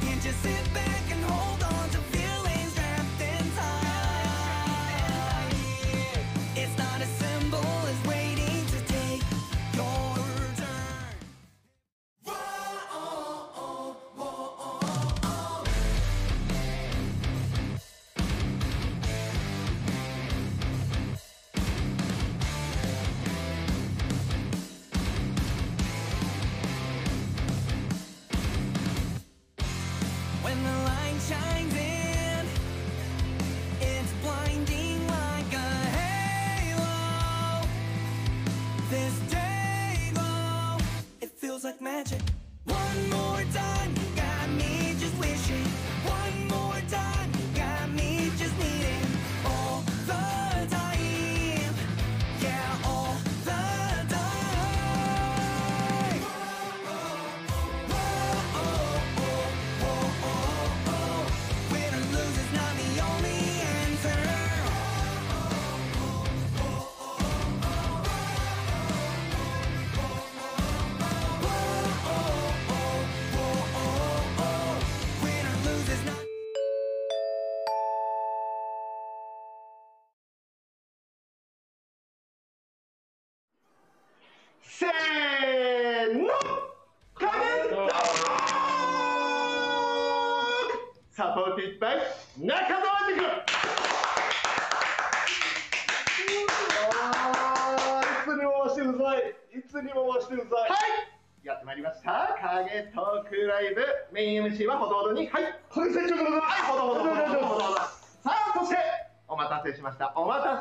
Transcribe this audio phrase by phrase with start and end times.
[0.00, 1.55] can't you sit back and hold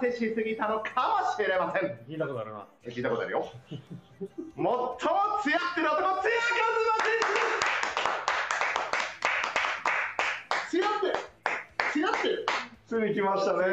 [0.02, 1.90] せしすぎたのかもしれません。
[2.08, 2.66] 聞いたことあるな。
[2.88, 3.48] 聞いたことあるよ。
[4.20, 4.28] 最
[4.64, 5.08] もツ
[5.50, 7.14] ヤってる男ツヤカズマ選
[10.70, 11.14] 手ツヤってる
[11.92, 12.28] ツヤって。
[12.28, 12.46] る
[12.88, 13.64] ついに来ましたね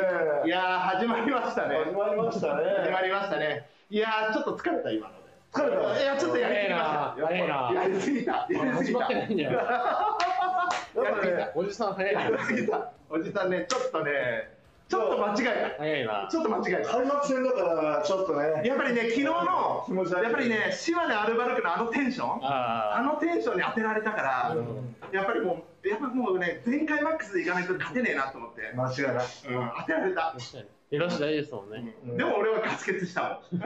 [0.46, 1.76] いやー始まりましたね。
[1.84, 2.64] 始まりましたね。
[2.84, 3.68] 始まりましたね。
[3.90, 5.22] いやーちょっと疲れた今ので。
[5.52, 6.86] 疲れたいやちょっとやりすぎまし
[7.20, 7.32] た。
[7.74, 8.00] やり。
[8.00, 8.46] すぎた。
[8.50, 9.12] やりす始ぎた。
[9.12, 9.22] やっ
[10.94, 12.22] ぱねおじさん早いな。
[12.22, 12.90] やりすぎた。
[13.10, 14.51] おじさんねちょっとね
[14.92, 16.28] ちょっと間違え早いなた。
[16.28, 24.56] ちょっと間違えた開幕戦だからちょっとねやっぱりね昨日の気持ち悪いやっぱりね島根アルバルクのあのテンションああのテンションに当てられたから、
[25.10, 30.32] やっぱりもう、やっぱもうね、全開マックスでいかないと勝てねえなと思って、間違いないうん、当てられたあ。。
[30.38, 30.64] 確かに。
[30.90, 31.96] エロ次第ですもんね。
[32.06, 33.60] うんでも俺はガス欠したもん。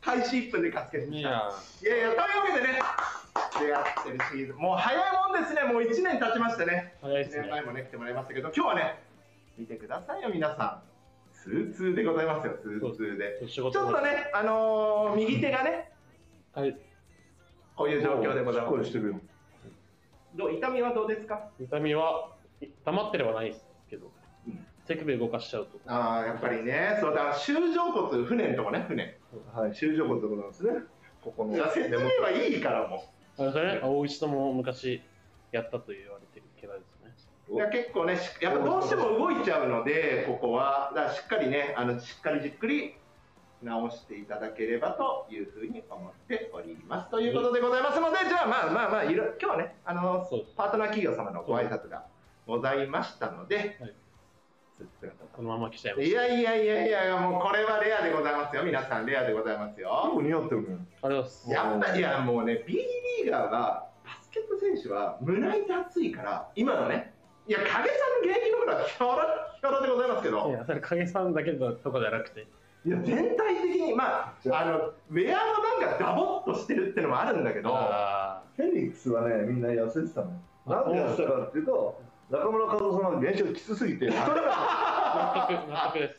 [0.00, 1.16] 開始1分でガス欠した。
[1.16, 1.44] いいややいや、
[1.82, 2.78] というわけでね、
[3.58, 6.94] 出会ってるシーズン、もう早いもんですね、もう1年経ちましてね。
[7.02, 8.98] 1早いっすね年前もね、来てもらいましたけど、今日はね、
[9.58, 11.34] 見てくださいよ、皆さん。
[11.34, 13.46] ツーツーでございますよ、ツーツーで。
[13.48, 15.92] 仕ちょっ事とね、あのー、右手がね、
[16.54, 16.76] はい。
[17.74, 19.22] こういう状況でございまかりしてるよす。
[20.36, 21.50] どう痛みはどうですか？
[21.60, 22.30] 痛みは
[22.84, 24.10] 黙ってればないですけど
[24.46, 25.78] うん、手首動かしちゃうと。
[25.86, 29.18] ああ、やっぱりね、そうだから、修上骨、船のとこね、船。
[29.52, 30.72] はい修正骨でございますね
[31.22, 33.04] ここの説明はいいからも
[33.38, 33.80] あれそれ？
[33.82, 35.02] 大内とも昔
[35.52, 36.11] やったと言われてる怪我
[37.46, 37.54] ですね。
[37.54, 37.54] う。
[37.54, 42.94] いや、結構ね、しやっぱどうしても動いちゃうので、ここは、だからしっかりね、あの、しっかりじっくり
[43.62, 47.10] 直していただければというふうに思っております。
[47.10, 50.26] ということでございますので、じゃあ、まあまあまあ、いろ今日はね、あの
[50.56, 52.04] パートナー企業様のご挨拶が
[52.46, 53.94] ございましたので、はい
[55.36, 59.90] このまま来ちゃいまいしやいやいやいや、もうこれはレアでございますよ、皆さん、レアでございますよ。
[60.04, 60.72] 結構似合ってるねた。
[60.72, 61.50] ありがとうございます。
[61.50, 67.11] やっぱりいやもうね、B リーガーがバスケット選手は胸板厚いから、今のね、
[67.46, 67.86] いや、影さんの
[68.22, 69.22] 現役の頃はひょろ
[69.60, 72.46] ひょろでございますけど、いや、それ影さんだけのとこじゃなくて。
[72.84, 74.78] いや全体的に、まあ、あの
[75.10, 80.32] ウェアもなんかダボっとしてるってのもあるんだけど、あフェニックスはねみんな痩せてたの
[80.66, 84.98] なんで痩せたかっていうと中村和夫さんが練習がきつすぎて太れなかあ、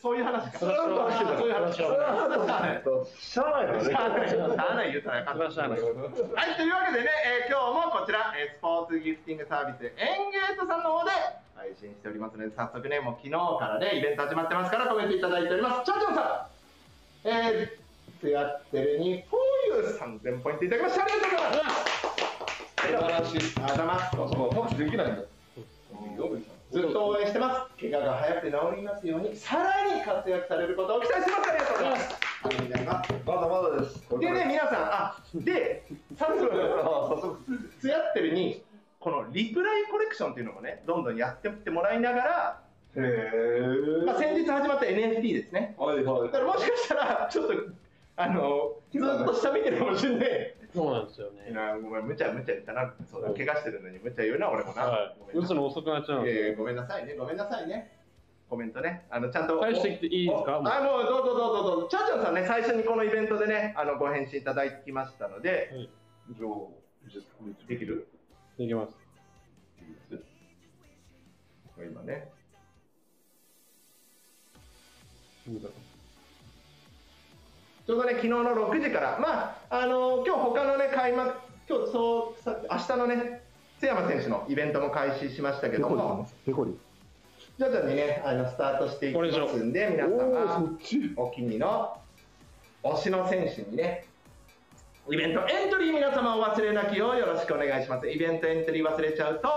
[0.02, 0.60] そういう話か。
[0.60, 1.54] そういそういう話。
[1.54, 2.00] それはしょういう
[2.46, 2.90] がないった
[3.20, 5.82] しゃあないしゃあない、しゃあない言うたらない。
[5.82, 7.10] はい、というわけでね、
[7.46, 11.12] えー今日もこちら、えースポーツギフティングサービスエンゲートさんの方で
[11.56, 15.86] 配信しておりますので、早速ね、もう昨日からね、イベント始まってますからコメントいただいております。
[15.86, 16.50] チョウチョウさ
[17.26, 17.84] ん、えー、
[18.20, 21.06] つやってるに、フォーユー3000ポイントいただきました。
[21.06, 22.04] ありがとうございます。
[22.76, 24.12] 素晴らしいありがとうございます。
[24.12, 25.24] そうできないんだ
[26.74, 27.80] ずっと応援してます。
[27.80, 31.50] 怪我が早くて治りますように、さらに活躍されることを期待してます。
[31.52, 32.16] ありがとうございます。
[32.44, 33.14] ありがとうございます。
[33.28, 35.86] まだまだですでね、皆さん、あ、で、
[36.18, 37.38] 早速、早速
[37.80, 38.64] つやってるに、
[39.00, 42.62] このリプライコレクションっていうのもね、どんどんやってってもらいながら、
[42.96, 45.76] へえまあ、先日始まった NFT ですね。
[45.78, 47.54] はいはいだからもしかしたら、ちょっと
[48.16, 51.52] あのずっと下見てるかもしんねそうなんですよえ。
[51.52, 51.60] いね。
[51.60, 52.94] やごめん無茶無茶言ったな。
[53.12, 54.84] そうだ怪我してるのに無茶言うな俺もな。
[54.84, 56.32] は打つの遅くなっちゃうんで。
[56.32, 58.00] いやいやごめんなさいねごめんなさいね。
[58.50, 60.60] コメントねあのちゃんと返してきていいですか？
[60.60, 61.88] おあもうどうぞどうぞどうぞ。
[61.90, 65.72] チャーチャンさんね最初にこのイベントでねあのご返信いただきましたので
[66.38, 66.50] じゃあ
[67.68, 68.08] できる？
[68.58, 68.94] できます。
[71.78, 72.32] 今ね。
[77.86, 81.34] ちょうどね、昨日の6時から、まあ、あの今日他のね、開幕、
[81.68, 83.42] 今日そうさ明日のね、
[83.80, 86.78] 津山選手のイベントも開始しましたけども、ペコリ
[87.60, 90.78] 徐々にね、あのスタートしていきますんで、皆お様、
[91.18, 91.98] お気に入りの
[92.84, 94.06] 推しの選手にね、
[95.10, 98.10] イベントエントリー皆様お忘れなきようよろしくお願いします。
[98.10, 99.50] イベントエントリー忘れちゃうと、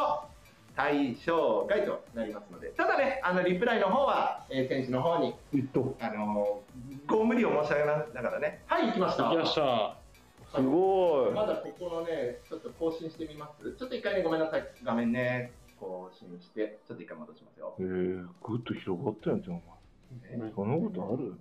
[0.76, 6.60] 対象外となりますので、ただね、あのリプライの方は、えー選手の方に、いっとあの
[7.06, 9.30] ご無理を申し上げながらね、はい、行きました。
[9.30, 9.96] できました。
[10.54, 13.72] すごいまだここのね、ちょっと更新してみます？
[13.72, 14.66] ちょっと一回ね、ごめんなさい。
[14.84, 17.74] 画面ね、更新して、ちょっと一回戻しますよ。
[17.80, 21.34] えー、ぐっと広がったやんじゃんお前そんなことある？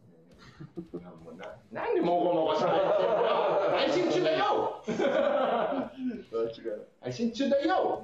[0.94, 4.82] いやもうななんでもごもごして 配信中だよ
[7.02, 8.04] 配信中だよ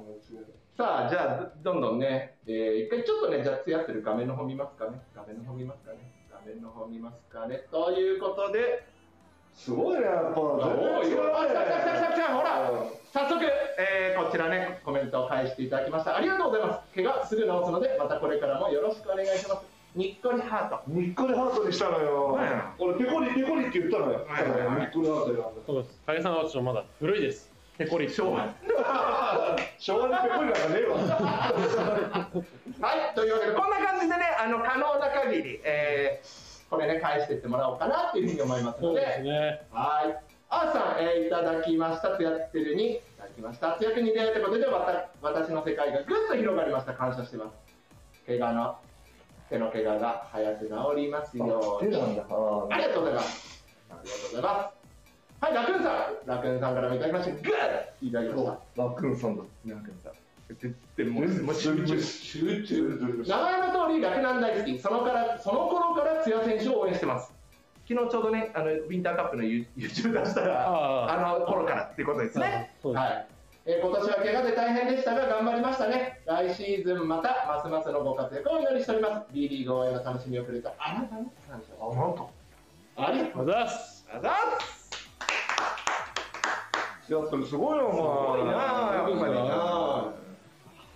[0.76, 5.02] さあ、じゃあ、どどんどんね、えー、一回ちょっとね、じゃあ、つやってる画面の方見ますかね。
[5.14, 5.98] 画面の方見ますかね。
[6.30, 7.66] 画面の方見ますかね。
[7.70, 8.86] ということで、
[9.54, 12.78] すごいねやっぱおーいいよあ来た来た来た来た来たほらうん
[13.12, 16.16] 早速、えーこちらね、コメントを返していただきました。
[16.16, 16.94] ありがとうございます。
[16.94, 19.62] 怪我すぐ治すので、またこれからもよろしくお願いします。
[19.94, 20.80] にっこりハート。
[20.90, 22.48] にっこりハートにしたのよはい
[22.78, 26.00] 俺ペコリペコリって言ったのよはいはいはいにっこりハートよそうです。
[26.06, 27.52] 影さんはちょっとまだ古いです。
[27.76, 28.48] ペコリ昭和。
[29.78, 30.96] 昭和にペコリなんかねえわ
[32.80, 33.30] はい、とい。
[33.30, 37.38] うわけで、こんな感じでね、あの可能な限り、えーこれね、返してい。
[37.38, 38.24] ってもらおうかなってい。
[38.24, 38.62] うふうに思い。
[38.62, 39.66] ますので、そうですね。
[39.70, 40.16] はい。
[40.48, 41.30] あーさん、えーい。
[41.30, 42.16] ただきました。
[42.16, 43.00] つやってるに、い。
[43.18, 43.76] ただきました。
[43.78, 46.94] つやくに出会えたことで、わた私の世界がぐっと広がりました。
[46.94, 47.58] 感謝してます。
[48.26, 48.76] 怪我の、
[49.50, 51.90] 手の怪我が早く治りますように。
[51.92, 53.14] ありがとうござい。
[53.16, 53.66] ます。
[53.90, 54.42] ありがとうござい。
[54.42, 54.81] ます。
[55.42, 56.26] はい、ラクーンさん。
[56.26, 57.32] ラクーンさんからもいただきました。
[57.34, 58.46] グーいただきまし
[58.76, 58.82] た。
[58.82, 60.12] ラックンさんだラクーンさん。
[60.54, 62.00] 絶対もう、集中。
[62.00, 62.98] 集中。
[63.00, 64.78] 中名前の通り、洛南大好き。
[64.78, 67.32] そのから、その頃から津屋選手を応援してます。
[67.88, 69.66] 昨日ちょうどね、あの、ウィンターカップの YouTube
[70.14, 71.34] 出したら、ああ。
[71.34, 72.70] あの頃からっていうことですね。
[72.84, 73.26] はい。
[73.66, 76.20] えー今年は怪我で大変でしたが頑張りましたね。
[76.24, 79.26] 来シーズンまたますますのご活躍をお祈りしております。
[79.32, 82.30] B リーグ応援の楽しみをくれたあなたに感謝あなんと
[82.96, 84.04] ありがとうあざっす。
[84.12, 84.81] ございます。
[87.08, 87.96] やっぱりすごいよお前。
[87.96, 89.40] すごいなあやっぱりな。
[89.40, 90.12] あ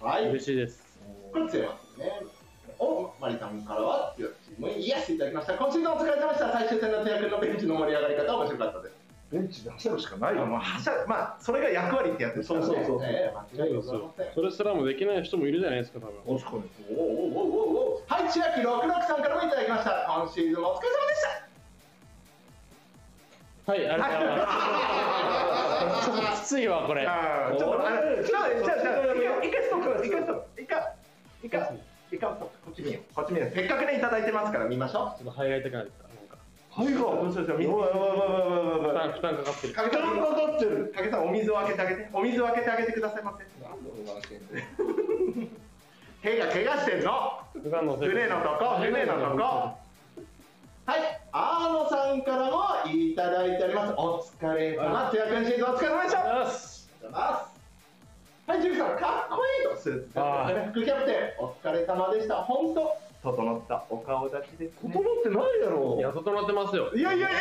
[0.01, 0.29] はい。
[0.31, 0.99] 嬉しいです。
[1.33, 2.13] これ強いますね。
[2.79, 5.55] お、マリさんからは強いチームに癒していただきました。
[5.55, 6.53] 今シーズンお疲れ様でした。
[6.53, 8.95] 最終戦の手役のベンチの盛り上がり方面白かったです。
[9.33, 12.67] ベンチで走るしかないよもうはしゃまあそれが役割ってやつですからね。
[12.67, 14.35] そうそうそうええ間違いございません。
[14.35, 16.39] それすらもできない人もいるじゃないですか、多分。
[16.39, 20.07] 確かにおおおおおおはい、千秋六六さんからもいただきました。
[20.07, 21.46] 今シーズンもお疲れ様でした。
[23.67, 26.07] はい、ありがとうございます。
[26.07, 27.03] ちょっときついわ、これ。
[27.03, 30.95] ちょっと、あのちょっと、じゃあ、じゃあ、一回ストップ、一回ストップ、一回、
[31.43, 31.81] 一回、
[32.13, 33.51] 一回ストップ、こっち見よう、こっち見よう。
[33.51, 36.05] せっかくね、いただいてますから、見ましょちょっとハイライトかないですか。
[36.07, 36.39] なんか
[36.71, 37.25] はいがう。
[37.25, 39.75] どうしよう、どうしよう、やばいやばいやばいやばいやばい負担、負担かかってる。
[39.75, 43.45] かかってる影さん、お水を開けてあげて、お水を開けてあげてくださいませ。
[46.23, 47.41] 手が怪我してんの。
[48.29, 49.87] のとこ、船のとこ。
[50.87, 53.95] はい、アーノさんからもいただいております。
[53.97, 56.21] お疲れ様、シーズンお疲れ様でした。
[56.21, 56.91] ありがとうございます。
[58.47, 62.37] はい、ジュリさん、かっこいいとスーツ副キャプテン、お疲れ様でした。
[62.37, 64.93] 本当、整ったお顔立ちですね。
[64.93, 66.93] 整ってないやろいや、整ってますよ。
[66.95, 67.41] いやいやいやい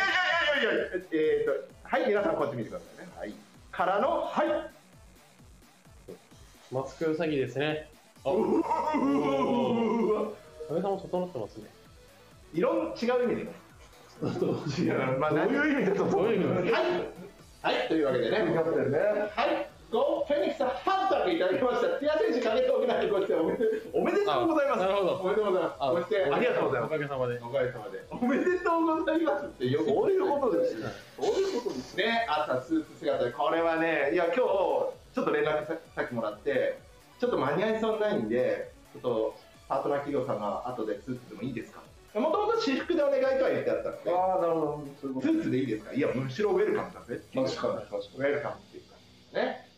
[0.62, 3.12] いやいやいや、えーと、はい、皆さんこっち見てくださいね。
[3.16, 3.34] はい。
[3.70, 4.46] からの、はい。
[6.72, 7.88] マスク詐欺ですね。
[8.24, 8.62] あ、うわ
[10.68, 11.70] 影さんも整ってますね。
[12.52, 13.65] いろん違う意味でね。
[14.22, 16.28] いやまあどういう意味だとどう？
[16.28, 16.84] いう意味はい。
[17.62, 18.38] はい、というわけでね。
[18.38, 18.44] ね
[19.34, 21.88] はい、ゴーフェニックスハンターいただきました。
[22.00, 24.82] ティア選手、影遠くなってご出演おめでおめでとうございます。
[24.82, 25.74] あなるほどおめでとうございます。
[25.80, 26.88] あご出演ありがとうございます。
[26.88, 27.40] おかげさまで。
[27.42, 28.04] おかげさまで。
[28.08, 30.88] おめでとうございますってよくそういうことですよ
[31.20, 36.78] そういうことですね、朝スーツ姿で、これはね、いや、今日、ちょっと連絡ささっきもらって、
[37.20, 39.34] ちょっと間に合いそうにないんで、ちょっと
[39.68, 41.75] パートナー企業さんが後でスーツでもいいですか？
[42.20, 45.92] もともと私服でお願いとは言ってあったので、ああなるほどスーツでいいですか？
[45.92, 47.44] いや、むしろウェルカムだぜっていう。
[47.44, 49.68] 確かに確かにウェルカムっていう感じですね。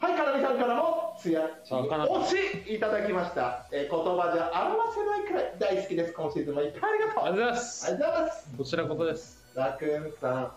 [0.00, 2.26] はい、かなみさんからも、つや推
[2.66, 3.66] しいただきました。
[3.72, 6.12] えー言葉じゃ表せないくらい大好きです。
[6.12, 7.24] 今シーズンもいっぱいありがとう。
[7.24, 7.86] ありがとうございます。
[7.86, 8.48] ありがとうございます。
[8.58, 9.52] こちらこそです。
[9.54, 10.52] ラクーンさん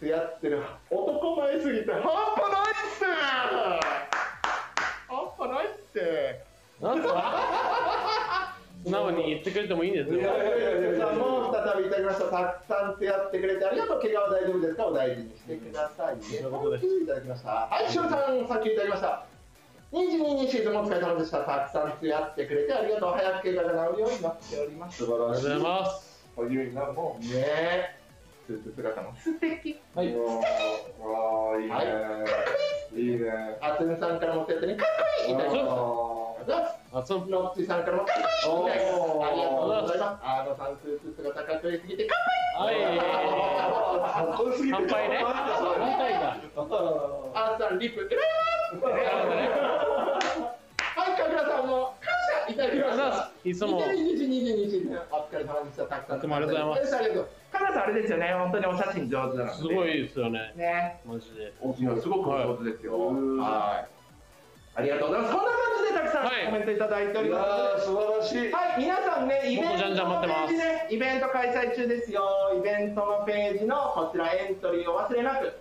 [0.00, 3.04] つやってる男前すぎて半端ないっす
[5.06, 6.44] 半端ないって
[6.80, 7.79] なんか？
[8.84, 10.20] 素直に言ってくれてもいいんですよ。
[10.20, 14.86] いやいやいやも再びいただきましたたくさんつやってくれてありがとう怪我は大丈夫ですか？
[14.86, 16.82] お大事にしてくださいねいうことです。
[16.82, 19.26] サンキューいただきましたはいしおさんさっきいただきました。
[19.92, 23.10] 22にシーズンもお疲れ様でしたたくさんつやってくれてありがとう。
[23.10, 24.98] 早く怪我が治るようになっております。
[24.98, 25.46] 素晴らしい。
[25.46, 26.24] ありがとうございます。
[26.36, 27.28] お湯になるもんね。
[27.34, 27.96] え
[28.46, 29.78] スーツ姿も素敵。
[29.94, 30.22] はいわ
[31.56, 32.24] あいいね、、は
[32.96, 33.06] いい。
[33.18, 33.58] ね。
[33.60, 34.88] あつんさんからもそうやってねかっ
[35.26, 35.34] こいい。
[35.34, 36.29] いただきました
[36.92, 38.04] あそロッチさんからも。
[38.04, 39.98] かっこいいいただきますありがとうござい。
[39.98, 42.74] ますあのさんスーツ姿かっこよすぎてかっはい。
[42.98, 44.64] かっこよす。
[44.64, 47.78] ぎて乾杯ねあーさん。
[47.78, 48.06] リップは
[51.08, 52.10] いかぐらさんも感
[52.46, 52.62] 謝いた。
[52.64, 53.30] だきました。
[53.44, 54.28] いつも2020
[54.90, 55.84] 2021お疲れ様でした。
[55.84, 55.96] た。
[56.00, 61.52] くさんいつもありがとうございますありがとうかぐらさんあれですよね本当にお写真上手なのですごいですよねねマジで
[62.00, 62.98] すごく上手ですよ。
[62.98, 63.88] はいはい。
[64.76, 65.34] ありがとうございます。
[66.10, 67.44] さんはいコメントいただいておりま
[67.78, 67.88] す。
[67.88, 72.22] ー素晴らしいはい、皆さんね、イベントもっとじゃんじゃん待ってますのページね、イベント開催中ですよ。
[72.58, 75.52] イベントのページのこちらエントリーを忘れなく。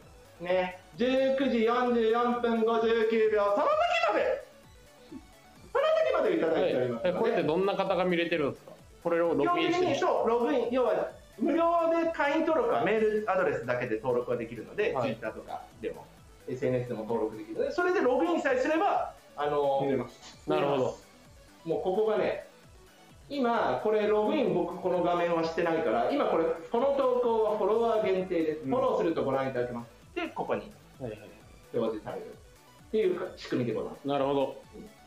[0.41, 3.71] ね、19時44分59秒、その時
[4.11, 4.45] まで。
[5.71, 7.17] その時までいただいておりますので。
[7.17, 8.71] えこれってどんな方が見れてるんですか？
[9.03, 11.63] これをログインしてにそうログイン要は無料
[12.03, 16.05] で会員登録はメールアドレスだけで登録ができるので、はい Twitter とかでも
[16.49, 20.97] SNS でも登録できるのでそれでログインさえすればあの見れますなるほど。
[21.65, 22.45] もうここがね
[23.29, 28.69] 今これログイン僕この画面はしてないから今これこの投稿はフォロワー限定です、うん。
[28.69, 30.15] フォローするとご覧いただけます。
[30.15, 31.19] でここにはいはい。
[31.73, 32.25] 表示される。
[32.87, 34.07] っていうか仕組みでございます。
[34.07, 34.61] なるほど。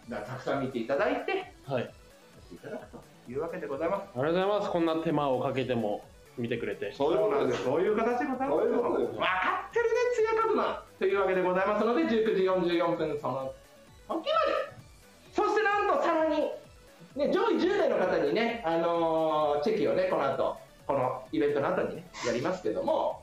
[0.08, 1.90] だたくさん見ていただいてはい。
[2.52, 4.08] いただくというわけでございます。
[4.14, 4.70] ありがとうございます。
[4.70, 6.04] こんな手間をかけても
[6.38, 6.92] 見てくれて。
[6.92, 7.64] そういうことです。
[7.64, 8.60] そういう形でございます。
[8.60, 9.12] そういうことです。
[9.12, 9.26] 分か
[9.68, 13.52] ってるね、つやかずまというわけでございますので、19時44分その
[14.08, 14.28] 時まで。
[15.32, 16.36] そしてなんとさらに、
[17.16, 20.56] ね、上位10名の方にね、あのーチェキをね、この後、
[20.86, 23.22] このイベントの後にね、やりますけども、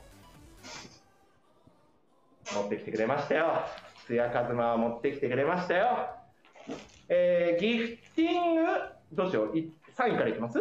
[2.54, 3.64] 持ってきてくれましたよ。
[4.06, 6.10] つやかずまは持ってきてくれましたよ。
[7.08, 8.62] えー、ギフティング、
[9.12, 10.58] どうしよう、い3位からいきます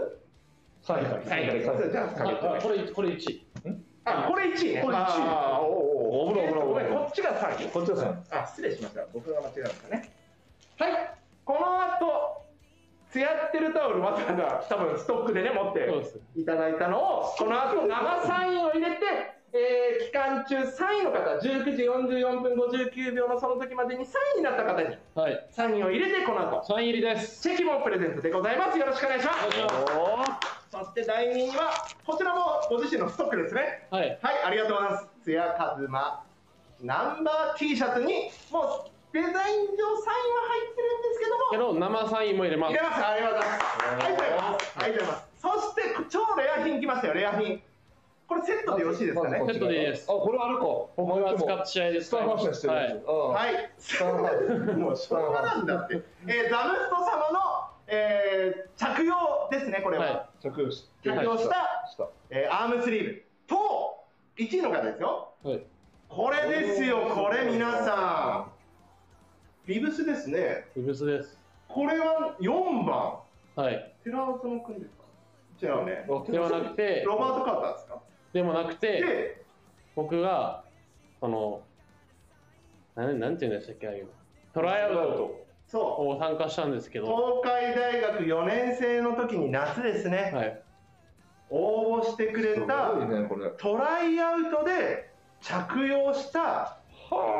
[0.84, 3.42] ？3位3位からいきますじゃあ、3位からあこれこれ1
[4.06, 4.82] あ、これ1位ね。
[4.82, 7.70] これ1位あーおうおうお風呂ごめん、お風呂こっちが3位。
[7.70, 9.06] こっちはさあ、失礼しました。
[9.14, 10.12] 僕が間違えましたね。
[10.80, 11.14] はい。
[11.46, 12.46] この後、
[13.12, 15.90] つやってるタオル、またが多分ストックでね、持って
[16.36, 19.06] いただいたのを、この後生サインを入れて、
[19.52, 28.78] えー期間中3位の方、19時44分59秒のその時までに3位になった方にはいサインを入れて、この後、サイン入りですチェキもプレゼントでございます。
[28.78, 30.59] よろしくお願いします。
[30.72, 33.88] そして第2位は、こちらもご自身のストックですね。
[33.90, 35.08] はいはい、ありがとうございます。
[35.24, 36.24] つやかずま
[36.82, 39.66] ナンバー T シャツにもうデザイン上サインは
[40.48, 43.06] 入ってるんですけどもけど生サインも入れます入れます。
[43.06, 43.66] ありがとうございます。
[43.90, 44.74] ありがとうございます。
[44.78, 45.28] ありがとうございます。
[45.42, 47.14] そして超レア品来ましたよ。
[47.16, 47.62] レア品。
[48.28, 49.40] これセットでよろしいですかね？
[49.40, 53.72] セットでいいですあこれあれかこれは使って試合でスターファッションしてるはいはい。
[53.80, 56.00] スターファッションもうしょうがなんだって。
[56.28, 57.40] えーザムスト様の、
[57.92, 59.16] えー着用
[59.52, 59.82] ですね。
[59.84, 60.06] これは。
[60.06, 63.56] は着用し着用した、したえーアームスリーブと
[64.38, 65.34] 1位の方ですよ。
[65.44, 65.64] はい
[66.08, 67.02] これですよ。
[67.14, 68.52] これ皆さん。
[69.68, 70.66] ビブスですね。
[70.76, 73.20] ビブスですこれは4番。
[73.66, 75.68] はい寺尾の国ですか？
[75.68, 76.06] 違うね。
[76.10, 78.02] あではなくてロバート・カーターですか？
[78.34, 79.44] でもなくてで、
[79.96, 80.64] 僕が
[81.20, 81.62] その
[82.96, 84.12] なんなんて言うんでしたっけああいうの
[84.54, 87.04] トライアウトそを参加したんですけう。
[87.04, 87.42] ど。
[87.44, 90.32] 東海大学4年生の時に夏ですね。
[90.34, 90.62] はい。
[91.52, 93.50] 応募してくれすたごいねこれ。
[93.52, 95.12] トライアウトで
[95.42, 96.78] 着用した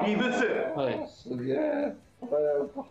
[0.06, 0.46] ビブス。
[0.76, 1.08] はい。
[1.08, 1.96] すげえ。
[2.22, 2.28] こ
[2.76, 2.84] れ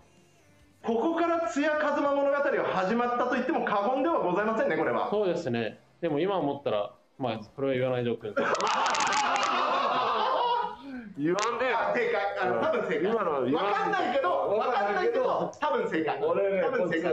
[0.82, 5.10] ここから津屋一馬物語が始まったと言っても過言ではございませんね、これは。
[5.10, 5.78] そうですね。
[6.00, 8.42] でも今思ったらまあこれは言わないでおくんです
[11.18, 13.10] 言わんねあ正解、あの多分正解。
[13.10, 16.22] 今のは言わかんないけど、わかんないけど、多分正解。
[16.22, 17.12] 俺ね多分正解。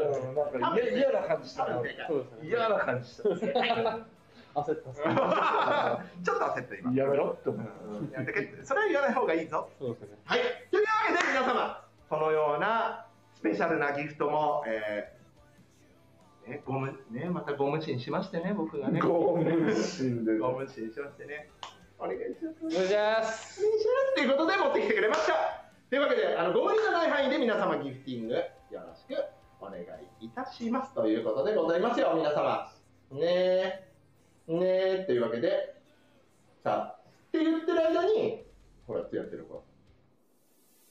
[0.62, 2.08] なんか嫌嫌な感じした多分正解。
[2.08, 3.24] そうですね嫌な感じした
[4.56, 5.02] 焦ったっす
[6.24, 6.94] ちょっと焦った今。
[6.94, 9.70] やめろって思うやめてけそれは言わない方がいいぞ。
[9.80, 10.40] そうですねはい。
[10.72, 19.00] というわけで皆様、このようなスペシャルなギフトも、えーね、ゴム、ね、またゴムチンしましてね、僕がね。
[19.02, 21.50] ゴム死んでるゴムチンしましてね。
[22.00, 22.66] お願いします。
[22.66, 23.62] お願いします。
[24.16, 25.34] ということで持ってきてくれました。
[25.90, 29.24] というわけで、あのご無理のない範囲で皆様ギフティングよろしく
[29.62, 32.72] お願いいたしますということでございますよ、皆様。
[33.12, 33.88] ねえ、
[34.48, 35.75] ねえ、というわけで、
[36.64, 38.44] さあって言ってる間に
[38.88, 39.64] ほらつやってる子。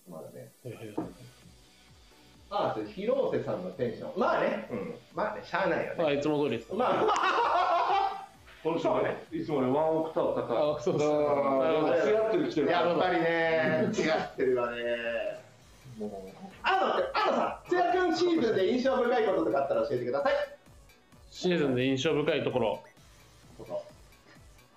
[0.08, 0.52] まだね。
[2.50, 4.18] ああ広瀬さんのテンション。
[4.18, 4.68] まあね。
[4.70, 4.94] うん。
[5.14, 6.04] まあねしゃあないよね。
[6.04, 6.73] あいつも通りです。
[6.73, 8.13] まあ
[8.64, 10.56] この人はね、いつもよりワンオクターブ高い。
[10.56, 12.68] あそうですあー艶ってるしてる。
[12.68, 14.80] やっぱりね違ってるわね。
[15.99, 20.33] もあのあのさつやくんシーズンで印象深いこととかあったら教えてください。
[21.30, 22.83] シーズンで印象深いところ。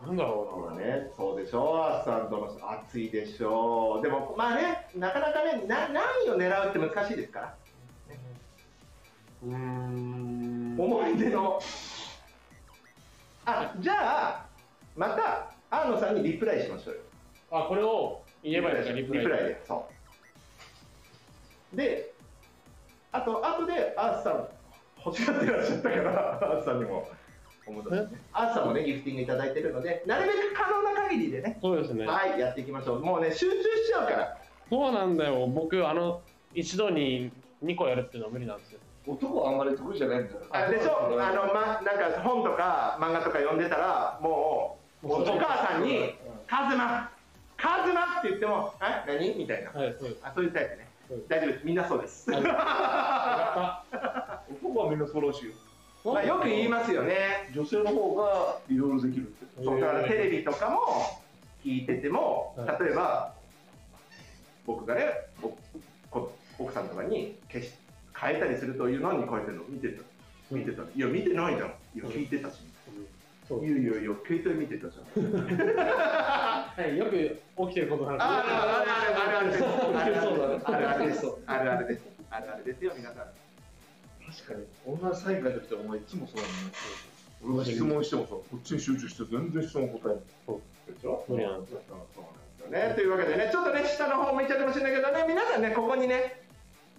[0.06, 7.56] なんだろほらね、そうでしょう、アースさんとの熱いでしょう、でもまあね、なかなかね、な何を狙うって難しいですから、
[9.44, 10.76] うなうーん。
[10.78, 11.60] 思い出の、
[13.48, 14.46] あじゃあ、
[14.96, 17.02] また、アーノさんにリプライしましょうよ。
[17.50, 19.88] あこれを言えばいいですかリプライリプライで、そ
[21.74, 21.76] う。
[21.78, 22.14] で、
[23.14, 24.48] あと、あとで、アースさん、
[25.06, 27.08] 欲しがってらっしゃったから、アースさんにも。
[27.66, 33.00] 思ったしねアースさんもね、ギフティングいただいてるので、なるべく可能な限りでね、そうですねはい、やっていきましょう。
[33.02, 34.38] もうね、集中しちゃうから。
[34.70, 36.22] そうなんだよ僕あの
[36.54, 37.32] 一度に
[37.64, 38.67] 2個やるっていうのは無理なんです
[39.08, 40.40] 男はあんまり得意じゃないんだよ。
[40.52, 41.20] あでしょ？
[41.20, 46.16] あの、ま、なんか本とか漫画とか読んでたらもうお母さんに
[46.48, 47.10] 「カズマ
[47.56, 49.04] カズマ!」って言っても「え？
[49.08, 49.72] 何?」みたいな。
[49.72, 50.88] はいあそういうタイプね。
[51.12, 51.66] うん大丈夫です。
[51.66, 52.44] みんなそうです、はい。
[52.44, 53.84] や
[54.62, 55.54] 男はみんな素晴らしいよ。
[56.04, 57.50] まあ、よく言いますよね。
[57.54, 59.64] 女性の方がいろいろできるって。
[59.64, 60.80] そうだからテレビとかも
[61.64, 62.84] 聞いててもはい。
[62.84, 63.34] 例えば
[64.66, 65.06] 僕がね
[66.60, 67.72] 奥さんとかに消し
[68.20, 69.64] 変えたりすると「いや何変えてんの？
[69.70, 70.02] 見てた。
[70.52, 72.62] 見てた」いや見てないじゃん」「いや聞いてたし」
[73.48, 73.66] そう。
[73.66, 75.24] いやいやいや携帯見てたじゃん。
[75.78, 78.20] はいよく起きてることなんで。
[78.20, 79.52] すあるあるあるあるある。
[79.52, 79.68] ですあ
[80.08, 80.62] るあるそうだね。
[80.66, 81.26] あるあるです。
[81.46, 82.04] あるあるです。
[82.30, 83.24] あるあるですよ皆さん。
[83.24, 84.66] 確かに。
[84.86, 86.48] 女サイン書いてきてお前いつもそうだね。
[87.46, 90.22] 俺が質問してもさ、こっちに集中して全然質問答えない。
[90.94, 91.24] でしょ？
[91.28, 91.80] そうなんですよ。
[92.70, 92.94] ね。
[92.96, 96.42] というわけでねちょっとね下の方向いちゃってほしいんだけどね皆さんねここにね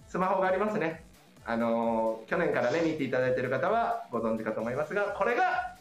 [0.07, 1.03] スマホがありますね
[1.49, 5.73] あのー去年からね見ていただいてる方はご存知かと思いますがこれが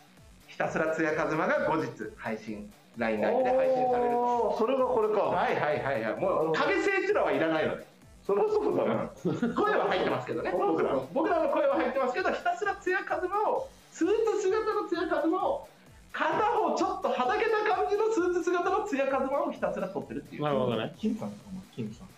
[0.47, 4.57] ひたすらつやかずまが後日配信 LINE 内で配信されると。
[4.59, 5.21] それがこれか。
[5.29, 6.21] はいはいはいはい。
[6.21, 7.87] もう影誠一郎はいらないので
[8.27, 9.11] そりゃそうだな。
[9.55, 15.69] 声は入ってますけどね僕らの僕らの声は入ってますけどひたすらつやかずまをスーツ姿のつやかずまを
[16.13, 20.43] 片方ちょっとはだけた感じのスーツ姿のつやかずまをひたすら撮ってるっていう。
[20.43, 20.95] なるほどね。
[20.99, 21.33] 金さん
[21.77, 22.09] 金さん。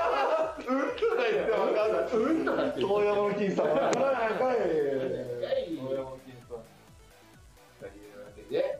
[0.66, 0.80] うん？
[0.80, 1.92] とか言ってわかん？
[1.92, 2.44] ないうん？
[2.44, 3.68] とか言って遠山の金さん？
[3.68, 4.56] わからないかい。
[4.56, 6.62] 遠山の金さん？
[7.80, 8.78] というわけで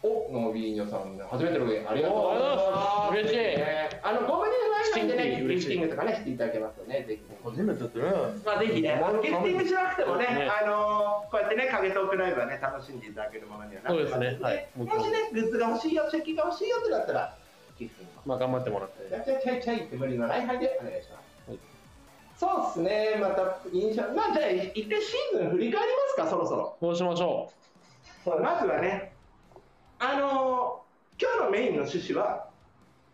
[0.00, 1.18] おノービーニョさん？
[1.28, 3.38] 初めての上ありがとうございます嬉しい
[4.00, 8.04] あのゴムネワインでねギ嬉しいフティングとかねしていただけますとねぜひ初めてってね。
[8.46, 13.00] まあぜひね、まあギフティングしなくてもね、ねあのーこうやってね、影トークライブはね、楽しん？
[13.00, 17.36] でいただけるものにはなってますのそうですねはいもしね、グッズが欲しいよ、チェキが欲しいよってなったら、
[17.78, 19.08] ギフティングまあ頑張ってもらって。
[19.08, 20.46] チャチャチャチャイって無理のない？
[20.46, 21.50] 範囲でお願いします。
[21.50, 21.58] はい。
[22.36, 26.76] そうですね、また印象、まあじゃあ、一回シーズン振り返りますか、そろそろ。
[26.80, 27.50] そうしましょ
[28.24, 29.12] まずはね、
[29.98, 30.88] あのー
[31.20, 32.46] 今日のメインの趣旨は、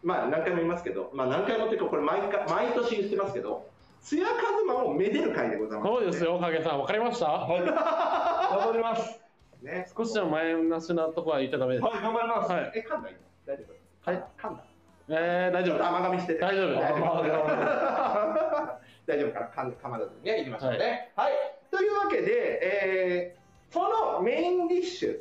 [0.02, 3.66] まあ何回も言いますけど、まあ何回もっていうか、これ毎回、毎年言ってますけど、
[4.02, 5.94] ツヤカズマをめでる回でございうます。
[5.94, 6.80] そうですよ影さん。
[6.80, 7.24] わかりました？
[7.30, 7.64] はい。
[7.64, 9.20] 頑張ります。
[9.62, 9.88] ね。
[9.96, 11.84] 少しでもマイナスなとこは言っちゃダメです。
[11.86, 12.52] はい、頑張ります。
[12.52, 12.72] はい。
[12.74, 13.08] え、噛んだ？
[13.46, 13.64] 大丈
[14.04, 14.10] 夫？
[14.10, 14.24] はい。
[14.36, 14.64] 噛んだ？
[15.08, 15.86] えー、大丈夫。
[15.86, 16.40] 甘噛みしてて。
[16.40, 16.74] 大丈夫。
[16.74, 17.04] 大丈夫
[17.46, 21.12] あ大丈夫から噛まずにねいきましょうね。
[21.14, 21.32] はい、
[21.70, 25.20] というわけで、えーそのメインディッシュ。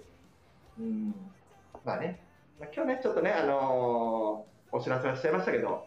[0.80, 1.16] うん。
[1.84, 2.22] まあね、
[2.60, 5.86] まあ、今日ねちょっとねあのーお知らせはしちゃいましたけど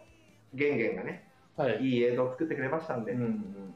[0.53, 1.79] ゲンゲンがねはい。
[1.81, 3.73] いい映像を作ってくれましたんで、うん。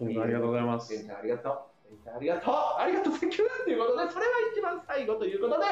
[0.00, 0.92] ありがとうございます。
[0.94, 1.90] ゲンちゃんありがとう。
[1.90, 2.54] ゲンちゃんありがとう。
[2.54, 3.18] ありがとう。
[3.18, 5.64] Thank you ということでそれは一番最後ということで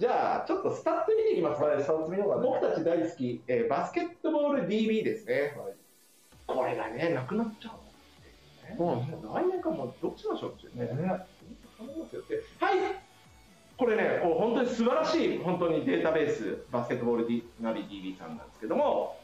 [0.00, 2.42] じゃあちょっとスタッツ見ていきますか、はい、スタッツ見ようかね。
[2.42, 5.54] 僕たち大好き、えーバスケットボール DB ですね、
[6.46, 7.72] これがね、なくなっちゃう
[8.78, 11.02] そうなん来年かもうどっちのしょうっていうね。
[11.02, 11.06] ね。
[11.06, 12.78] はい、
[13.76, 19.18] これね、こう本当に素晴らしい本当にデータベース、バスケットボール D ナビ DB さんなんですけども、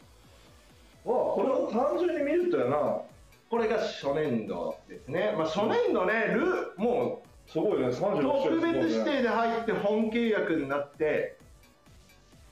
[1.05, 3.01] これを単純に見るとやな。
[3.49, 5.33] これが初年度ですね。
[5.39, 11.39] まあ、初年度ね、ルー、もすごいね、う36特別指定で入って本契約になって、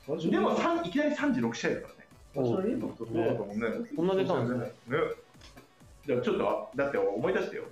[0.07, 2.05] すでもいきなり36試合だからね。
[2.35, 3.89] 最初のインパクトすごかったもんね。
[3.97, 4.73] こんな出たんねね。
[6.07, 7.65] でもちょっと、だって思い出してよ。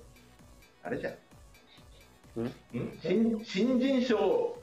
[0.82, 2.42] あれじゃん。
[2.42, 2.46] ん？
[2.46, 2.52] ん？
[3.02, 4.56] 新新人賞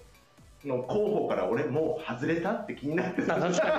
[0.66, 3.36] の候補から俺もう外れたって気になってた。
[3.36, 3.72] あ確かに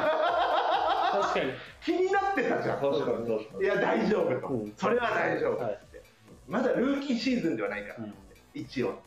[1.22, 1.52] 確かに
[1.84, 2.80] 気になってたじゃん。
[2.80, 3.64] 確かに確かに。
[3.64, 4.48] いや、大丈夫と。
[4.54, 6.02] うんそれは大丈夫はいって。
[6.48, 8.14] まだルーキーシーズンではないから、うん
[8.54, 8.98] 一応。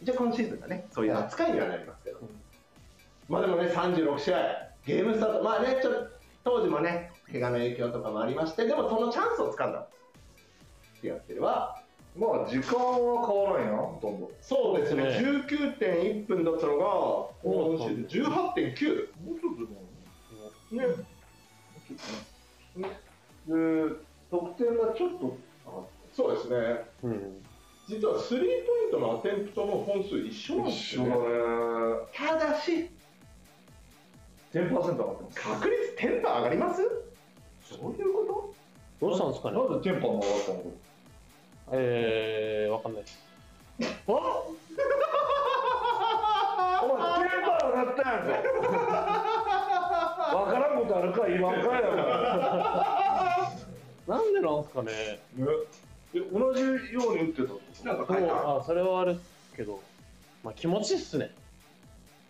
[0.00, 2.20] 一応今シーズンがね、そういう扱いにはなりますけど、
[3.28, 6.10] まあでもね、36試合、ゲームスタート、まあね、ちょっと
[6.44, 9.86] 当時もね、怪我の影響とかもありまして、でもそのチャンスを掴んだ、
[11.00, 11.80] シアトルは、
[12.16, 14.30] まあ時間は変わらんやなほとんど。
[14.40, 16.84] そうですね、そう19.1分だったのが、
[17.42, 19.08] 今シーズン18.9。
[19.24, 19.82] もうちょっとでも
[20.72, 20.86] ね、
[23.46, 23.96] で
[24.30, 25.38] 得点がちょっと
[26.12, 27.42] そうですね、うん。
[27.92, 31.10] 実はスリーポイントのアテンプトの本数一緒なんですよ、ね。
[31.10, 31.14] ね。
[32.14, 32.88] ただし、
[34.54, 35.40] 10%上がってます。
[35.40, 36.80] 確率テンパー上がります？
[37.62, 38.54] そういうこ
[39.00, 39.58] どうしたんですかね？
[39.58, 40.62] なんでテンパが上がったの？
[41.72, 43.18] えー、わかんないです。
[44.06, 44.12] お
[46.96, 48.32] 前テンパが鳴ったやんか。
[50.34, 51.26] わからんことあるか？
[51.28, 51.80] 言わんかや
[54.08, 54.92] なんでなんですかね？
[55.36, 55.46] ね
[56.14, 57.42] え同じように打って
[57.82, 59.18] たなんかあ、それはある
[59.56, 59.80] けど、
[60.44, 61.30] まあ気持ちっすね。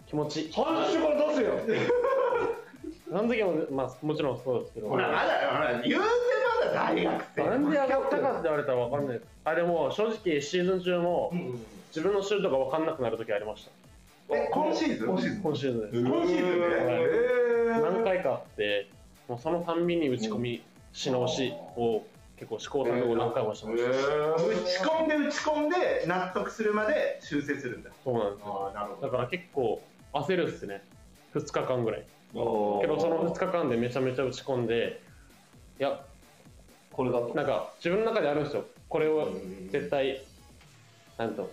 [0.07, 0.51] 気持ち。
[0.53, 1.53] 最初から出せよ
[3.11, 4.89] なんでも、まあもちろんそうですけど。
[4.89, 5.21] ほら、まだ、
[5.53, 6.09] ほら、言うて
[6.65, 7.45] まだ大学生。
[7.45, 9.29] なんで上がったかって言われたらわかんないです。
[9.45, 13.67] あれもう正直シーズン中もうん自分のシュートがわかんなくなる時ありまし
[14.29, 14.35] た。
[14.35, 15.09] え、今シーズン？
[15.09, 15.43] 今シーズン？
[15.43, 16.01] 今シーズンです。
[16.01, 18.89] 今シーズンでえー何回かあって、
[19.29, 22.03] もうそのたんびに打ち込みし直しを
[22.43, 23.91] 結構試行錯誤何回もしてました。
[23.91, 27.91] 打ち込んで打ち込んで納得するまで修正するんだ。
[28.03, 28.67] そうなんですよ。
[28.67, 29.81] ああ、なるほだから結構
[30.13, 30.83] 焦るっすね。
[31.35, 32.05] 2日間ぐらい。
[32.33, 32.39] け
[32.89, 35.01] どその2日間でめちゃめちゃ打ち込んで、
[35.79, 36.05] いや、
[36.91, 38.65] これだとなんか自分の中であるんですよ。
[38.89, 40.21] これをうん絶対、
[41.19, 41.49] なんと、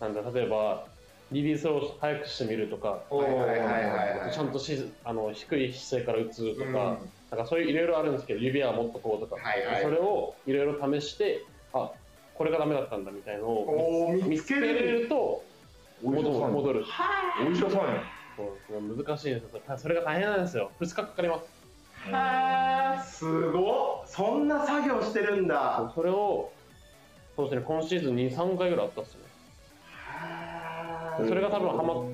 [0.00, 0.86] なんだ、例えば、
[1.32, 11.90] リリースを早くしてみるとか、はいはいはいはいはいちゃんとしあの低い姿勢から打つとか、うんなんかそういういろいろあるんですけど、指はもっとこうとか、はいはいそれをいろいろ試して、あ
[12.34, 15.42] これがダメだったんだみたいなのを見つけれると
[16.02, 16.28] 戻る。
[16.30, 16.84] 戻る
[17.46, 18.02] お医者さんや
[18.36, 19.78] そう難しいんですよ。
[19.78, 20.70] それが大変なんですよ。
[20.80, 21.56] 2日かかります。
[22.10, 24.06] はあ、すごっ。
[24.06, 25.90] そんな作業してるんだ。
[25.94, 26.52] それを、
[27.34, 29.20] そうですね、今シーズン2、3回ぐらいあったっすね。
[29.96, 32.04] はそれが多分ハマっ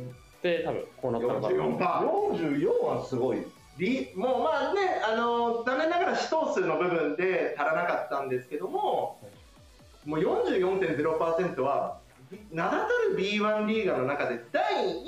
[0.41, 1.57] て、多分こうなったのかな。
[1.57, 2.63] 44%。
[2.63, 3.47] 44はすごいリ
[4.17, 9.19] もうまあね、あの残念ながら試投数の部分で足らなかったんですけども、
[10.05, 11.99] もう44.0%は
[12.51, 15.07] 名だたる B1 リーガーの中で第4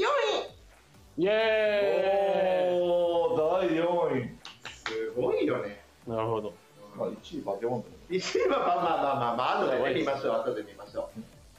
[1.18, 4.34] 位イエおー第4位
[4.84, 5.80] すごいよね。
[6.06, 6.54] ーイなるほど。
[6.96, 11.10] まあ1位バケモンだ1位はまあまあまあまあまあ、後で、ね、見ましょう、後で見ましょ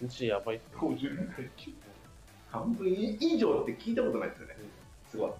[0.01, 0.05] う。
[0.05, 0.63] 1位やばいっす。
[0.77, 1.29] 52
[2.51, 4.55] 半分以上って聞いたことないですよね。
[5.11, 5.31] すごい。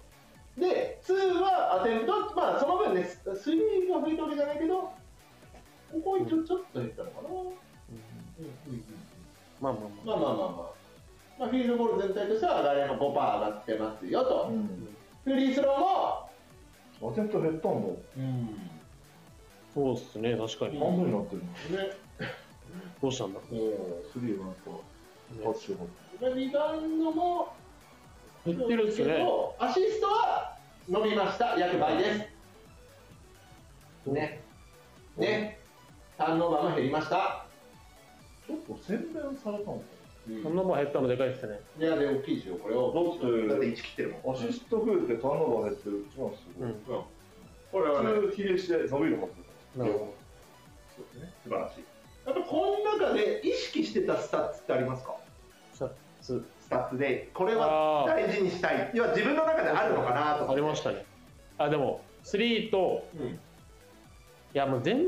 [0.58, 4.74] で、2はアテンプト、まあその分ね、3が増えたわけじゃないけど、
[5.92, 7.28] ここ一応ちょっと減ったのかな。
[9.60, 10.04] まあまあまあ。
[10.04, 10.76] まあまあまあまあ。
[11.38, 14.48] まあ、フィールドゴール全体としては誰も5%上がってますよと。
[14.50, 14.88] うん
[15.24, 15.80] フリースロー
[17.02, 17.88] も、アテント減ったんだ
[19.74, 20.78] そうっすね、確かに。
[20.78, 21.48] 半分になってるね、
[23.02, 23.40] どうしたんだ？
[23.40, 23.52] のス
[24.20, 24.70] リーはなんか
[25.42, 25.78] 8しよ
[26.36, 27.48] リバウンドも
[28.46, 29.26] 減ってるっすね。
[29.58, 30.56] アシストは
[30.88, 32.04] 伸びました、約倍で
[34.04, 34.10] す。
[34.10, 34.40] ね。
[35.16, 35.58] ね。
[36.16, 37.46] ターンオーバーも減りました。
[38.46, 39.82] ちょっと洗練されたのか
[40.42, 41.60] そんなもん減ったのでかいっすね。
[41.78, 42.92] いや、で、大きいですよ、これを。
[42.92, 44.34] だってだって1切ってるもん。
[44.36, 46.74] アシスト増えてターンオーバー減ってる一番すごい、うん。
[47.72, 49.26] これはね、普通比例して伸びるは
[49.74, 50.14] ずなるほ
[50.96, 51.84] そうですね、素晴らしい。
[52.26, 55.10] やっぱこの中で意識してたスタッツってありますか？
[55.10, 55.18] ど。
[55.18, 55.20] 2
[55.76, 55.90] スタッ
[56.22, 56.44] ツ
[56.98, 58.90] で、これはあ大事にしたい。
[58.94, 61.04] 要は自分の中であるのかなとあ、ありましたね。
[61.58, 63.26] あ、でも、3と、うん。
[63.26, 63.38] い
[64.52, 65.04] や、もう全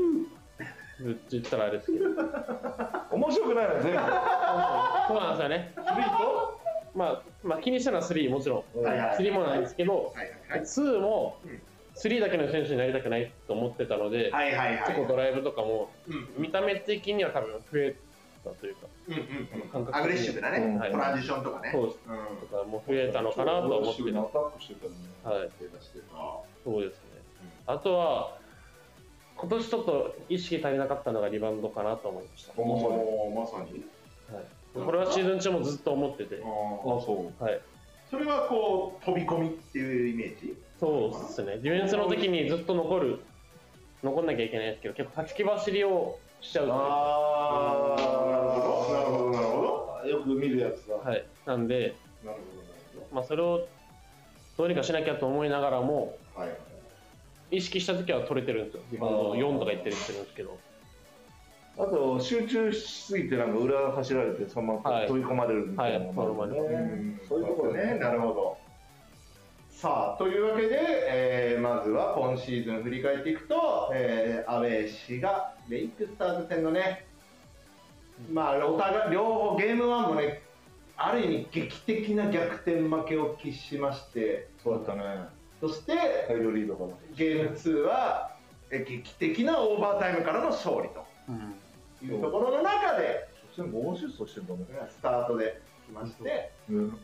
[0.99, 3.97] 部って言ったらあれですけど、そ う面白くないな全部。
[3.99, 5.73] なんですよね。
[5.75, 6.59] スリーと
[6.95, 8.81] まあ、まあ、気にしたのは3もちろん。
[8.81, 9.17] はいはい。
[9.17, 11.61] 3もないんですけど、はいはい2もうん。
[11.95, 14.83] 3だけの選手になりたくないと思ってたので、はいはいはい。
[14.87, 16.41] 結構ドライブとかもうん。
[16.41, 17.95] 見た目的には多分増え
[18.43, 19.13] たというか、うん
[19.81, 20.79] うんアグレッシブなね、うん。
[20.79, 21.69] トランジションとかね。
[21.71, 21.99] そうです。
[22.07, 22.47] うん。
[22.47, 24.19] とかも増えたのかなとは思ってた。
[24.19, 25.49] アタックしてたのねはい、
[26.63, 26.99] そうですね。
[27.67, 28.37] あとは、
[29.37, 32.53] 今年ちょっと意識足りなかったのがリバウンドかなと思いました。
[32.57, 33.85] おーまさに。
[34.33, 37.43] はい、これはシーズン中もずっと思ってて、あそう。
[37.43, 37.61] はい、
[38.11, 40.55] それはこう飛び込みっていうイメージ？
[40.79, 43.19] そうですね、ディフェンスの時にずっと残る、
[44.03, 46.77] 残んなきゃいけないですけど、結構先走りをしちゃうという。
[46.77, 47.78] かあ
[50.69, 52.43] やつだ、はい、なんで、どなる
[53.09, 53.67] ほまあ、それを
[54.57, 56.57] どうにかしなきゃと思いながらも、どはい。
[57.51, 60.57] 意識した時は取れてるんですよ、リバウンド4とか言ってるしてるんですけど、
[61.77, 65.07] あと集中しすぎてなんか裏走られてそのままはい。
[65.07, 66.07] 飛び込まれるみたいなはい。
[66.07, 67.21] のもあるよねうん。
[67.27, 68.57] そういうところね、なるほど。
[69.69, 70.77] さあ、というわけで、
[71.07, 77.05] えーまずは今シーズン振り返っていくと、えーアウェー氏がレイクスターズ戦のね、
[78.29, 80.41] まあ、お互い両方ゲーム1もね、
[81.01, 85.27] ある意味劇的な逆転負けを喫しまして、そうだったね。
[85.61, 85.93] そして
[86.27, 88.35] 大量リードゲーム2は
[88.71, 90.89] え劇的なオーバータイムからの勝利
[91.29, 91.55] うん
[91.99, 94.65] というところの中で、そして5アシストしてんだね。
[94.89, 96.99] スタートで来まして、うん。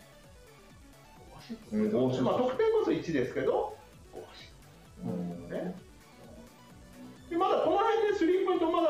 [1.71, 2.23] うん。
[2.23, 3.77] まあ、得点こそ1ですけど、
[5.03, 5.75] うんね。
[7.29, 8.89] でまだこの辺でスリーポイントまだ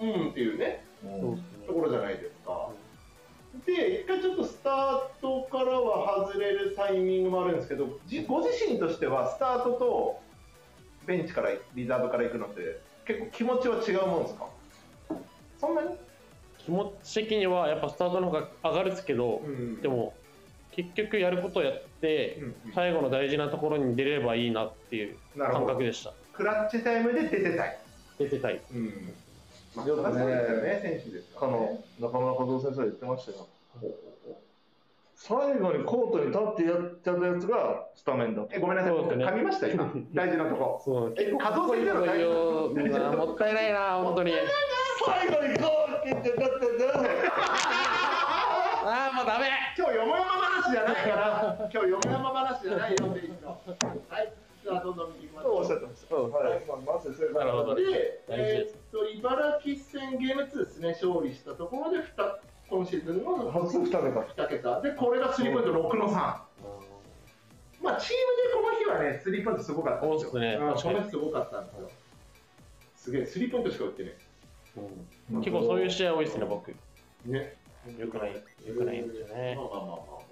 [0.00, 1.66] うんうんっていうねそうですね。
[1.66, 2.70] ところじゃないですか。
[3.66, 10.20] で一回ちょっとスタートからは外れるタイミングもあるんですけどじご自身としてはスタートと
[11.06, 14.46] ベンチからリザーブから行くのって結構気持ちは違うもんですか？
[15.58, 15.96] そんなに、
[16.58, 19.80] 気持ち的にはやっぱスタートの方が上がるんですけど、ん。
[19.80, 20.14] でも
[20.70, 22.40] 結局やることをやって、
[22.74, 26.12] 最後の大事なところに出ればいいなっていう感覚でした。
[26.32, 27.78] クラッチタイムで出てたい、
[28.18, 28.60] 出てたい。
[28.72, 29.14] うん
[29.78, 33.46] まあ、そうですよね選手ですかの中村和夫先生が言ってましたよ。
[35.14, 39.34] 最後にコートに立ってやっちゃったやつがスタメンだとえごめんなさい、僕そうですね。
[39.34, 39.92] 噛みました今。
[40.14, 40.80] 大事なとこ。
[40.84, 41.14] そう。
[41.18, 44.32] え加藤先生の大事もったいないな本当に。
[45.04, 46.92] 最後にゴール決って立ってんだよ。
[48.84, 49.50] ああもうダメ。
[49.76, 51.68] 今日よもやま話じゃないから。
[51.72, 53.48] 今日よもやま話じゃないよって言うの。
[54.08, 55.52] はいじゃあどんどん見ていきましょう。
[55.52, 56.14] とおっしゃってました。
[56.14, 56.64] はい。
[56.68, 63.98] まあまず先生なるほどで、えーっと茨城戦ゲーム2ですね勝利したところでふた今シーズンの初二桁。
[63.98, 64.80] 2桁。
[64.82, 70.30] でこれがスリーポイント6の3まあチームでこの日はねスリーポイントすごかったんですよ。
[70.32, 70.64] そうですね。
[70.66, 70.94] うん確かに。
[70.94, 71.90] この日すごかったんですよ。
[72.96, 74.18] すげえスリーポイントしか打ってね
[75.32, 75.40] うん。
[75.40, 76.74] 結構そういう試合多いですね僕。
[77.24, 77.56] ね。
[77.98, 78.40] よくないよ
[78.76, 79.54] くないんですよね。
[79.56, 80.27] まあまあまあまあまあまあ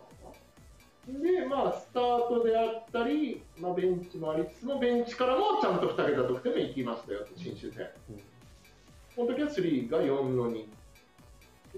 [1.07, 7.87] でまあスタートであったり、まあ、ベンチもありつつもベンチからもちゃんと2桁得点もいきましたよ新州戦。
[8.11, 8.17] うん。
[9.15, 10.65] この時は3が4の2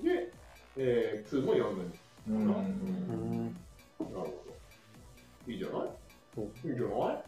[0.03, 0.33] で、
[0.79, 1.91] えー、2も4の2
[2.29, 2.47] うんうん
[4.01, 4.33] なるほど。
[5.53, 5.89] いいじゃない？
[6.67, 7.23] いいじゃない？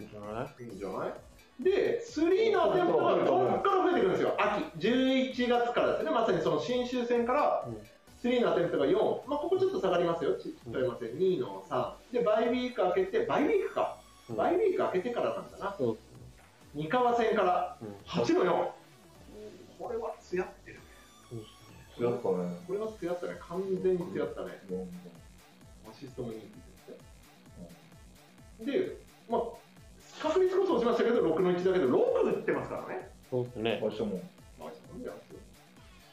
[0.00, 0.64] いいんじゃない？
[0.64, 1.12] いいんじゃない？
[1.60, 7.76] で、3のアテンプトがここから増えてくるんですよ、秋、11月からですね、まさにその新州戦からうん
[8.24, 13.98] 3のアテンプトが4、まあ、ここちょっと下がりますよ、ちちょいません、2の3、で、バイウィーク明けて、バイウィークか、
[14.30, 14.36] うん。
[14.36, 15.98] バイウィーク明けてからなんだな、そう
[16.74, 17.88] 三河戦からうん。
[18.06, 18.70] 8の4、
[19.78, 20.82] これはつやってるね、
[21.28, 22.56] そうですねやったね。
[22.66, 25.90] これはつやったね、完全につやったね、うん。
[25.90, 26.48] アシストも人気で
[26.80, 28.72] すね。
[28.72, 28.96] で、
[29.28, 29.42] まあ、
[30.22, 33.10] 確率こそ落ちましたけど、6の1だけど、6打ってますからね。
[33.30, 33.80] そうですね。
[33.82, 34.22] 場所も。
[34.58, 35.38] まあ、そうなんですよ。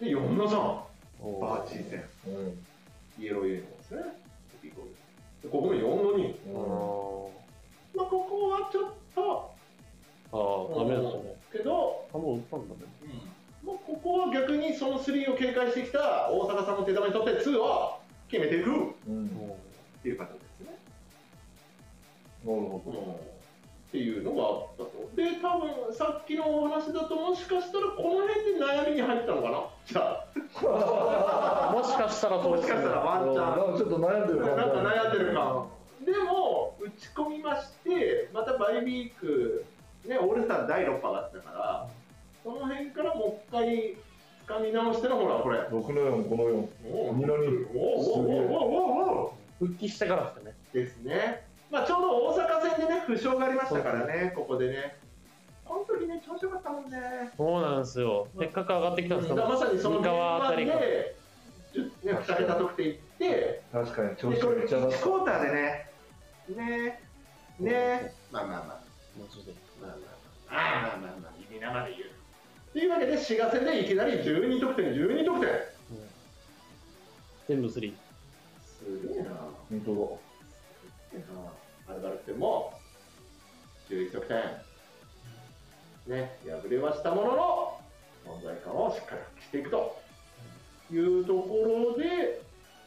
[0.02, 0.90] で、4の3、お
[1.22, 3.24] バーチー戦、うん。
[3.24, 4.02] イエローユニフォームですね。
[5.44, 6.36] でここも4の2。
[6.56, 11.36] あまあ、ここはちょっと、ーあーダメですね。
[11.52, 12.82] けど、あもう打ったんだね。
[13.64, 18.70] まあ、ここは逆にその3を警戒してきた大阪さんの手玉にとって2を決めていく。
[18.72, 18.74] っ
[19.08, 19.30] うん。
[20.02, 20.78] ていう形ですね。
[22.46, 23.31] なるほ
[23.91, 25.12] っていうのがあったと。
[25.17, 29.67] で、多分さっきのお話だと、もしかしたらこの辺で悩みに入ったのかな？
[29.86, 33.56] じゃあ、 もしかしたらそうですねもしかしたらワンチャン。
[33.60, 35.65] どなんかちょっと悩んでるなんか悩んでるか。
[36.06, 39.65] でも、打ち込みまして、またバイウィーク、
[40.06, 41.88] ね、オールスター第6波があったから、
[42.43, 43.97] その辺からもう一回
[44.47, 45.60] 掴み直しての、ほら、これ。
[45.60, 48.69] 6の4この4お二の二おおおお
[49.19, 51.51] おお復帰してからですねですね。
[51.72, 54.98] まあ、ちょうど大阪戦でね、負傷がありましたからね、ここでね。
[55.64, 57.32] この時ね、調子良かったもんね。
[57.38, 58.28] そうなんですよ。
[58.38, 61.16] せっかく上がってきたんですけどまさにその三河あたりがで、
[62.04, 65.90] ね、2桁得点いって、確かに調子1めっちゃ上がっクォーターでね、
[66.50, 67.02] ね、
[67.60, 68.82] ね、まあまあまあ、
[69.18, 69.92] マジでまあ。
[69.92, 70.02] まあまあ、
[70.50, 70.82] まあ。
[70.82, 71.20] まあまあ。
[71.22, 72.10] まあ、耳生で言う。
[72.74, 75.50] というわけで、滋賀戦でいきなり12得点、12得点。
[77.48, 77.94] 全部スリー
[78.66, 79.30] すげえな。
[79.30, 79.36] た
[79.70, 80.20] 本当
[81.12, 81.61] すげえな。
[81.91, 82.73] アルバルク戦も
[83.89, 84.38] 11得点。
[86.08, 87.80] ね、敗れはしたものの、
[88.25, 90.01] 存在感をしっかり発揮していくと
[90.91, 92.41] いうところで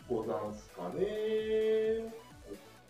[0.09, 2.13] ござんすかね。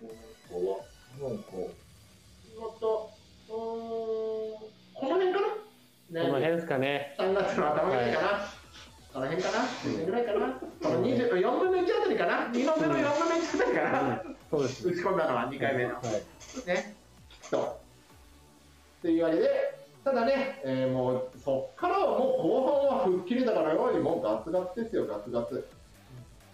[0.00, 0.09] こ
[0.50, 0.85] こ
[1.20, 3.11] はなんかまた、うん、
[3.48, 4.70] こ
[5.03, 5.55] の辺かな、ね
[6.11, 8.64] この辺ですかね3月の頭ぐらいかな、はい
[9.14, 10.46] この辺かな、この辺ぐらいかな、
[10.83, 15.95] この24分の1あたりかな、2の目の4分の1あたりかな、そうです打ち込んだのは2回目の。
[15.95, 16.95] はいね、
[17.29, 17.81] きっと。
[19.03, 19.51] というわけで、
[20.05, 25.67] ただね、えーもうそっからはもう後半は吹っ切りだからよいもうガツガツですよガツガツ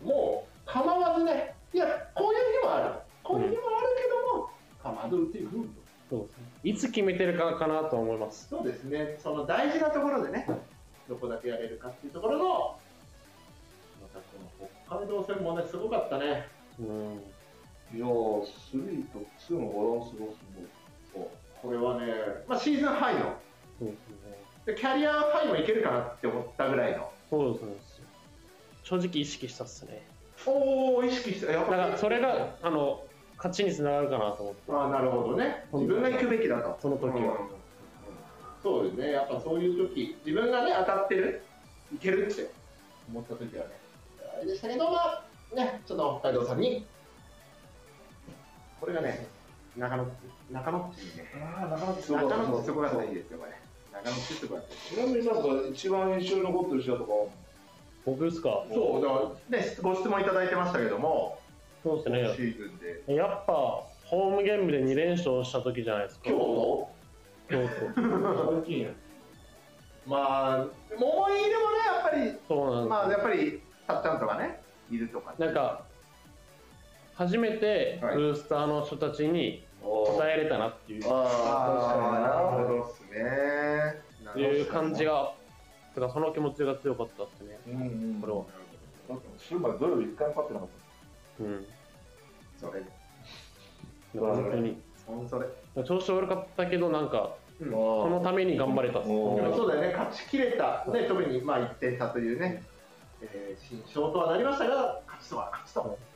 [0.03, 4.51] もう構わずねいやこういう日もあるこういう日もあるけども、
[4.83, 5.69] 構わず打っていく
[6.09, 6.45] そうですね。
[6.65, 8.49] いつ決めてるかかなと思います。
[8.49, 10.47] そうですねその大事なところでね
[11.09, 12.45] どこだけやれるかっていうところの
[14.01, 14.25] またこ
[14.59, 17.21] の北海道戦もねすごかったねうん。
[17.95, 18.09] いやー、
[18.73, 20.39] 3と2のバランスがす
[21.15, 21.27] ごい。
[21.63, 22.07] これはね、
[22.49, 23.21] まあ、シーズンハイの。
[23.79, 24.39] そうですね。
[24.67, 27.11] でキャリアハイもいけるかなって思ったぐらいの。
[27.29, 27.73] そうですね。
[28.83, 30.07] 正直意識したっすね。
[30.47, 33.03] おお意識してやっだからそれがあの
[33.37, 34.73] 勝ちにつながるかなと思って。
[34.73, 35.67] ああなるほどね。
[35.73, 36.79] 自分が行くべきだと。
[36.81, 37.19] その時は。
[37.19, 37.49] うん。
[38.63, 39.13] そうですね。
[39.13, 41.43] やっぱそういう時自分がね当たってる？
[41.95, 42.51] いけるって
[43.11, 43.71] 思った時はね。
[44.37, 45.25] あれでしたけどまあ
[45.55, 46.87] ねちょっと北海道さんに
[48.81, 49.27] これがね
[49.77, 50.07] 中野
[50.51, 51.25] 中野っちね。
[51.35, 51.87] ああ、中。
[51.87, 52.29] 野っちすごかっ
[52.91, 53.53] たらいいですよこれ。
[53.93, 54.19] 中野っ
[54.89, 57.13] ちなみになんか一番印象に残ってる試合とか。
[58.05, 58.65] 僕ですか？
[58.73, 59.15] そうだか
[59.53, 61.39] らねご質問いただいてましたけども。
[61.83, 63.15] そうですシーズンで。
[63.15, 63.53] やっぱ
[64.07, 66.31] ホームゲームで2連勝した時じゃないですか。
[66.31, 66.91] 今日の？
[67.49, 68.63] 京都。
[68.63, 68.91] 最近や。
[70.07, 70.67] まあ
[70.97, 72.39] 思い入れもねやっぱり。
[72.49, 72.89] そうなんです。
[72.89, 75.85] まあやっぱりたっちゃんとかねいるとかなんか
[77.21, 78.17] 初めてはい。
[78.17, 84.41] ブースターの人たちに答えれたなっていう,、あああなるほどっすね。
[84.41, 85.35] いう感じが
[85.95, 87.59] だからその気持ちが強かったですね。
[87.67, 87.85] うんう
[88.17, 88.21] ん。
[88.23, 88.45] これは。
[89.11, 90.69] だって、するまで土曜日一回も勝ってなかっ
[91.41, 91.67] うん。
[92.57, 92.83] それ。
[94.19, 94.81] 本当に。
[95.29, 95.85] それ。
[95.85, 97.65] 調子悪かったけどなんかた。
[97.67, 97.71] うん。
[97.71, 99.11] そのために頑張れたっす。
[99.11, 99.43] おー。
[99.43, 99.93] でもそうだよね。
[99.93, 102.63] 勝ちきれた、ね、特にまあ1点差というね、
[103.21, 106.10] えー、辛勝とはなりましたが勝ちとは勝ちとい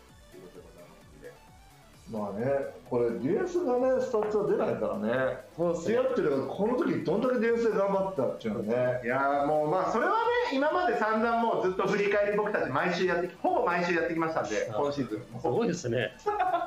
[2.11, 2.47] まあね、
[2.88, 5.38] これディフェンスがね、スタッツは出ないからね。
[5.57, 9.01] そうですねシアトルがこの時どんだけディフェンスで頑張ったっていうのね。
[9.05, 10.17] いやーもうまあそれはね
[10.53, 16.12] 今まで散々もうずっと振り返り僕たち毎週やってきほぼ毎週やってきましたんであ今シーズンすごいですね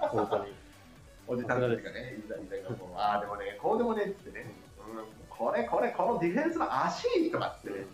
[0.10, 0.54] 本当に
[1.28, 7.86] おじさんたちがね、いざいざがもう、ああ、でもね、こうでもねってね、うん、これ、これ、このディフェンスの足とかってね、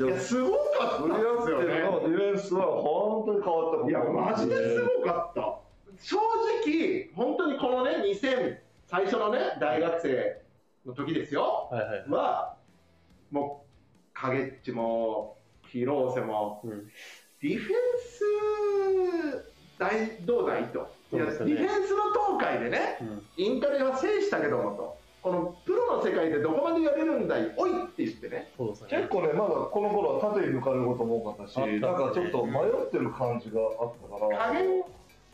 [0.00, 1.80] いや、すごかったですよね。
[1.80, 5.67] のディフェンスは本当に変わったいや、マジですごかった。
[6.00, 6.16] 正
[6.64, 10.42] 直、本当にこのね、2000、最初のね、大学生
[10.86, 12.56] の時ですよ、はいはいは、
[13.30, 13.68] もう、
[14.14, 16.86] 影っちも、広瀬も、うん。
[17.40, 17.78] ディフェン
[19.42, 20.90] ス大どうだいと。
[21.12, 23.22] いや、ディフェンスの東海でね、うん。
[23.36, 28.88] インカレは制したけどもと、このプロの世界でどこまでやれるんだい、おいって言ってね、そうですね。
[28.90, 31.66] 結構ね、まだこの頃は縦に抜かれることも多かったし、た。
[31.66, 34.82] ねなんかちょっと迷ってる感じがあったから、加減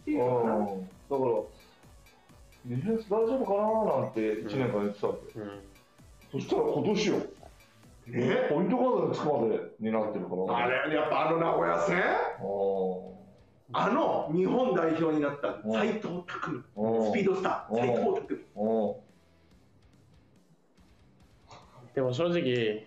[0.05, 0.73] っていうのかな、うん、だか
[1.11, 1.19] ら、
[2.67, 5.61] ディフェンス大丈夫かななんて1年間言ってたわけ、うん。
[6.33, 7.15] そしたら今年よ、
[8.13, 8.49] え？
[8.51, 12.03] ポイントガードにつくまでになってるから、あれ、やっぱあの名古屋戦、
[13.73, 18.45] ああの日本代表になった斎藤匠、ースピードスター、斎藤匠。
[18.57, 19.05] うん。
[21.95, 22.87] でも正直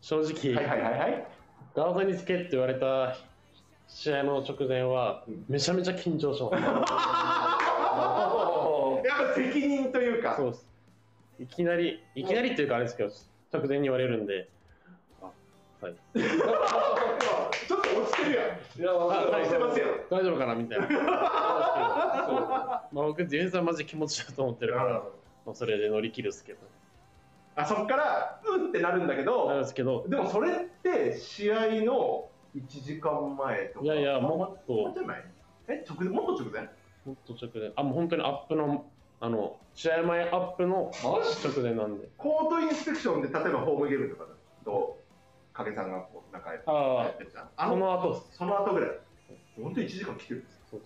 [0.00, 1.26] 正直、はいはいはいはい。
[1.74, 3.16] ガードにつけって言われた
[3.94, 6.58] 試合の直前はめちゃめちゃ緊張しました
[9.04, 10.66] やっぱ責任というか、そうです。
[11.40, 13.10] いきなり、いきなりっていうかあれですけど、
[13.52, 14.48] 直前に言われるんで、
[15.20, 15.26] あ
[15.84, 15.94] はい。
[15.94, 18.80] ちょっと落ちてるやん。
[18.80, 19.86] いや、落ちてますよ。
[20.10, 20.86] 大丈夫かなみたいな。
[20.88, 25.02] そ うまあ僕、ディフェンスはマジ気持ちだと思ってるから、
[25.44, 26.60] まあ、それで乗り切るっすけど。
[27.54, 33.84] あそこから、うんってなるんだけなんど、ですけど、でもそれって試合の1時間前とか。
[33.84, 35.24] いやいやもっともっとじゃない？
[35.68, 36.68] え、直前、もっと直前？
[37.04, 38.86] もっと直前、あ、もう本当にアップの、
[39.20, 42.08] あの、試合前アップの直前なんで。
[42.16, 44.30] コートインスペクションで、例えばホームゲームとかだ
[44.64, 44.98] と、
[45.52, 47.44] 影さんがこう、なんかやあってるじゃん。
[47.44, 48.24] あ、あその後。
[48.30, 48.90] その後ぐらい。
[49.60, 50.60] 本当に1時間来てるんですよ。
[50.70, 50.76] そ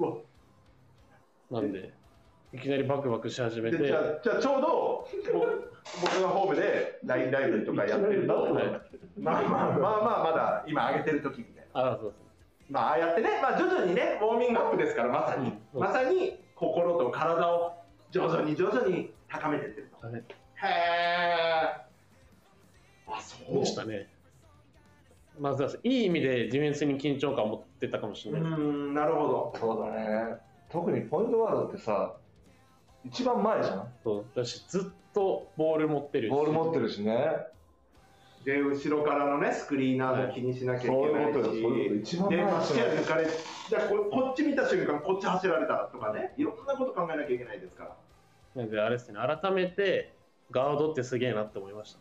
[0.00, 0.16] うわ。
[1.50, 1.92] なんで、
[2.52, 5.08] いきなりバクバクし始めて、でじゃあじゃあちょうど
[6.00, 8.64] 僕僕がホームで LINE ライブとかやってると、はい
[9.18, 11.92] まあまあまあまあまだ今上げてる時みたいな。
[11.92, 12.14] あそう。
[12.68, 17.72] まあああやってね、まあ徐々にね、ウォーミングアップですからまさに、うんまさに心と体を
[18.10, 20.08] 徐々に徐々に高めてってると。
[20.08, 20.22] へ
[20.62, 21.90] え。
[23.06, 24.08] あ、そうでしたね。
[25.38, 28.62] まず、いい意味でディフェンスに緊張感を持ってたかもしうれないです。
[28.62, 29.54] ーん、なるほど。
[29.58, 30.36] そうだね。
[30.70, 32.14] 特にポイントガードってさ、
[33.04, 33.88] 一番前じゃん。
[34.04, 34.82] そうだし、ずっ
[35.14, 36.30] とボール持ってるし。
[36.30, 37.36] ボール持ってるしね。
[38.44, 42.74] で、後ろからのね、スクリーナーも気にしなきゃいけないし、そういうことよそういうこと
[43.68, 47.96] じゃあここっち見た瞬間、こっち走られたとかね、いろんなこと考えなきゃいけないですから。
[48.54, 50.12] なんで、あれですね、改めて、
[50.50, 52.00] ガードってすげえなって思いました。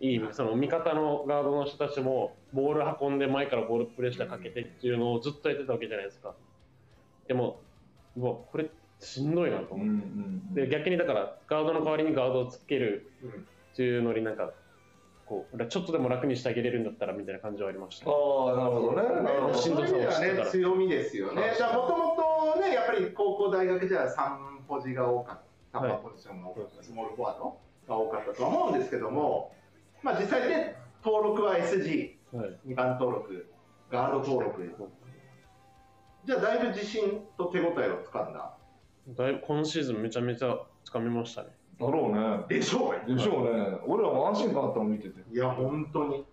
[0.00, 6.34] いいその味方のガードの人たちもボール運んで前からボールプレッシャーかけてっていうのをずっとやってたわけじゃないですか。
[7.26, 7.60] でも
[8.16, 8.70] うわこれ
[9.00, 10.54] しんどいなとうんう思って、ん。
[10.54, 13.34] で逆にだからガードの代わりにガードをつけるうんっ
[13.76, 14.50] ていうのになんか
[15.28, 18.10] こうちょっとでも楽にしてあげれるんだったらみたいな感じはありました。
[18.10, 19.22] ああなるほどね。
[19.22, 19.54] なるほど。
[19.54, 20.44] しんどさを知ってたら。
[20.44, 21.54] ね、強みですよね。
[21.56, 22.16] じゃあ、もとも
[22.54, 25.40] とね、やっぱり高校、大学じゃ3ポジが多かっ
[25.70, 25.90] た、はい。
[25.92, 29.54] 3ポジションが多かった、スモールフォワードが多かったとは思うんですけども、
[30.02, 32.58] まあ実際ね、登録は SG、はい。
[32.66, 33.46] 2番登録、
[33.90, 34.74] ガード登録。
[36.24, 38.54] じゃあ、だいぶ自信と手応えをつかんだ。
[39.16, 40.58] だいぶ今シーズンめちゃめちゃ
[40.90, 41.48] 掴みましたね。
[41.80, 42.44] だろうね。
[42.48, 43.78] でしょうでしょうね。
[43.86, 45.14] 俺らも安心感あったの見てて。
[45.32, 46.24] いや、本当に。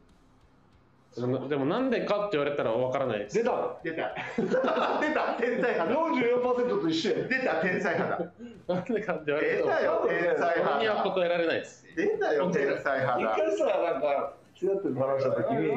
[1.47, 3.37] でもなんでかって言われたらわからないです。
[3.37, 3.77] 出た。
[3.83, 4.13] 出た。
[4.35, 5.95] 出た、天才肌。
[5.95, 7.27] 44%と一緒や。
[7.29, 8.31] 出た、天才肌。
[8.67, 11.11] なんでかって言われ出たよ、天才俺には肌。
[11.11, 11.85] 答えられないです。
[11.95, 13.27] 出たよ、天才一肌。
[13.29, 15.69] 回さなんかちらっと話した時に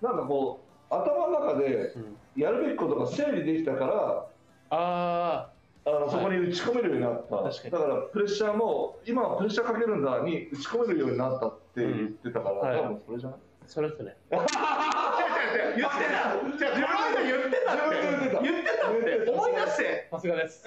[0.00, 2.16] なんかこう頭の中でうん。
[2.36, 4.26] やるべきことが整理できたから
[4.70, 5.50] あ
[5.84, 13.38] あのそこに打ち込めるようになった、確かにだからプレッシャーも今はプレッシャーかけるんだに打ち込めるようになったって言ってたから、うんはい多分それじゃない？
[13.38, 14.58] あそれですね言ってた。
[14.58, 15.90] じゃあ、
[16.36, 17.96] この間言ってたって。
[17.96, 19.30] 自分で言ってた言ってたって。
[19.30, 20.08] 思い出して。
[20.10, 20.64] さすがです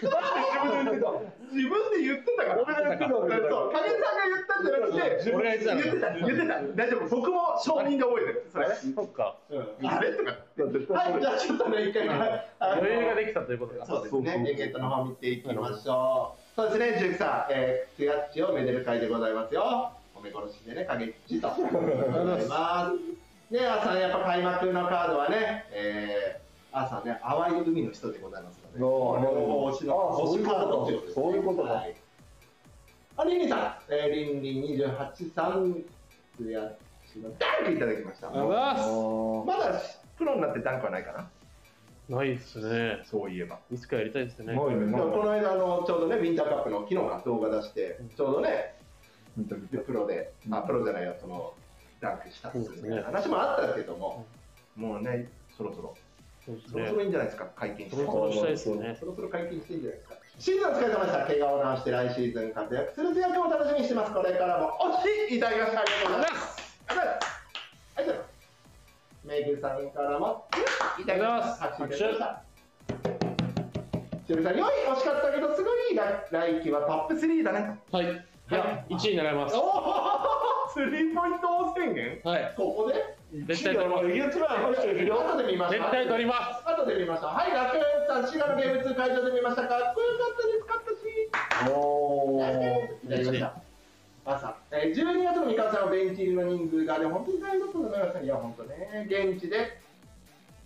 [0.00, 2.62] 自分で言ってた自分で言ってたから。
[2.62, 6.14] 俺が言ってたそう、影さんが言ったんじゃなくて、俺が言ってたの言ってた。
[6.14, 6.62] 言ってた。
[6.76, 7.16] 大丈夫。
[7.16, 8.50] 僕も承認で覚えてる。
[8.52, 8.66] それ。
[8.76, 10.36] そっかあれとか。
[10.94, 14.54] はい、じゃあちょっとね、一回余裕ができたということかそうですね。
[14.56, 16.40] ゲートの方見ていきましょう。
[16.56, 19.92] そうですね、ジュさん、えー、ツヤッチをめでる会でございますよ。
[20.14, 21.48] おめ殺しでね、影っちと。
[21.48, 23.20] ありがとうございます。
[23.54, 28.78] ね、あさん、やっぱ開幕のカードはね、えー、あさんね、淡い海の人でございますので。
[28.78, 31.22] 推しの推しカードっていうことですね。
[31.22, 31.68] そういうことか。
[31.70, 31.94] はい。
[33.16, 35.84] あ、リンリンさん、えー、リンリン28さん、
[36.36, 36.72] ツヤッ
[37.12, 38.28] チのダンクいただきました。
[38.28, 38.88] あます。
[39.46, 39.80] まだ
[40.16, 42.16] プロになってダンクはないかな？
[42.16, 43.02] ないっすね。
[43.04, 43.58] そういえば。
[43.72, 44.54] いつかやりたいですね。
[44.54, 44.86] ないね。
[44.86, 48.74] でもこの間あのちょうどねウィンターカップの昨日か動画出してちょうどね
[49.36, 49.92] プ。
[49.92, 51.54] ロで、あプロじゃないよその
[52.00, 54.26] ダンクしたっすみたいな話もあったけども、
[54.76, 55.94] もうねそろそろ
[56.68, 57.46] そうろそろいいんじゃないですか？
[57.56, 57.96] 解禁して。
[57.96, 58.96] そろそろしたいですね。
[58.98, 60.16] そろそろ解禁していいんじゃないですか？
[60.38, 64.12] シーズンお疲れ様でした怪我を治して来シーズン活躍するというも楽しみにしてます。
[64.14, 64.72] これからも。
[65.02, 65.80] 推しいただきました。
[65.80, 66.74] ありがとうございます。
[66.88, 67.14] ありがとうござい。
[67.14, 67.28] ます
[67.96, 68.18] ありがとうござい。
[68.18, 68.30] ます
[69.22, 70.48] メグさんからも
[70.98, 71.66] いただきました。
[71.68, 72.42] 拍手いただきました
[74.26, 75.98] しぶさん、よい惜しかったけど、すごい来
[76.30, 77.78] 来季はトップ3だね。
[77.92, 78.04] はい。
[78.04, 78.08] い。
[78.08, 78.84] や。
[78.88, 79.56] 1位になります。
[79.56, 79.62] おお、
[80.72, 82.54] スリーポイント王宣言はい。
[82.56, 83.19] ここで？
[83.32, 85.78] 絶対取りますえげつない話してるよ後で見ました。
[85.78, 87.26] 絶対取ります後で見ました。
[87.28, 89.68] はい、楽園さん、滋賀のゲーム2会場で見ました。
[89.68, 89.78] か？
[89.78, 91.70] っこよかったです、勝ったし。
[91.70, 92.40] お
[93.04, 93.70] いただきました。
[94.24, 99.78] 朝、えー、12月の三河さんはベンチ入りの人数が、で本当に大変だったと思いますいや、本当ね、現地で、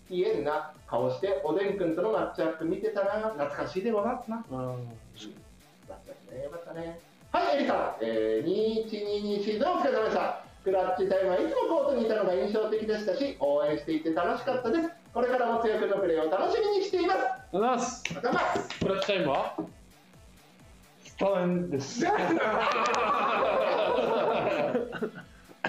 [0.09, 4.45] ピエンな顔して、おでんくんとのマッチアップ見てたな、懐かしいでございますな。
[4.51, 4.77] あ
[5.89, 6.99] だったね、よかったね。
[7.31, 10.44] はい、エリさん、えー、2122シーズンお疲れ様でした。
[10.65, 14.91] クラッチタイムはいつもコートにいたのが印象的でしたし、応援していて楽しかったです。
[15.13, 17.19] これからも強くのプレーを楽しみにしています。
[17.19, 18.79] りがとうございますありがとうございます。
[18.79, 19.57] クラッチタイムは？
[21.05, 22.05] スタメンです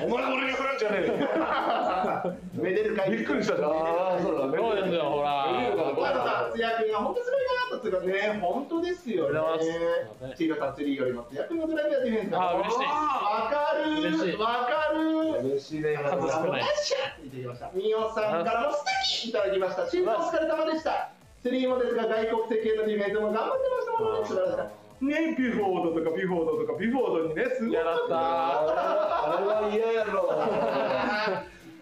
[0.03, 1.13] お前俺が来るんじゃねえよ。
[2.53, 4.57] めでる会びっくりしたああそうだね。
[4.57, 5.47] そうですよほら。
[5.95, 7.41] 小原さん、つやくんが本当すごい
[7.71, 9.39] なとつうかね、本当ですよね。
[9.39, 10.37] ありがとうございます。
[10.37, 12.77] チーロさん、スリーよりもつやくんのドライブやディフェンスがあ嬉しい。
[12.83, 13.91] わかる。
[14.01, 14.37] 嬉しい。
[14.37, 14.99] わかる。
[15.47, 15.95] 嬉しいね。
[15.95, 17.15] 数少ないよっしゃ。
[17.23, 17.71] 見てきました。
[17.73, 18.83] みおさんからも素
[19.23, 19.87] 敵いただきました。
[19.87, 21.09] チームお疲れ様でした。
[21.41, 24.03] スリーもですが、外国籍へのディフェンスも頑張ってました。
[24.03, 24.27] もんね。
[24.27, 24.84] 素晴らしかった。
[25.01, 27.71] ね、ビフォードとかビフォードとかビフォードにね、すごい。
[27.71, 30.29] 嫌だったあれは嫌やろ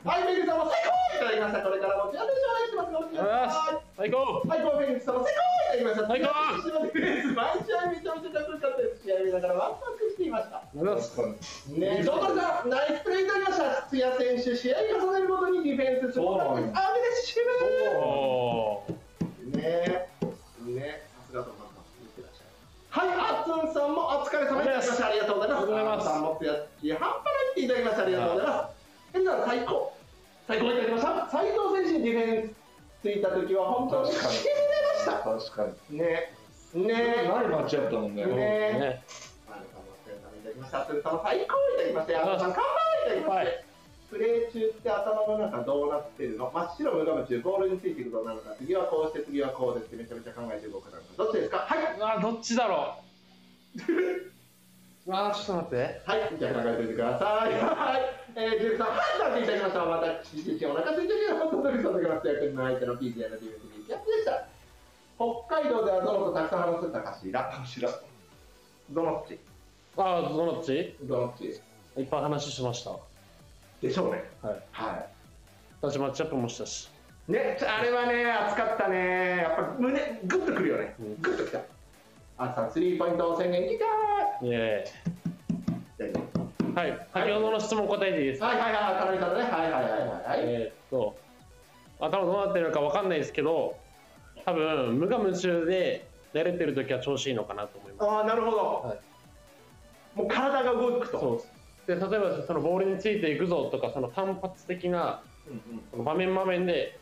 [0.04, 1.64] はい、メグさんも最高いただきました。
[1.64, 2.92] これからもちらでお願いします。
[2.92, 3.80] お願いします。
[3.96, 6.08] 最高はい、コーフェニックスさんも最高いただきました。
[6.08, 9.08] 最高後ろのディフェンス、毎試合めちゃめちゃかっこよかったです。
[9.08, 10.58] 試合見ながらワクワクしていました。
[10.58, 13.88] ありがとうございますね、ジョーさん、ナイスプレーいただきました。
[13.88, 16.76] 津屋選手、試合重ねるごとにディフェンスすごかったです。
[16.76, 17.48] あ、嬉しい
[19.56, 20.10] ね
[22.94, 25.08] はい、あっつんさんもお疲れ様でした。
[25.08, 25.66] ありがとうございます。
[25.66, 28.04] ありがとうございますさんもつやつき半端ないっていただきました。
[28.04, 29.18] ありがとうございます。
[29.18, 29.98] えんさん、最高。
[30.46, 31.10] 最高いただきました。
[31.26, 32.54] 斉藤選手にディフェンス
[33.02, 35.26] ついた時は本当にしびれました。
[35.26, 36.38] 確かにね
[36.76, 39.02] ねないマッチアップだもんねねね
[39.50, 40.78] あのさんもお疲れ様いただきました。
[40.78, 42.22] あっつんさんも最高いただきました。
[42.22, 43.73] あさん、乾杯いただきました。
[44.14, 46.52] プレー中って頭の中どうなってるの？
[46.54, 51.58] 真っ白無我夢中ボールについていくことなのか次はこうして次はこうですってめちゃめちゃ考えて動くなのかどっちですか？
[51.66, 52.94] はいあどっちだろ
[55.08, 55.10] う？
[55.10, 57.52] わーちょっと待ってはい、じゃあ考えておいてください。
[57.60, 58.02] はい。
[58.36, 59.84] えー、ジェフさん、ていただきました。
[59.84, 61.36] 私自身お腹空いてるよ。
[61.52, 62.28] 本当にそうできます。
[62.28, 64.48] 役の相手の PJ の DVD キャップでした。
[65.18, 67.52] 北海道ではどのとたくさん話せたかしら。
[67.68, 67.94] 知らん
[68.92, 69.38] どのっち？
[69.98, 70.96] ああどっち？
[71.04, 71.44] どのっち？
[72.00, 72.92] いっぱい話しました
[73.84, 74.24] でしょうね。
[74.42, 75.06] はいは
[75.82, 76.90] 私マッチアップもしたし
[77.28, 77.32] い。
[77.34, 79.40] ね、あれはね、熱かったね。
[79.40, 81.22] やっぱ胸、グッとくるよねうん。
[81.22, 81.60] グッときた。
[82.38, 84.52] 朝スリーポイント宣言きたーい。
[84.52, 84.86] ー
[86.10, 89.44] イはい先ほどの質問答えていいですか、はいはいはい、かなりさんのね。
[89.44, 90.00] はいはいはいはい。
[90.00, 91.16] はいえーっと
[92.00, 93.78] 頭どうなってるかわかんないですけど
[94.46, 98.58] 多分無我夢中で慣れてる時は調子いいのかなと思いますああ、なるほど。
[98.88, 99.00] はい
[100.16, 101.20] もう体が動くと。
[101.20, 105.22] そうで例えばそのボールについていくぞとかその単発的な
[105.92, 106.98] その場面場面で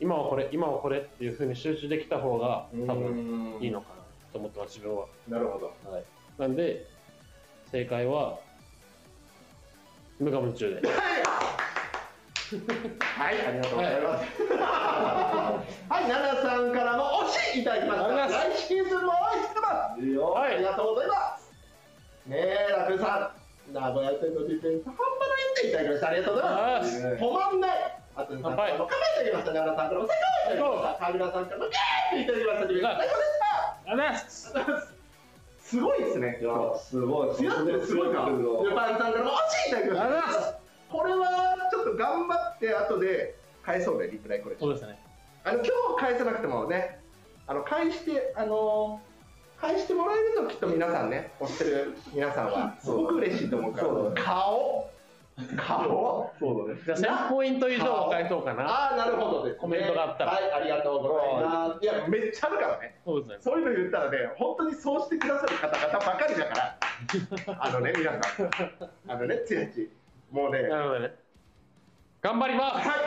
[0.00, 3.94] 今はこれ今はこれっていうふうに集中できた方が多分いいのかな
[4.32, 5.66] と思ってます自分は、なるほど。
[5.90, 6.04] はい、
[6.38, 6.86] なんで
[7.70, 8.38] 正解は
[10.18, 10.82] 無我夢中で
[13.00, 14.24] はい、ありがとうございます。
[15.88, 18.28] はい、奈々さんからも惜しいいただきました。
[18.28, 19.94] 来シーズンも応援してます。
[19.94, 21.52] ありがとうございます。
[22.26, 23.39] ねえ、楽さん、
[23.72, 26.08] 名古屋戦のディフェンス半端ないっていただきました。
[26.08, 26.98] ありがとうございます。
[26.98, 28.00] 止まんない。
[28.16, 28.90] あと、さんからも考
[29.20, 29.52] えていただきました。
[29.52, 30.98] 奈良さんからも最高いただきました。
[30.98, 32.98] 川村さんからもゲーっていただきましたディフェンス。
[32.98, 33.46] 最高でした。
[33.86, 35.00] ありがとうございます
[35.70, 36.38] すごいですね。
[36.40, 36.50] いや
[36.82, 38.26] すごい強ってすごいか。
[38.26, 40.58] ルパンさんからも惜しいいただきました。
[40.90, 44.56] これはちょっと頑張って後で返そうね、リプライこれ。
[44.58, 44.98] そうですね
[45.44, 45.64] あの今
[45.96, 46.98] 日返せなくてもね、
[47.46, 49.09] あの返して、あのー
[49.60, 52.74] 返してもらえるときっと皆さんね、押してる皆さんは。
[52.80, 54.22] すごく嬉しいと思うから、そうだね。
[54.22, 54.90] 顔、
[55.56, 56.80] 顔、そうだね。
[56.98, 58.64] じゃあ1000ポイント以上返そうかな。
[58.66, 60.32] ああ、なるほどです、ね、コメントがあったら。
[60.32, 61.84] はい、ありがとうございます。
[61.84, 63.36] いや、めっちゃあるからね、そうですね。
[63.40, 66.78] そういうの言ったらね、本当にそうしてくださる方々ばかりだから、
[67.60, 68.50] あのね、皆さん、
[69.08, 69.90] あのね、つやち、
[70.30, 71.14] もうね、なるほどね。
[72.22, 72.98] 頑張ります、はい。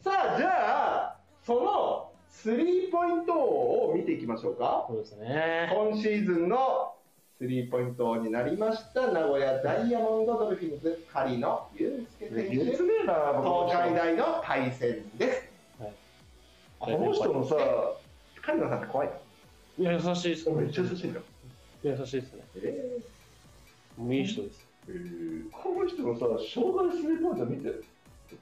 [0.04, 4.84] さあ、じゃあ、そのスリーポイント王を見ていきましょうか。
[4.88, 5.70] そうですね。
[5.72, 6.92] 今シーズンの
[7.38, 12.76] スリーポイント王になりました名古屋ダイヤモンドドルフィンズ狩野祐介選手、東
[13.72, 15.42] 海大の対戦です。
[16.78, 17.56] この人のさ
[18.42, 19.10] 狩野さんって怖い。
[19.78, 20.54] いや優しいですね。
[20.56, 21.14] めっちゃ優しいん。
[21.14, 21.20] だ。
[21.82, 22.42] 優しいですね。
[22.56, 22.98] え
[23.96, 25.50] もういい人ですー。
[25.50, 27.94] この人のさ障害スリーポイント見て。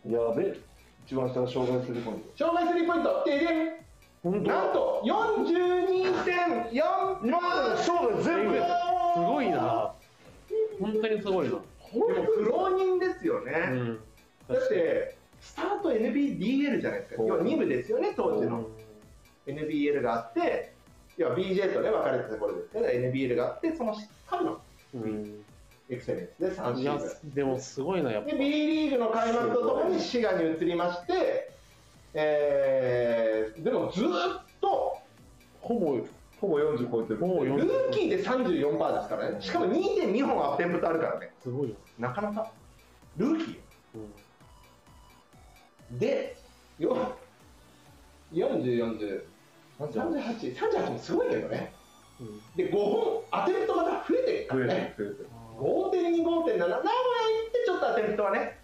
[0.08, 0.71] やべえ
[1.06, 2.28] 一番下が障害スリーポイント。
[2.34, 3.82] ー、障害スリーポイント、ででん
[4.22, 4.50] 本当？
[4.50, 8.56] なんと42.4今までの障害全部。
[8.56, 8.66] や
[9.14, 9.92] すごいな。
[10.80, 11.50] 本当にすごいな。
[11.50, 11.64] でも
[12.26, 13.52] 苦労人ですよね。
[13.70, 13.98] うん。
[14.48, 18.68] だって、スタート NBDL じゃないですか、要は2部ですよね、当時の。
[19.46, 20.72] NBL があって、
[21.18, 23.94] 要は BJ とね、分かれてたところですけど、NBL があって、その
[24.26, 24.60] 彼の。
[24.94, 25.44] うん
[25.92, 28.26] エクセレンスで3いやシーズでもすごいなやっン。
[28.26, 28.32] ぱ。
[28.32, 31.52] で、B リーグの開幕とともに滋賀に移りまして、
[32.14, 34.96] えー、でもずーっと、
[35.60, 35.98] ほぼ
[36.40, 37.18] ほぼ40超えてる。
[37.20, 42.50] ル40ーキーで34%ですからね、しかも2.2本アップテンプトあるからね、すごいよ、なかなか、
[43.16, 43.58] ルーキー。
[45.90, 45.98] うん。
[45.98, 46.36] で、
[46.78, 46.96] よ
[48.32, 48.62] 40、
[48.98, 49.24] 40、
[49.78, 51.72] 38、38もすごいけどね。
[52.20, 52.40] うん。
[52.56, 54.94] で、5本、アテンプトまた増えてるか増えてらね。
[54.98, 55.28] る増えてる
[55.58, 58.58] 5.2、5.7、名古屋行ってちょっとアテンプトはね、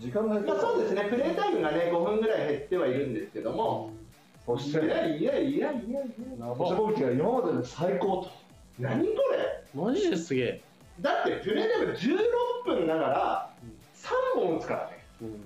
[0.00, 6.00] 時間がまあそうですね、プレータイムがね、5分ぐらい減ってはいるんですけども、いそしてやいやいやいやいや、
[6.40, 8.30] や星ボキが今までで最高と。
[8.78, 9.64] 何これ？
[9.74, 10.62] マジですげえ、
[11.00, 13.50] だってプレータイム16分ながら
[13.94, 15.44] 3本打つからね、うん、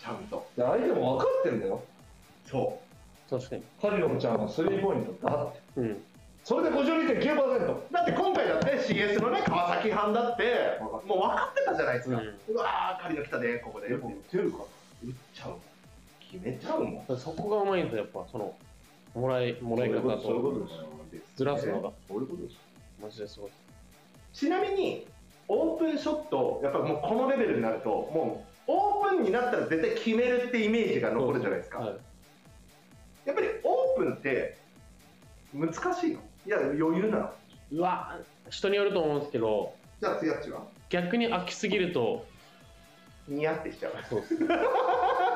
[0.00, 0.46] ちゃんと。
[0.56, 1.82] で相手も分かってんだよ。
[2.46, 2.78] そ
[3.30, 5.60] 確かに、カリオンちゃんはスリーポイントだって。
[5.76, 6.02] うん、
[6.44, 7.82] それで52.9%う。
[7.92, 12.16] だって今回だって CS のね、川崎班だって、もう分かってたじゃないですか。
[12.16, 13.88] ううわー、仮の来たで、ここで。
[13.88, 14.58] でも打てるか？
[15.04, 15.56] 打っちゃう
[16.20, 17.16] 決めちゃうもん。
[17.18, 18.54] そこがうまいんですよやっぱその
[19.14, 20.66] もらいもらい方そういうことと
[21.12, 21.24] です。
[21.36, 21.92] ずらすのが。
[22.08, 22.56] そういうことです。
[23.00, 23.50] マジですごい。
[24.32, 25.06] ちなみに
[25.48, 31.96] オープンショットやっぱもうこのレベルになるともうオープンになったら絶対決めるってイメージが残るじゃないですか、はい。
[33.26, 34.56] やっぱりオープンって
[35.52, 36.20] 難しいの？
[36.46, 37.30] いや余裕なの。
[37.72, 38.18] うわ
[38.50, 40.62] 人によると思うんですけどじゃあつやっちは？
[40.90, 42.26] 逆に飽きすぎると
[43.28, 43.92] ニヤってしちゃう。
[44.10, 44.34] そうです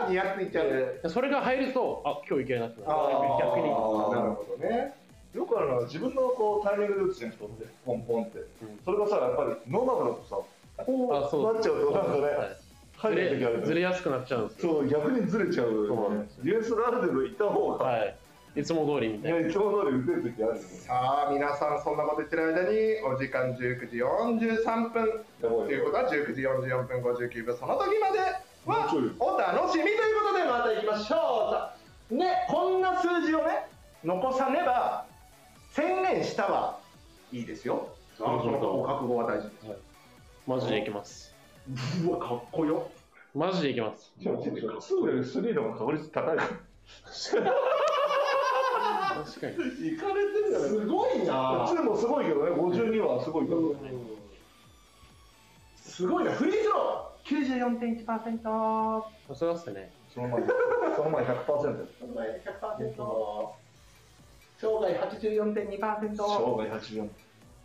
[0.08, 2.92] ニヤっていっちゃう、それが入るとあ今日いけるなってなる。
[2.92, 3.64] あー逆に。
[3.64, 4.94] なるほどね。
[5.34, 7.46] よくあるのは自分のこうタイミングで打つじゃんポ
[7.94, 8.42] ンポンって、ん。
[8.84, 10.36] それがさやっぱりノーマルだとさ
[10.84, 11.50] こあそう。
[11.50, 12.20] うなっちゃうとなんかね、
[13.02, 14.72] ずれる時あるずれやすくなっちゃうんですよ。
[14.72, 16.14] そう逆にずれちゃう、そう。
[16.14, 18.16] なんですディフェンスがある程度いった方が、はい
[18.56, 19.38] いつも通りみたいな。
[19.38, 20.62] いやいつも通り打てる時あるよ。
[20.64, 25.24] さあ皆さんそんなこと言ってる間にお時間19時43分。
[25.42, 28.18] ということは19時44分59秒その時まで
[28.64, 28.88] は
[29.18, 31.70] お楽しみということでまた行きましょ
[32.10, 32.14] う。
[32.16, 33.66] ねこんな数字をね
[34.02, 35.04] 残さねば
[35.72, 36.78] 宣言したは
[37.30, 37.88] いいですよ。
[38.18, 39.66] あそうその覚悟は大事です。
[40.46, 41.34] マジでいきます。
[42.06, 42.90] うわかっこよ。
[43.34, 44.12] マジでいきます。
[44.18, 46.38] でも2より3の方が確率高い
[49.24, 49.88] 確かに。
[49.88, 50.68] いかれてるじゃない？
[50.70, 51.64] すごいな。
[51.66, 52.50] 2もすごいけどね。
[52.52, 53.74] 52はすごいけど。
[55.76, 56.32] すごいな。
[56.32, 57.16] フリースロー。
[57.26, 59.90] 94.1%さすがっすね。
[60.14, 60.42] その前。
[60.96, 63.48] その前100%その前100%
[64.58, 66.22] 生涯84.2%生
[66.56, 67.08] 涯84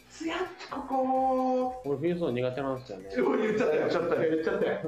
[0.09, 1.81] つやっちここ。
[1.85, 3.09] 俺フリースロー苦手なんですよね。
[3.15, 3.79] 言っちゃったよ。
[3.81, 4.29] 言っちゃったよ。
[4.31, 4.79] 言っちゃったよ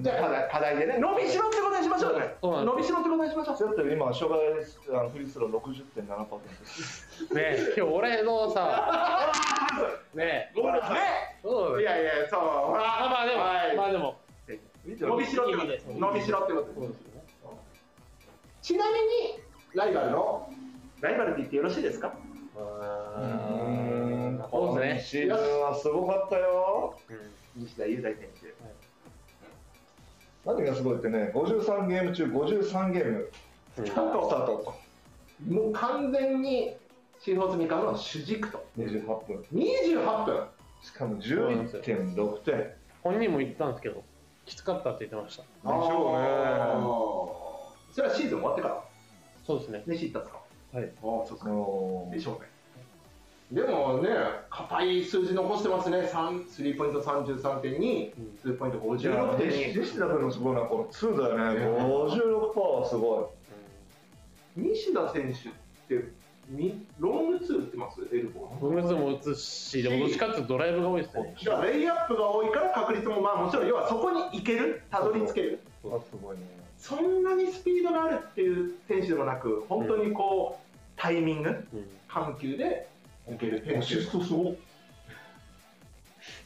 [0.00, 0.98] じゃあ課題課題でね。
[0.98, 2.34] 伸びしろってことにしましょうね。
[2.40, 2.64] そうなん。
[2.64, 3.76] です伸びしろってことにしましょう。
[3.76, 4.40] だって今障
[4.88, 9.32] 害あのフリースロー60.7%ねえ、今日俺のさ、
[10.14, 10.98] ねえ、ごめんなさい。
[11.42, 12.40] そういやいやそう。
[12.40, 13.76] ほらまあまあでも、はい。
[13.76, 14.16] まあでも、
[14.86, 17.00] 伸びしろってことです伸びしろってことです
[18.62, 19.40] ちなみに
[19.74, 20.48] ライバルの？
[21.00, 22.12] ライバルって言ってよろしいですか？
[22.56, 24.44] うん。
[24.50, 26.94] そうですシーズンはすごかったよ。
[27.56, 28.31] 西田雄大選手
[30.44, 33.30] 何がすごいってね53ゲーム中53ゲーム
[33.78, 33.86] うん。
[33.86, 34.12] スター
[34.46, 34.74] ト。
[35.48, 36.76] もう完全に
[37.20, 38.64] シーフォース三河の主軸と。
[38.78, 39.44] 28分。
[39.54, 40.46] 28分。
[40.82, 42.70] しかも11.6点
[43.02, 44.02] 本人も言ったんですけど、
[44.46, 45.42] きつかったって言ってました。
[45.42, 47.94] でしょうね。
[47.94, 48.84] それはシーズン終わってから。
[49.46, 49.82] そうですね。
[49.86, 50.40] 飯行ったんですか？
[50.78, 50.84] はい。
[50.84, 51.50] ああそっか。
[51.50, 52.48] おでしょうね
[53.52, 54.08] でもね
[54.48, 55.98] 硬い数字残してますね。
[55.98, 61.60] 3スリーポイント33.2うんツーポイントいや56.2西田君のすごいのはこの2だよね。
[61.60, 61.66] ね。
[61.66, 63.30] 56%はすご
[64.56, 66.08] 西田選手って
[66.48, 68.00] みロングツー打ってます？
[68.10, 71.34] エルボーブームズも打つし、でもどっちかっていうとドライブが多いですね。
[71.38, 75.60] じゃあレイアップが多いから確率もまあもちろん要はそこに行けるたどり着ける。
[75.82, 75.88] す
[76.22, 76.42] ごいね。
[76.78, 81.66] そんなにスピードがあるっていう選手でもなく本当にこうタイミングうん。
[82.08, 82.88] 緩急で
[83.30, 84.56] いける選アシス手トすごい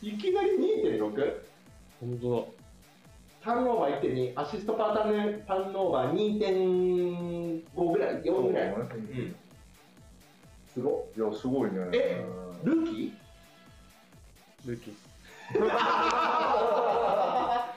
[0.03, 1.41] いきなり2.6
[2.01, 2.55] 本当
[3.43, 9.37] ターンオーバー1.2アシストパーターンターンオーバー2.5ぐらい4ぐらい、うん、
[10.74, 11.79] すごいやすごいね。
[11.93, 12.27] え
[12.62, 13.12] ルーキだ。
[14.66, 14.95] ルーキー。
[15.55, 15.66] ー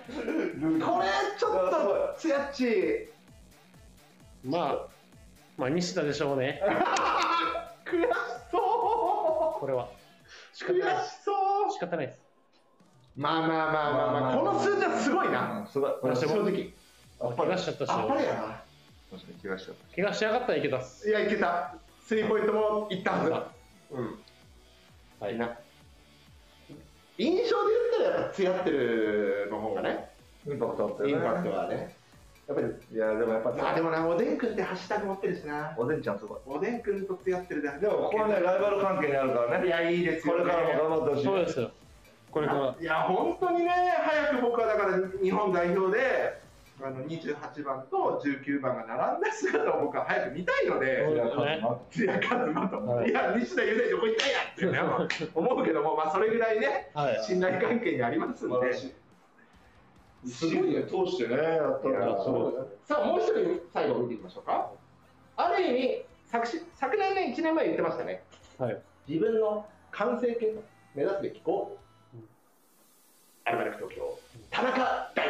[0.85, 3.09] これちょっとつやっち。
[4.43, 4.87] まあ、
[5.57, 6.61] まあ、西田でしょうね。
[7.85, 8.07] 悔し
[8.51, 8.78] そう
[9.59, 9.89] これは。
[10.53, 11.33] 仕方悔ないしそ
[11.67, 11.71] う。
[11.71, 12.19] 仕方ないです。
[13.17, 14.37] まあまあまあまあまあ。
[14.37, 15.67] この数字はすごいな。
[15.69, 16.73] すごい正直。
[17.35, 18.39] 怪我しちゃったし、あっぱれやな。
[19.11, 21.09] 確かに怪我しちゃっ怪我しやがったらいけたっす。
[21.09, 21.75] いやいけた。
[22.05, 24.19] スリーポイントもいったはずうん。
[25.19, 25.37] はい。
[25.37, 25.57] な。
[27.17, 27.47] 印象で
[27.99, 30.09] 言ったらやっぱつやってるの方がね
[30.45, 31.13] たインパクトあったよね。
[31.13, 31.95] インパクトはね
[32.49, 35.75] やっぱりいやでもやっぱまあでもなおでんくんってハッシュタグ持ってるしな。
[35.77, 36.39] おでんちゃんすごい。
[36.47, 39.67] おでんくんとつやってるだけでもここはねライバル関係にあるからね。
[39.67, 40.41] いやいいですよね。
[40.41, 41.25] これからも頑張ってほしい。
[41.25, 41.71] そうですよ。
[42.31, 42.75] これから。
[42.81, 46.41] いや本当にね早く僕はだから日本代表で
[46.81, 57.23] あの28番と19番が並んだ姿を僕は早く見たいので、そういや勝つな津屋和馬と、はいい、や西田雄大どこ行ったんやってね 思うけども、まあ、それぐらいねはい。
[57.23, 58.55] 信頼関係にありますんで。
[60.27, 62.53] すごいね通してねやったらすごい
[62.85, 64.71] さあもう一人最後見ていきましょうか。
[65.37, 68.23] ある意味昨し昨年ね1年前言ってましたね。
[68.57, 68.81] はい。
[69.07, 70.63] 自分の完成形と
[70.93, 72.23] 目指すべきゴール、う。
[72.23, 72.27] ん
[73.45, 74.19] アルバルク東京。
[74.51, 75.27] 田中大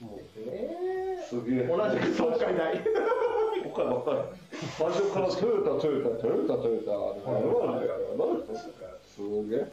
[0.00, 1.64] も輝ですねすげえ。
[1.66, 2.76] 同じく東海大
[3.64, 4.18] 今回ばっかり
[4.76, 7.88] 最初からトヨタトヨタトヨタトヨタあれはあれ
[9.02, 9.16] す
[9.48, 9.72] げえ。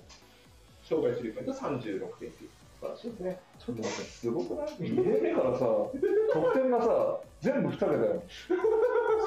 [0.87, 3.39] 生涯スリーポイント36.9素晴らしいですね。
[3.57, 5.65] ちょっと待ってすごくない？2年目からさ。
[6.33, 8.23] 得点がさ全部2桁だよ。
[8.27, 8.53] す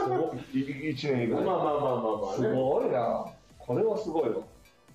[0.08, 3.26] ごっ1年以まあ外まあまあまあまあすねごいな。
[3.58, 4.36] これはすごいわ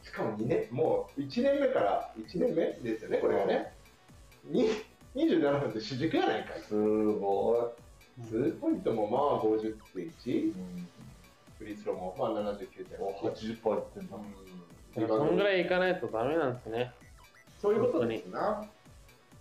[0.04, 3.74] しかも2年もう1年目から1年目ですよねこれがね。
[4.46, 4.70] に
[5.16, 6.62] 27分で主軸やないかい。
[6.62, 7.74] すご
[8.28, 10.88] ツーポイントもまあ50.1い、うん、
[11.58, 14.18] フリースローもまあ79.8お80%いってんだ。
[14.98, 15.08] うん。
[15.08, 16.92] そんぐらいいかないとダメなんですね。
[17.62, 18.66] そういうことですな。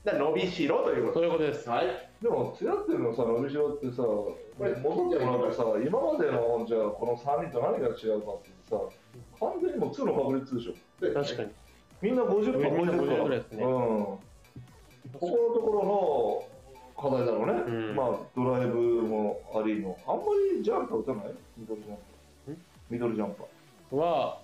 [0.05, 1.15] だ伸びしろということ。
[1.15, 1.69] そういうことです。
[1.69, 1.87] はい。
[2.23, 8.77] でもツヤってるのさ伸びしろってさこれ戻ってもらうとさ今までのじゃあこの3人と何が違うかってさ
[9.41, 10.75] 完全にもう2の確率でしょ。
[11.15, 11.49] 確かに。
[12.03, 13.65] みんな50%超えてるからみんな50ぐらいですね。
[13.65, 14.21] うん、こ
[15.19, 17.97] このところの課題だろうね、うん。
[17.97, 20.23] まあドライブもありのあんま
[20.55, 21.25] りジャンプ打たない？
[21.57, 21.97] ミドルジャン
[22.47, 22.53] プ。
[22.53, 22.57] ん？
[22.91, 23.45] ミドルジャンプ
[23.97, 24.39] は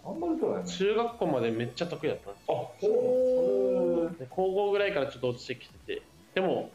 [0.67, 6.03] 中学校までめっちゃ得意だったんですあそうで高校ぐらいからちょっと落ちてきてて。
[6.35, 6.71] でも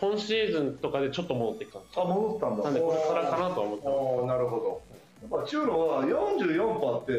[0.00, 2.64] 今シーズンとかでちょっと戻ってきたんですあ戻ったんだ。
[2.64, 4.26] なんでこれからかなとは思ってます。
[4.26, 4.82] なるほど。
[5.22, 7.12] やっぱ中ロは44パーって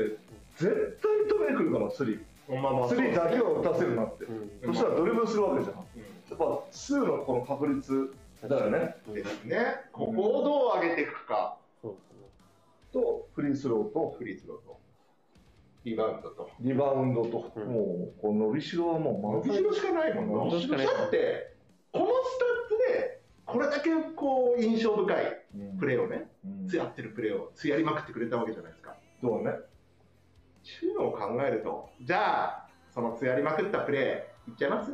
[0.58, 2.62] 絶対に止めに来るからスリー。
[2.62, 4.74] まあまスリーだけは打たせるなって、うん。
[4.74, 5.76] そしたらドリブルするわけじゃん。
[5.78, 5.82] や
[6.36, 8.14] っぱ数のこの確率
[8.48, 8.96] だよね。
[9.14, 9.58] ですね。
[9.94, 11.58] ここをどう上げていくか。
[12.92, 14.75] とフリースローとフリースローと
[15.86, 16.50] リバウンドと。
[16.60, 17.64] リバウンドと、うん。
[17.72, 17.82] も
[18.18, 21.54] うこの伸びしろはもう伸びしろしかないもん伸びしろだって
[21.94, 25.46] このスタッツでこれだけこう印象深い
[25.80, 26.68] プレーをねうん。
[26.68, 28.96] つやってるプレーをつやりまくってくれたわけじゃないですか。
[29.22, 29.52] そうね。
[30.64, 34.92] 中のを考えるとじゃあそのつやりまくったプレーいっちゃいます？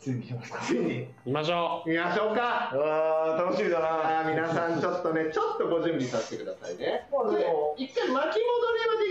[0.00, 1.08] ついにいに。
[1.24, 2.70] 見ましょ見ましょうか。
[2.72, 4.24] あー楽しみだな。
[4.28, 7.06] 皆さんちょっとねちょっとご準備させてくださいね。
[7.10, 7.74] も。
[7.78, 8.34] 一回巻き戻りは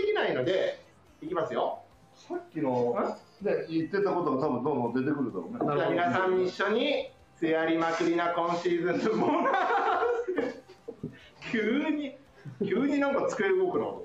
[0.04, 0.83] できないので
[1.24, 1.80] いきますよ。
[2.14, 2.94] さっきの
[3.42, 5.58] ね言ってたことが多分どんどん出てくるだろうね。
[5.76, 9.50] じゃあ皆さん一緒につやりまくりな今シーズンのボーナ
[10.24, 10.62] ス。
[11.50, 12.16] 急に
[12.64, 14.02] 急になんか机動くの？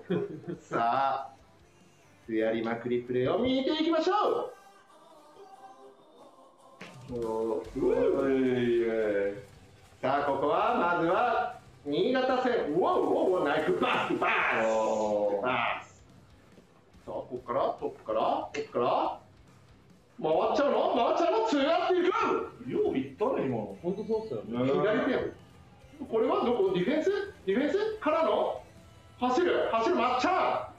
[0.62, 1.34] さあ
[2.26, 4.52] つやりまくりプレーを見ていきましょ
[7.12, 7.64] お
[8.30, 8.88] い
[9.30, 9.44] う
[10.02, 12.74] さあここはまずは新潟戦。
[12.74, 15.42] うわうわうわナイフバスバあスー。
[15.42, 15.89] バス
[17.10, 18.20] さあここからトップから
[18.53, 19.20] トップから
[20.22, 20.93] 回っちゃうの？
[20.93, 21.47] 回っちゃうの？
[21.49, 22.70] つやっていく！
[22.70, 23.74] よう言ったね今の。
[23.74, 24.70] う本当そうっすよね。
[24.70, 25.18] 左手や
[26.07, 26.72] これはどこ？
[26.76, 27.10] ディフェンス？
[27.47, 27.97] ディフェンス？
[27.99, 28.62] からの？
[29.18, 29.70] 走る？
[29.72, 30.70] 走るまっちゃ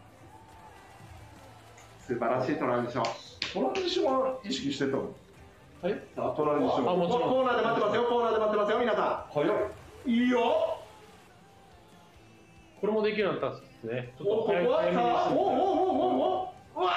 [1.98, 3.04] ん素晴らしいトランジション。
[3.52, 5.10] トランジションは意識してたの？
[5.82, 5.92] はい。
[6.14, 6.90] さあトランジション。
[6.90, 7.28] あもちろん。
[7.28, 8.04] コーナーで待ってますよ。
[8.04, 9.48] コーナーで待ってますよ皆さ早っ。
[10.06, 10.78] んいいよ。
[12.80, 14.12] これもできるようになったんですね。
[14.18, 16.92] ちょっとこ早めにおおおおおおうわ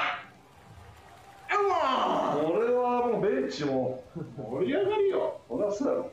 [1.52, 4.04] うわこれはもうベンチも
[4.38, 6.12] 盛り上がりよこれはそうやろ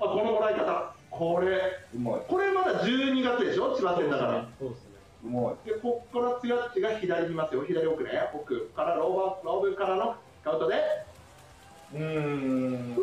[0.00, 1.46] あこのもらい方これ
[1.94, 4.90] うまいこれまだ12月でしょ千葉戦だからそうですね
[5.24, 10.74] うまいでここからツヤッチが左見ますよ左奥ね奥からローバーローブからのカウントで
[11.94, 12.96] うーん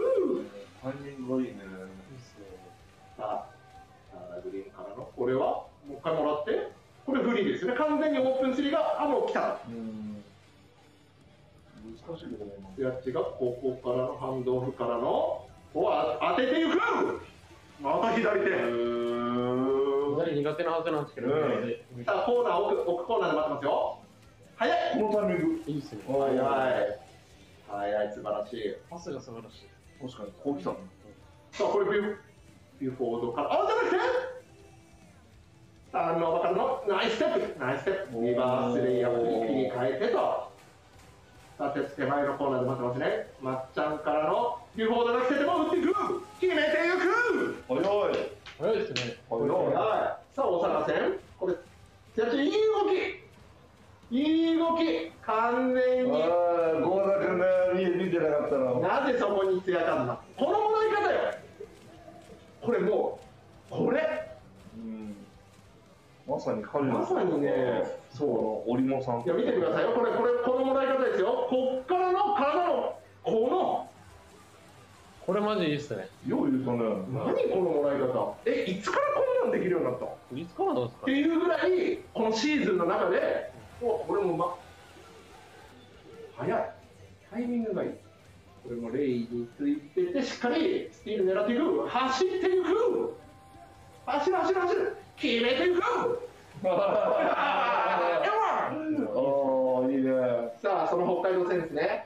[0.82, 1.60] タイミングがいいねいいっ
[2.20, 2.46] すね
[3.18, 3.48] さあ
[4.12, 6.79] さあグリーンからのこれはもう一回もらって
[7.10, 7.66] これフリーです。
[7.66, 10.24] よね完全にオープンスリーがあもう来たうん
[12.08, 15.92] 難しいけどね今ツヤッチがここからのハンドオフからのお
[16.22, 16.80] 当てていく。
[17.82, 18.48] また左手。
[18.50, 21.68] 左苦手なはずなんですけど、うん。
[21.68, 24.00] でさあコーナー奥奥コーナーで待ってますよ。
[24.56, 25.00] 早い。
[25.00, 25.64] このタイミング。
[25.68, 26.02] いいっすね。
[26.08, 26.38] 早い。
[27.70, 28.76] 早い素晴らしい。
[28.90, 29.68] パスが素晴らしい。
[30.02, 30.32] 確かに。
[30.44, 30.72] こう来た。
[30.72, 32.16] さあこれビュ
[32.82, 33.54] ビュフォードから。
[33.54, 33.98] あじゃなくて
[35.92, 36.84] ターンオーバーからの？
[36.88, 37.60] ナイスステップ。
[37.60, 38.26] ナイスステップ。
[38.26, 40.50] リバースレイヤーを切り替えてと。
[41.58, 43.28] さて手前のコーナーで待ってますね。
[43.42, 45.94] まっちゃんからのビュフォードが来てても打っていく。
[46.40, 47.64] 決めていく。
[47.68, 47.84] 早い。
[48.60, 49.18] 早いですね。
[49.30, 49.50] 早い。
[49.50, 51.20] はいさあ大阪戦。
[51.40, 51.54] これ
[52.16, 52.58] 手足いい動
[52.90, 54.16] き。
[54.16, 55.12] いい動き。
[55.22, 56.24] 完全に。
[56.24, 57.46] ああ郷田君ね
[57.98, 59.02] 見見てなかったな。
[59.02, 61.34] なぜそこに艶かんなこのもらい方よ。
[62.62, 63.20] これも
[63.72, 64.00] うこれ。
[64.02, 64.29] うん
[66.30, 67.84] まさに彼のまさにね。
[68.12, 69.22] そう織茂さん。
[69.22, 69.94] いや見てくださいよ。
[69.94, 71.48] これこれこのもらい方ですよ。
[71.50, 73.88] こっからの体のこ
[75.26, 76.08] これマジいいっすね。
[76.28, 78.36] よう言うとねの何このもらい方？
[78.46, 79.04] えいつから
[79.42, 80.06] こんなんできるようになった？
[80.06, 81.06] っいつからなんですか？
[81.06, 83.52] ていうぐらいこのシーズンの中で
[83.82, 84.56] おこれもうま
[86.38, 86.72] 早い。
[87.32, 87.90] タイミングがいい。
[88.64, 91.88] これもレイについててしっかりスティール狙っていく。
[91.88, 93.16] 走っていく。
[94.06, 96.08] 走る走る走る決めていくあ
[98.72, 100.12] あいいね
[100.62, 102.06] さあその北海道戦ですね。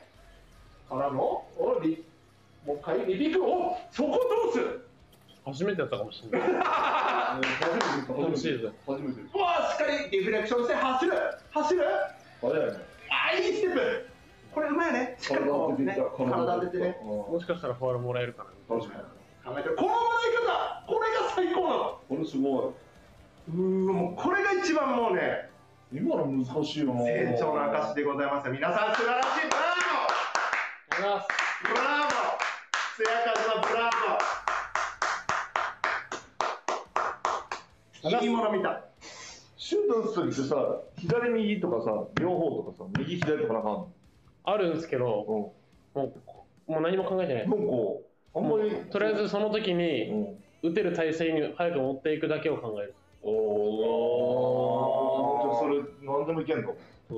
[0.90, 2.04] からのおリ
[2.66, 4.60] もう一回リピークおそこどうす。
[4.60, 4.88] る
[5.46, 6.50] 初めてやったかもしれない。
[6.50, 8.70] 初めて。
[8.86, 11.12] 初めてうわしっかりリフレクションして走る。
[11.52, 11.82] 走る。
[12.42, 12.74] 早いね。
[13.10, 14.10] あいいステップ。
[14.54, 15.18] これうまいね。
[15.20, 15.96] しっかりこうね。
[15.96, 16.98] 体当ててね。
[17.04, 18.78] もしかしたらファウルもらえるかな。
[18.78, 19.04] 確かに
[19.54, 19.76] 考えてる。
[19.76, 20.04] このもらい
[20.46, 20.84] 方。
[20.88, 22.00] これが最高なの。
[22.08, 22.74] これすご
[23.50, 25.50] うーもうこれが一番もうね
[25.92, 27.02] い今の難しいよな。
[27.02, 28.50] 成長の証でございます。
[28.50, 29.30] 皆さん素晴らしい。
[29.46, 31.24] ブラボー。
[31.70, 32.14] ブラボー。
[32.96, 33.90] つやかずのブラ
[38.02, 38.24] ボー。
[38.24, 38.26] い。
[38.26, 38.30] い。
[38.30, 38.86] もの見た
[39.58, 39.88] シュー。
[39.88, 40.56] ト打つ時ってさ
[40.98, 43.86] 左右とかさ両方とかさ右左とかなんか
[44.46, 45.54] あるんですけどあんのも
[46.68, 47.44] うもう何も考えてない。
[47.44, 47.66] うんなんか
[48.36, 52.20] あんまりとりあえずその時うにん打てる体勢に早く持ってい。
[52.20, 53.34] くだけを考えるおお
[55.44, 56.76] じゃあそれ何でもいけんの？
[57.10, 57.18] 例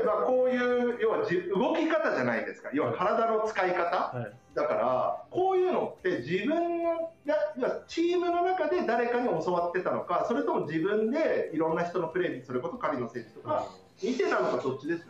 [0.00, 2.68] えばこういう要はじ動き方じゃないですか。
[2.74, 4.32] 要は体の使い方、はい。
[4.54, 13.66] だからこういうのって自分のが要はチームの中で誰かに教わってたのかそれとも自分でいろんな人のプレーにそれこそ狩野選手とか
[14.02, 15.06] 見てたのかどっちです？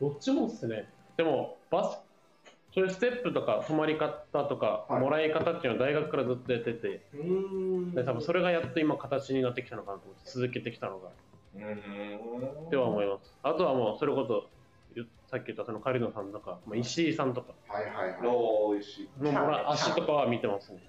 [0.00, 0.88] どっちもっすね。
[1.18, 1.98] でもバス
[2.76, 5.00] そういうステップとか止まり方とか、はい。
[5.00, 7.00] もらい方っていうのは大学からずっとやってて。
[7.14, 7.94] うん。
[7.94, 11.08] で多分それがやっと今形になってきたのかなと思って続けてきたのが。
[11.54, 13.34] うんでは思います。
[13.42, 14.50] あとはもうそれこそ
[14.94, 17.54] ゆさっき言ったその狩野さんとか、まあ、石井さんとか。
[17.66, 18.26] はいはいはい。
[18.26, 20.82] おー美味しいのもら足とかは見てますね。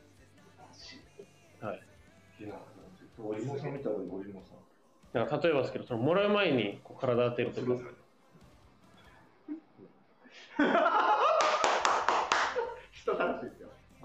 [1.62, 1.82] はい。
[2.42, 2.60] いやさ
[3.70, 3.72] ん。
[3.72, 4.56] 見たらお芋さ？
[4.56, 4.58] ん
[5.14, 7.68] だから例えばですけどそのもらう前にこう体当てるとか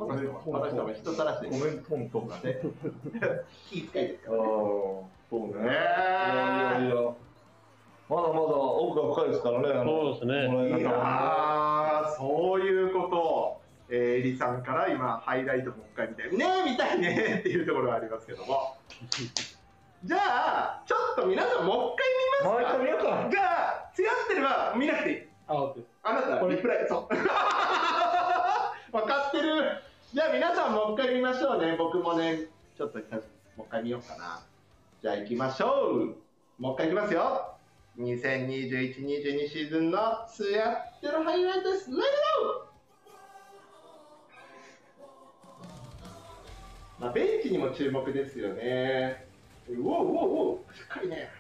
[0.06, 1.50] この人は人たらしい。
[1.50, 2.62] コメントンとかで
[3.70, 5.46] 気遣いですからねそうね。
[5.52, 6.94] いやいやいや
[8.08, 9.68] まだまだ奥が深いですからね。
[9.84, 18.76] そうですねいやーそういうことを、えー、エリさんから今ハイライトもう一回見たいねえ見たいねっていうところがありますけども。
[20.04, 22.48] じゃあちょっと皆さんもう一回見ますか。
[22.50, 25.22] もう一回見ようかが違ってれば見なくていい。
[25.46, 25.72] あ
[26.02, 26.88] あなたリプライ。
[26.88, 27.14] そう。
[28.92, 29.82] 分かってる。
[30.14, 31.74] じゃあ皆さんもう一回見ましょうね。
[31.78, 32.40] 僕もね
[32.76, 34.44] ちょっともう一回見ようかな。
[35.00, 36.62] じゃあ行きましょう。
[36.62, 37.56] もう一回いきますよ。
[37.98, 39.98] 2021-22シーズンの
[40.28, 41.88] スヤッテルハイライトです。
[41.88, 49.26] レッツゴーまあベンチにも注目ですよね。
[49.70, 50.76] うおうおうおう。
[50.76, 51.30] しっかりね。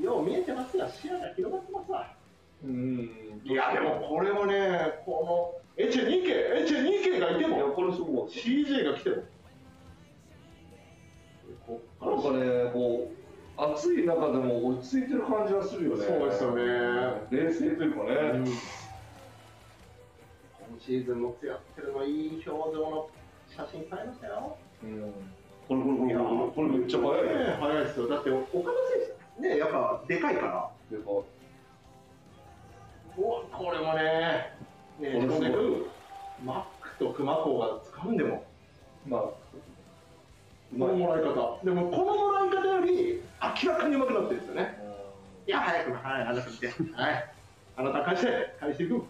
[0.00, 2.06] よう見えてますよ視野が広がってますわ。
[2.64, 3.10] うん。
[3.42, 6.30] いやでもこれもね、このエチェ2系、
[6.62, 8.30] エチェ2系がいていやも、これすごい。
[8.30, 9.22] CJ が来ても、
[11.66, 13.20] こっからなんかねこう
[13.62, 16.04] 暑い中でも落ち着いてる感じがするよね。
[16.04, 16.62] そうですよね。
[17.30, 18.44] 冷静というかうん。
[18.44, 18.50] ね、
[20.70, 23.08] 今シーズンもやってるのいい表情の
[23.48, 24.56] 写真撮りましたよ。
[24.82, 25.12] うん。
[25.68, 27.26] これこれこれこれこれめっちゃ早い。
[27.26, 28.08] ねね早いですよ。
[28.08, 28.62] だって岡田選
[29.36, 30.70] 手、ね、やっぱでかいから。
[30.90, 31.10] でか
[33.18, 34.56] うわこれもね、
[35.00, 35.86] ね、これすごい飛んでくる。
[36.44, 38.44] マックと熊子が掴んでも、
[39.06, 39.34] まあこ
[40.72, 41.58] のもらい方。
[41.64, 43.22] でもこのもらい方より
[43.64, 44.78] 明らかに上手くなってるんですよね。
[45.46, 46.66] いや、早く、はい、あなた見て。
[46.68, 47.34] はい。
[47.76, 49.02] あなた返して、返していく。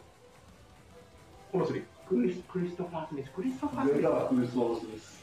[1.53, 1.85] このスリー。
[2.09, 3.95] クリスクリストファー・スミス、クリストファー・スミス。
[3.95, 5.21] クリスマスです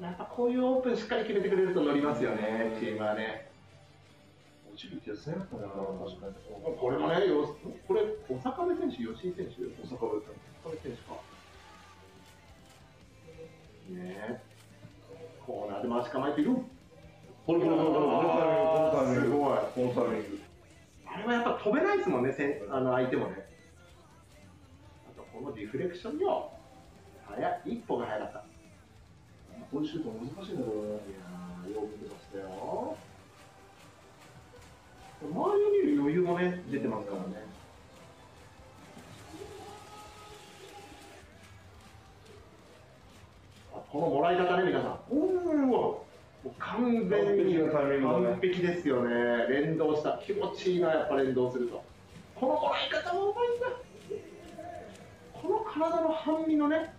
[0.00, 3.51] やっぱこういうオープンしっかり決めてくれると乗りますよね、チームはね。
[4.82, 6.34] 落ちる気がせんかな確かに
[6.76, 7.54] これもね、よ
[7.86, 10.26] これ、小坂部選手、吉井選手、大阪部小
[10.64, 11.14] 坂部選手か。
[13.90, 14.42] ねえ。
[15.46, 16.56] コーナーで回し構えている。
[17.46, 18.10] これこれこれこれこ
[18.82, 19.58] のタイミングすごい。
[19.92, 20.40] このタイミング
[21.06, 23.46] あれはやっぱ飛べないですもんね、せあの相手もね。
[25.06, 26.50] あとこのリフレクションよ。
[27.24, 28.44] 早い、一歩が早かった。
[29.70, 32.96] こういうシュート難しいんだろうねいやー、よく見てましたよ。
[35.30, 37.52] 周りを見る余裕もね、出てますからね。
[43.90, 44.98] このもらい方ね、皆さん。
[45.10, 46.04] おお、も
[46.46, 49.46] う完全に完璧ですよね。
[49.48, 50.18] 連動した。
[50.24, 51.84] 気持ちいいな、やっぱ連動すると。
[52.34, 53.66] このもらい方もうまいんだ。
[55.34, 56.94] この体の半身のね、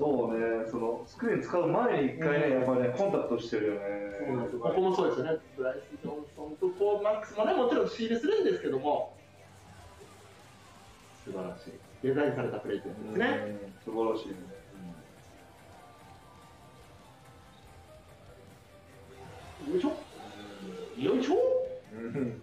[0.00, 3.80] そうねそのスクリーン使う前に一回ねやっぱりねコンタクトしてるよね。
[4.60, 9.16] ここもそうですよね、ブライス・ジョンソンとこうマックスもね、もちろん仕入れするんですけども、
[11.24, 11.72] 素晴らしい、
[12.02, 13.26] デザインされたプレーですね。
[13.84, 14.34] うん素晴らしいね。
[19.72, 19.88] よいしょ、
[20.98, 21.36] よいしょ、
[21.94, 22.42] うん。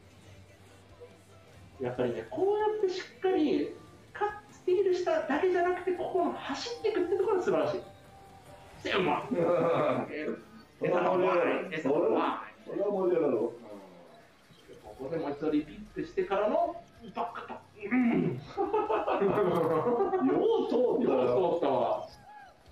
[1.79, 3.75] やっぱりね、こうやってしっかり
[4.67, 7.81] カッスティールしただけじゃなくて、ここの走っていくってところが素晴らしい。
[8.83, 9.23] でうまい。
[10.79, 13.49] それは盛り上がるそれはそれは盛り上がるわ
[14.83, 16.75] ここでもう一度リピットしてからの
[17.15, 18.39] バックタうん。
[20.27, 22.07] よう通ったよよう通ったわ。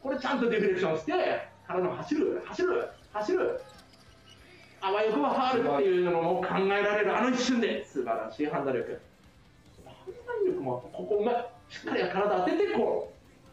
[0.03, 1.13] これちゃんとディフレクションして、
[1.65, 3.61] からの走る、走る、走る。
[4.81, 8.99] あわよくばファールっていうのも考えられるあの一瞬で素晴らしい判断力。
[9.85, 9.95] 判
[10.27, 11.54] 断力もここうまい。
[11.69, 13.11] しっかり体当ててこ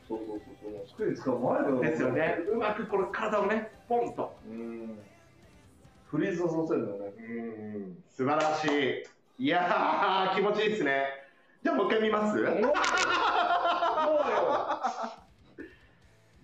[0.09, 1.83] そうそうそうそうスクリーン使う前だよう。
[1.85, 2.39] ですよね。
[2.51, 4.37] うまくこれ体をね、ポンと。
[4.49, 4.99] うん
[6.07, 8.03] フリーズさせるんだよねうん。
[8.11, 8.67] 素晴らし
[9.39, 9.45] い。
[9.45, 11.07] いやー、気持ちいいですね。
[11.65, 12.39] じゃあもう一回見ます？
[12.39, 12.73] いやいそうよ。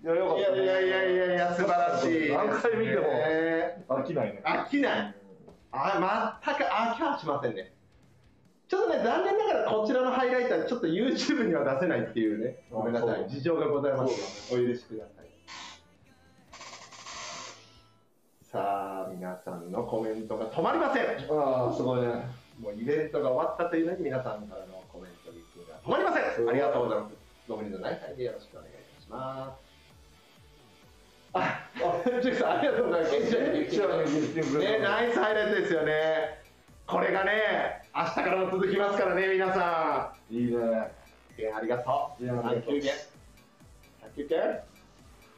[0.03, 2.33] いや、よかった、やいやいやいや、素晴らしい。
[2.33, 3.03] 何回見ても
[3.89, 4.41] 飽きないね。
[4.45, 5.15] 飽きない。
[5.73, 7.73] あ、全く飽きはしませんね。
[8.69, 14.53] ちょっとね、残念ながらこちらのハイライトはちょっと YouTube には出せないっていうね、ごめんなさい、事情がございます。
[14.53, 15.29] ので、お許しください。
[18.43, 21.05] さあ、皆さんのコメントが止まりません。
[21.07, 22.09] ああ、すごいね。
[22.61, 26.49] もうイベントが終わったというのに皆さんからのコメントリップが止まりません。
[26.49, 27.15] ありがとうございます。
[27.49, 28.01] どうものない。
[28.01, 28.69] 範囲でよろしくお願い。
[28.69, 28.73] い。
[28.97, 29.69] たします。
[31.33, 33.03] あ、あ、ジュクさんありがとうござい。
[33.03, 34.59] ます。
[34.59, 36.48] ね、ナイスハイライトですよね。
[36.89, 40.57] これがね、明日からも続きますからね、皆さいいね。
[40.57, 40.63] ん。
[41.37, 42.25] えありがとう。
[42.25, 42.93] いやありがとう3球券。
[42.95, 44.39] 3球券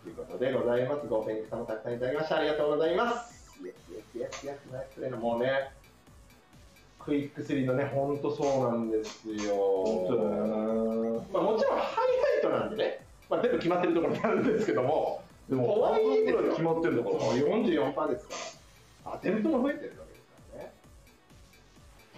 [0.05, 1.09] ということでございます。
[1.09, 2.37] ごフェニックスさんもたくさんいただきました。
[2.37, 3.59] ありがとうございます。
[3.65, 5.73] イエスイエスイエスイエスナイスプレーのもうね、
[7.01, 11.27] クイックスリーのね、ほんとそうなんですよ。
[11.33, 11.85] まあ、もちろんハ
[12.39, 17.17] イライトなんでね、まあ、全部決まってるところにあるんですけども、でも、とはいえです決まってんだから。
[17.17, 18.35] 44%ですか
[19.07, 20.10] ら、アテンプトも増えてるからね。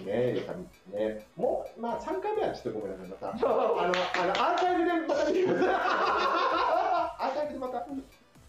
[0.00, 0.54] ねえ、やっぱ
[0.96, 5.68] ね、もう、まあ、3回目はちょっとごめんなさい、また、 あの、あのアーカイブでまた見てください。
[5.74, 7.86] アーカイブでまた。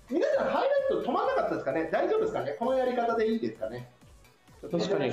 [0.10, 1.90] 皆さん、ハイライト止まんなかったですかね？
[1.92, 2.52] 大丈夫ですかね？
[2.60, 3.90] このやり方でいいですかね？
[4.72, 5.12] 確かに、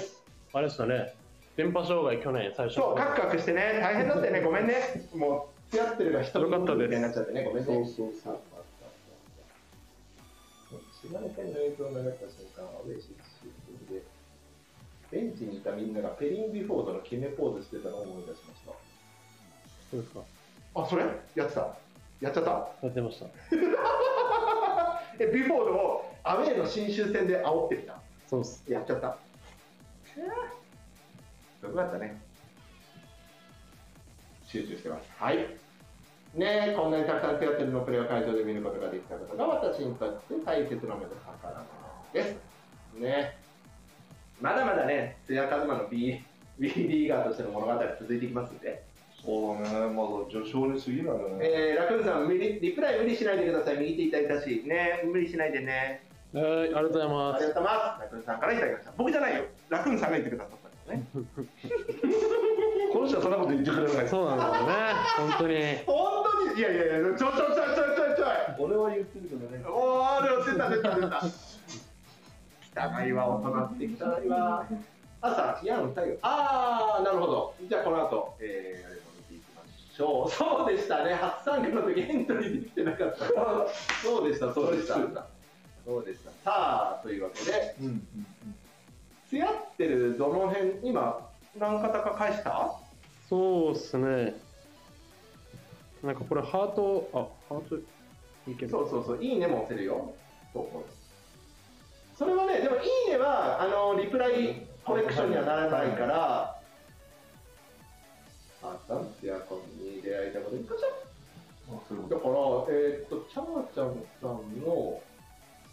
[0.53, 1.15] あれですかね、
[1.57, 2.75] 電波障害、去年最初。
[2.77, 5.09] そう、カクカクしてね、大変だってね、ごめんね。
[5.15, 6.87] もう、付き合ってるが人よかったです。
[6.87, 7.75] みたいになっちゃってね、ごめんね。
[7.75, 8.39] そうそうそう。
[11.03, 13.17] 島根県の映像を流した瞬間は嬉しい
[15.11, 18.61] ベンチにいたみんながペリン・ビフォードの決めポーズしてたのを思い出しまし
[19.91, 20.21] そうですか。
[20.75, 20.83] た。
[20.83, 21.05] あ、それ？
[21.35, 21.77] やってた？
[22.21, 22.51] やっちゃった？
[22.51, 23.27] やってました。
[25.19, 28.01] え、ビフォードをアウェーの新州戦で煽ってきた？
[28.29, 28.65] そうです。
[28.71, 29.07] やっちゃった？
[31.67, 32.21] よかったね。
[34.47, 35.11] 集中してます。
[35.19, 35.39] はい。
[36.35, 41.65] ねえ、こんなにたくさん手当てるのプレーを会場で見ることができたことが私にとって大切な目の宝物
[42.13, 42.37] です。
[43.01, 43.37] ね
[44.41, 46.21] まだまだね、津屋一馬の B,
[46.59, 48.83] B リーガーとしての物語続いていきますんで。
[49.23, 51.37] そうだね、まだ序章に過ぎないよね。
[51.43, 53.77] えー、ラクーンさん、リリプライ無理しないでください。
[53.77, 54.63] 右手痛いたし。
[54.67, 56.03] ね無理しないでね。
[56.33, 57.43] はい、ありがとうございあます。
[57.43, 58.01] りがとうございます。
[58.01, 58.93] ラクーンさんからいただきました。
[58.97, 59.45] 僕じゃないよ。
[59.69, 61.25] ラクーンさんが言ってくださったんですね。
[62.93, 64.09] この人はそんなこと言ってくれない。
[64.09, 64.59] そうなんだよね、
[65.19, 65.55] 本当に。
[65.85, 66.59] 本当に？
[66.59, 68.57] いやいやいや、ちょちょちょちょちょちょい。
[68.59, 69.63] 俺は言ってるけどね。
[69.69, 71.23] おー、でも出た出た出た。
[72.77, 74.67] 汚いわ、大人って汚いわ。
[75.21, 76.17] 朝、いや、太陽。
[76.23, 77.55] あー、なるほど。
[77.69, 80.31] じゃあ、この後、えー、あれを見ていきましょう。
[80.33, 81.15] そうでしたね。
[81.15, 83.25] 初参加の時エントリーできてなかった。
[84.03, 84.95] そうでした、そうでした。
[85.85, 86.31] そうでした。
[86.31, 88.07] さあ、というわけで、うんうん
[89.29, 92.73] つやってるどの辺、今、何方か返した？
[93.29, 94.35] そうっすね。
[96.03, 97.77] なんかこれハート、あ、ハート
[98.51, 98.71] いける。
[98.71, 100.13] そうそうそう、いいねも押せるよ。
[100.53, 100.79] そうそ
[102.25, 106.57] れはね、でもいいねは、あの、リプライコレクションにはならないから、
[108.63, 110.65] あったんつやこに出会えたことに
[112.09, 112.35] だから、
[112.69, 115.01] えーっと、チャーちゃんさんの、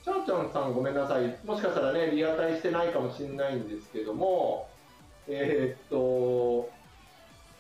[0.04, 4.70] チャーちゃんさんごめんなさい、もしかしたらね、リアタイしてないかもしれないんですけども、
[5.28, 6.70] えーっと、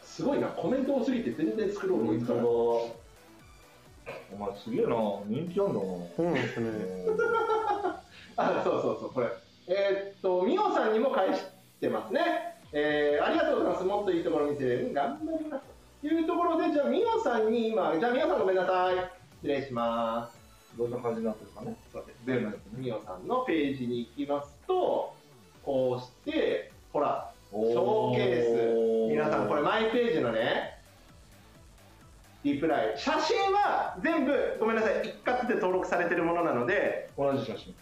[0.03, 2.43] すごいな、コメント多すぎて全然作ろう思いつかない。
[2.43, 2.95] と。
[4.31, 5.79] お前すげえな、人気あんだな。
[6.15, 6.69] そうなんですね。
[8.38, 9.27] あ、そうそうそう、これ。
[9.67, 11.43] えーっと、ミオさんにも返し
[11.81, 12.21] てますね。
[12.71, 13.85] えー、ありがとうございます。
[13.85, 14.93] もっといいところ見せれる。
[14.93, 15.63] 頑張ります。
[16.01, 18.95] というところで、じゃあ、ミオさんに今、じゃあ、ミオさんごめんなさい。
[19.41, 20.38] 失礼します。
[20.77, 21.75] どんな感じになってるかね。
[21.91, 22.53] そうですね。
[22.73, 25.13] ミオさんのページに行きますと、
[25.63, 29.11] こうして、ほら、ショーケース。
[29.11, 30.77] 皆さん、これ、マイページのね、
[32.43, 32.97] リプライ。
[32.97, 37.75] 写真は全部、ごめんなさい、一括で登録されてるものなので、同じ写真。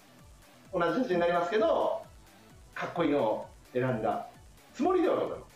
[0.76, 2.04] 同じ写真になりますけど、
[2.74, 4.28] かっこいいのを選んだ
[4.74, 5.56] つもりではございます。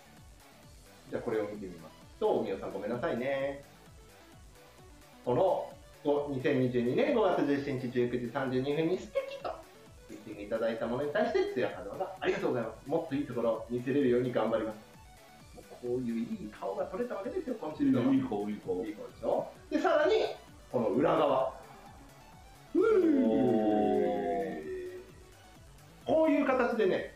[1.10, 3.62] じゃあこれを見てみますと、みおさんごめんなさいね。
[5.26, 5.70] この
[6.06, 9.52] ご2022年5月17日19時32分に素敵と
[10.10, 12.90] 言っていただいたものに対して、つやかどがありがとうございます。
[12.90, 14.78] もっといいところを見せれるように頑張ります。
[15.82, 18.14] こういういい顔が撮れたわけですよ、今シーズンは。
[18.14, 18.86] いい子、いい子。
[18.86, 20.14] いい子でしょで、さらに、
[20.72, 21.60] この裏側。
[26.10, 27.14] こういう形でね、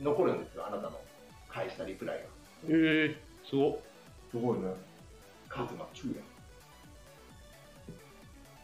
[0.00, 0.98] 残るんですよ、あなたの
[1.50, 2.22] 返したリプライが。
[2.66, 3.16] えー、
[3.46, 3.78] すごっ。
[4.30, 4.68] すごいね。
[5.50, 6.18] カズマ中也。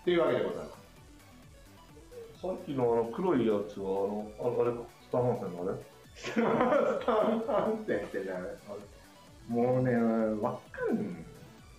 [0.05, 2.40] というわけでございます。
[2.40, 5.76] さっきのあの黒いやつは、あの、ああれ、スターハンセンのあれ？
[6.16, 6.40] スタ
[7.12, 8.32] ン反戦ってね、
[9.48, 9.94] もうね、
[10.40, 10.96] わかん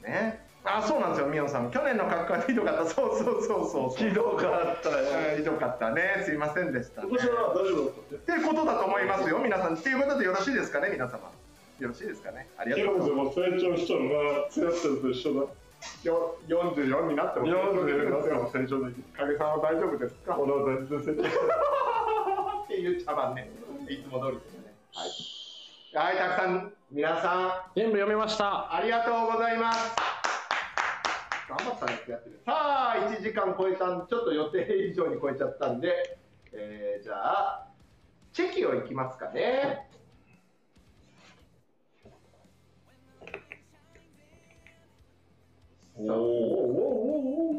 [0.03, 0.44] ね。
[0.65, 1.69] あ、そうなんですよ、ミオさん。
[1.69, 2.85] 去年の格好はひどかった。
[2.85, 3.97] そうそうそうそう。
[3.97, 6.23] ひどかったよはいひどかったね。
[6.25, 7.07] すいませんでした、ね。
[7.09, 7.93] 今年は大丈夫だっ
[8.25, 9.75] たってことだと思いますよ、皆さん。
[9.75, 11.19] っていうことでよろしいですかね、皆様。
[11.79, 12.47] よろしいですかね。
[12.57, 13.39] ありがとうございます。
[13.39, 15.41] も成長しとるなつやってると一緒だ
[16.03, 20.35] よ44になっても40になっても成長できる影さんは大丈夫ですか？
[20.39, 21.27] 俺は全然成長
[22.63, 23.51] っていう茶番ね。
[23.87, 24.73] いつも通りですね。
[24.95, 25.09] はい。
[25.95, 28.45] はい、たくさん、皆さ全部読みました。
[28.45, 30.14] ん、ありがとうございます。
[31.47, 32.41] 頑張ったてやってる。
[32.45, 36.17] さあ、1時間超えたん、ちょっと予定以上に超えちゃったんで、
[36.53, 37.67] えー、じゃあ、
[38.33, 39.89] チェキをいきますかね。
[45.97, 47.55] おおおおおお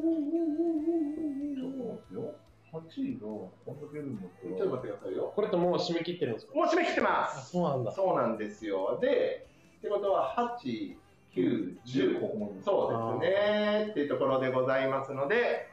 [2.73, 5.33] 8位がこんだけいるんだちょっと待ってくださいよ。
[5.35, 6.55] これともう締め切ってるんですか？
[6.55, 7.93] もう締め切ってますそうなんだ。
[7.93, 8.99] そうなんですよ。
[9.01, 9.47] で、
[9.79, 10.97] ってことは8、
[11.37, 12.21] 9、10。
[12.21, 13.87] ここまでそうですね。
[13.91, 15.69] っていうところでございますので、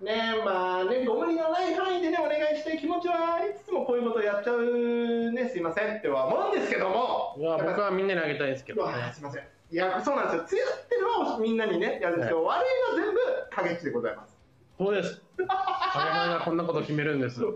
[0.00, 8.92] ねまあね、ご無理のない範囲でね、お願いしたい気持ちはありつつも、こういうことやっちゃうね、すいませんっては思うんですけども、いや、僕はみんなにあげたいですけどね。
[9.14, 9.42] すいません。
[9.70, 10.62] いや、そうなんですよ。
[10.62, 14.36] 強ってるのをみんなにね、やるんですけど、悪いのは全部影地でございます。
[14.78, 15.22] そうです。
[15.38, 17.40] 影前がこんなこと決めるんです。
[17.40, 17.54] もう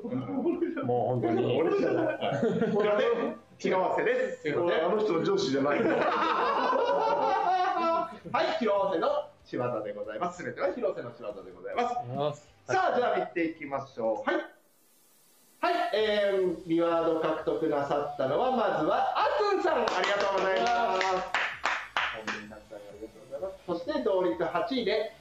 [0.86, 1.60] 本当に。
[1.60, 2.18] 俺じゃない
[2.74, 3.04] これはね、
[3.58, 4.48] 気の合わせです。
[4.48, 5.80] あの人の上司じゃない
[8.32, 10.38] はい、広瀬の仕業でございます。
[10.38, 12.46] すべては広瀬の仕業でございます。
[12.64, 14.30] さあ、じゃあ見ていきましょう。
[14.30, 14.42] はい。
[15.58, 21.06] はい、えー、リワード獲得なさったのは、まずは、あつんさん、ありがとうございます。
[21.06, 23.84] 本当にたくさんありがとうございます。
[23.84, 25.16] そして、同率8位で、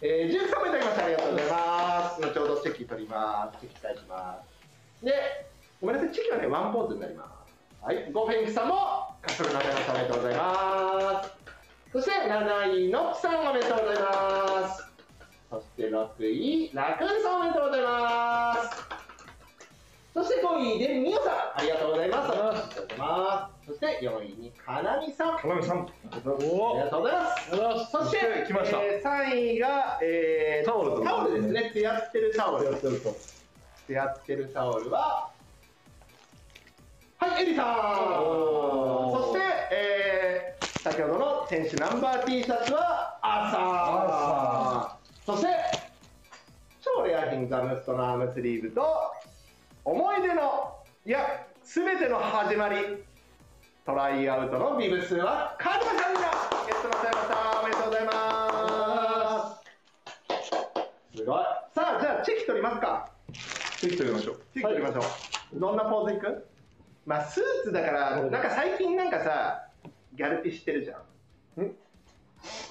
[0.00, 1.04] えー、ジュークさんもいただきました。
[1.04, 2.20] ありがとうございます。
[2.22, 3.60] 後ほどチェキ取ります。
[3.60, 4.40] チェキ返しま
[5.00, 5.04] す。
[5.04, 5.12] で、
[5.82, 7.84] ごめんなさい、チェキはね、ワンポーズになります。
[7.84, 9.92] はい、ゴフェンクさんも獲得なさいました。
[9.92, 11.43] ありがとうございます。
[11.94, 14.84] そして、7位、ノックさん、おめでとうございます。
[15.48, 18.82] そして6位、ラクーンさんおめでとうございます。
[20.12, 22.32] そして5位でミオさん、ありがとうございます。
[22.32, 23.66] ありがとうございます。
[23.66, 27.90] そして4位にかなみさん、あ金見さんおりがとうございます。
[27.92, 31.80] そして、来ましたえー3位が、えータオルとタオルですね。
[31.80, 32.64] やってるタオル。
[32.64, 35.30] やってるとやってるタオルは、
[37.18, 37.66] はい、エリさん。
[39.12, 39.38] そして、
[39.70, 40.43] えー
[40.84, 44.98] 先ほどの選手ナンバー T シャツは朝。
[45.24, 45.48] そして、
[46.82, 48.84] 超レア品ザムストのアームスリーブと、
[49.82, 50.76] 思い出の、
[51.06, 53.02] いや、すべての始まり、
[53.86, 56.20] トライアウトのビブスは、カズマさんが
[56.66, 57.60] ゲットなさいました。
[57.60, 59.56] おめでとうございま
[61.14, 61.16] す。
[61.16, 61.44] すごい。
[61.74, 63.08] さあ、じゃあ、チェキ取りますか。
[63.78, 65.58] チェキ取りましょうチェキ取りましょう。
[65.58, 66.46] どんなポーズいく？
[67.06, 69.63] まあ、スーツだから、なんか最近なんかさ、
[70.16, 71.62] ギャルピしてるじゃん。
[71.62, 71.74] ん？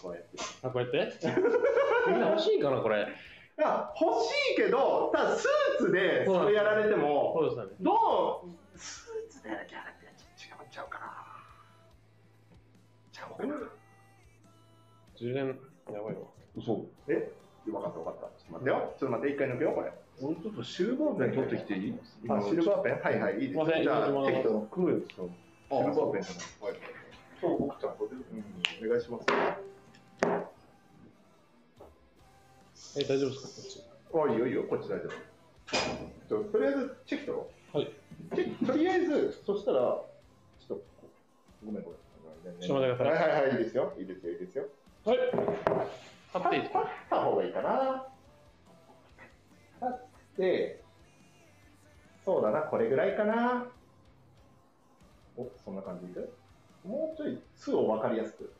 [0.01, 0.29] こうやって。
[0.63, 1.27] あ、こうやって？
[2.07, 3.07] みんな欲しいかな、これ。
[3.57, 7.73] いや、欲しいけど、ただスーツでそれやられても、そうですよね。
[7.81, 9.83] どう、スーツでやられて違っ
[10.71, 11.05] ちゃうかな。
[13.11, 13.55] ちゃうかな。
[15.15, 15.53] 充電、や
[16.01, 16.21] ばいわ。
[16.57, 17.31] 嘘え？
[17.65, 18.21] 分かった分かった。
[18.21, 18.93] ちょっと待ってよ。
[18.99, 19.93] ちょっと待って、一回抜くよ、これ。
[20.21, 21.95] 俺ちょっとシルバーペン取ってきていい？
[22.29, 22.99] あ、シルバーペン？
[22.99, 24.67] はいはい、いいですじゃあ、適当。
[24.69, 26.73] シルバーペンじゃない
[27.43, 29.25] はいそう僕ちゃんと出るうん、お願いします。
[32.95, 33.83] え、大丈夫ですか？
[34.11, 34.31] こっち。
[34.31, 35.09] あ、いいよいいよ、こっち大丈
[36.29, 36.43] 夫。
[36.51, 37.77] とりあえず、チェキ取ろう。
[37.77, 37.91] はい。
[38.35, 40.83] チェキとりあえず、そしたら、ちょっと、
[41.65, 41.99] ごめんごめん。
[42.61, 43.93] ちょっと待ってくださいはいはいはい、いいですよ。
[43.97, 44.65] いいですよ、いいですよ。
[45.05, 45.17] はい。
[46.31, 46.79] 貼っていいですか？
[46.79, 48.05] 立った方がいいかな。
[49.81, 50.05] 立っ
[50.37, 50.81] て、
[52.23, 53.67] そうだな、これぐらいかな。
[55.35, 56.33] お、そんな感じでいく？
[56.83, 58.53] もうちょい、数を分かりやすく。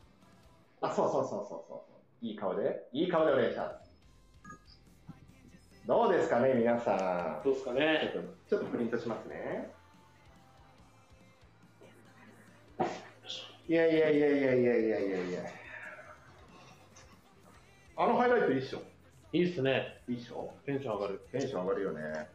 [0.80, 1.84] あ、そうそうそうそうそ
[2.22, 2.26] う。
[2.26, 3.92] いい顔で、いい顔でお願いします。
[5.86, 7.44] どうですかね、皆さん。
[7.44, 8.12] どうですかちょっね。
[8.48, 9.70] とちょっとプリントしますね。
[13.66, 15.40] いやいやいやいやいやいやいやいや。
[17.96, 18.82] あのハイライトいいっしょ。
[19.32, 20.02] いいっすね。
[20.08, 20.54] いいっしょ。
[20.64, 21.20] テンション上がる。
[21.32, 22.28] テンション上がるよね。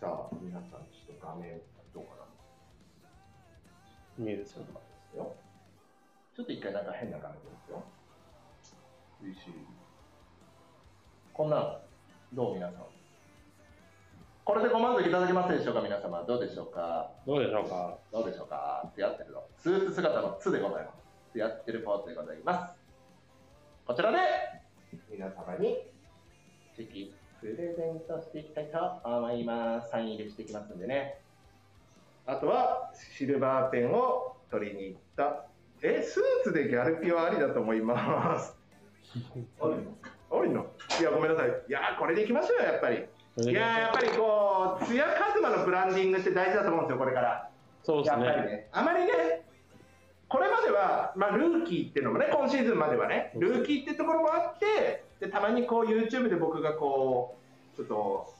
[0.00, 1.60] さあ、皆さん、ちょっと画面、
[4.18, 4.30] どうかな。
[4.30, 4.62] いいですよ。
[4.62, 4.68] で
[5.12, 5.34] すよ。
[6.36, 7.82] ちょっと一回なんか変な画面ですよ。
[9.24, 9.40] いいし。
[11.32, 11.80] こんなの、
[12.32, 12.82] どう皆さん？
[14.44, 16.22] これでご満足いただけますでしょうか、皆様。
[16.28, 17.10] どうでしょうか？
[17.26, 17.98] どうでしょうか？
[18.12, 18.90] どうでしょうか？
[18.94, 19.42] つやってるの。
[19.56, 21.32] スーツ姿のつでございます。
[21.32, 22.76] つやってるポーズでございます。
[23.86, 24.18] こちらで、
[25.10, 25.78] 皆様に、
[26.76, 29.90] チェキプレゼントしていきたいと思います。
[29.90, 31.20] サイン入れしていきますんでね。
[32.26, 35.44] あとは、シルバーペンを取りに行った。
[35.82, 38.56] え、スーツでギャルピはありだと思います。
[39.60, 39.68] あ
[40.42, 40.66] りの？
[41.00, 41.48] いや、ごめんなさい。
[41.68, 43.04] いや、これでいきましょうよ、やっぱり。
[43.36, 47.50] いや、やっぱりこう、ツヤカズマのブランディングって大事だと思うんですよ、これから。
[47.82, 48.46] そうですやっぱりね。
[48.46, 49.10] ね、あまりね、
[50.28, 57.36] これまでは、まあ、ルーキーっていうのもね、今シーズンまではね、ルーキーってところもあって、でたまにこう、YouTube で僕がこ
[57.74, 58.32] う、ちょっと、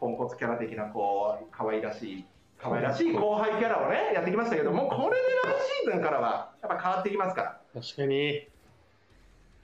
[0.00, 2.24] ポンコツキャラ的な、こう、可愛らしい、
[2.58, 8.48] 可愛らしい後輩キャラをね、やってきましたけども、これで来シーズンからは、やっぱ変わってきますから、確かに。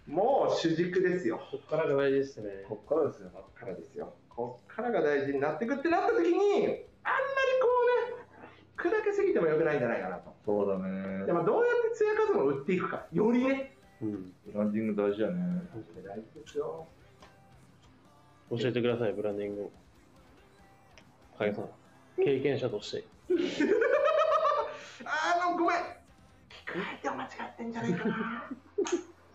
[0.06, 1.40] もう主軸ですよ。
[1.50, 2.50] こっからが大事ですね。
[2.68, 3.30] こっからですよ。
[3.32, 4.12] こっからですよ。
[4.28, 6.80] こっからが大事になってくってなった時に、あんまりこ
[8.82, 10.34] うね、砕けすぎても良くないんじゃないかなと。
[10.44, 11.32] そうだねで。
[11.32, 13.76] もどうやってツヤカズマを売っていくか、よりね。
[14.02, 14.32] うん。
[14.46, 15.62] ブランディング大事やね。
[16.04, 16.86] 大事ですよ。
[18.50, 19.70] 教えてください、ブランディングを。
[21.38, 21.68] 影さん、
[22.24, 23.04] 経験者として。
[25.04, 25.78] あの、ごめん。
[25.78, 25.80] 聞
[26.66, 28.50] く相手を間違ってんじゃないかな。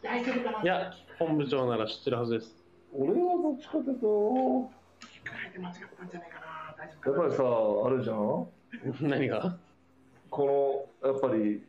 [0.02, 2.56] 大丈夫かないや、本部長なら知ってるはずです。
[2.94, 6.76] 俺はどっちかというと、聞く相手間違ったんじゃないかな。
[6.78, 7.44] 大丈夫かなやっぱりさ、
[7.86, 8.48] あるじゃん？
[9.10, 9.58] 何が？
[10.30, 11.64] この、やっぱり、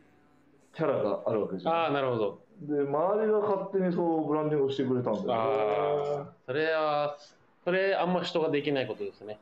[0.75, 1.75] キャラがあるわけじゃん。
[1.75, 2.41] ああ、なるほど。
[2.61, 5.33] で、周りが勝手にそうブランディングをしてくれたんだよね。
[5.35, 7.17] ああ、それは、
[7.65, 9.39] それあんま人ができないことですね。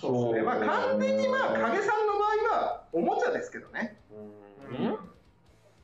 [0.00, 0.50] そうですね。
[0.50, 3.96] まあ、完全にまあ、影さんの場合は、おもちゃですけどね。
[4.70, 4.98] うん。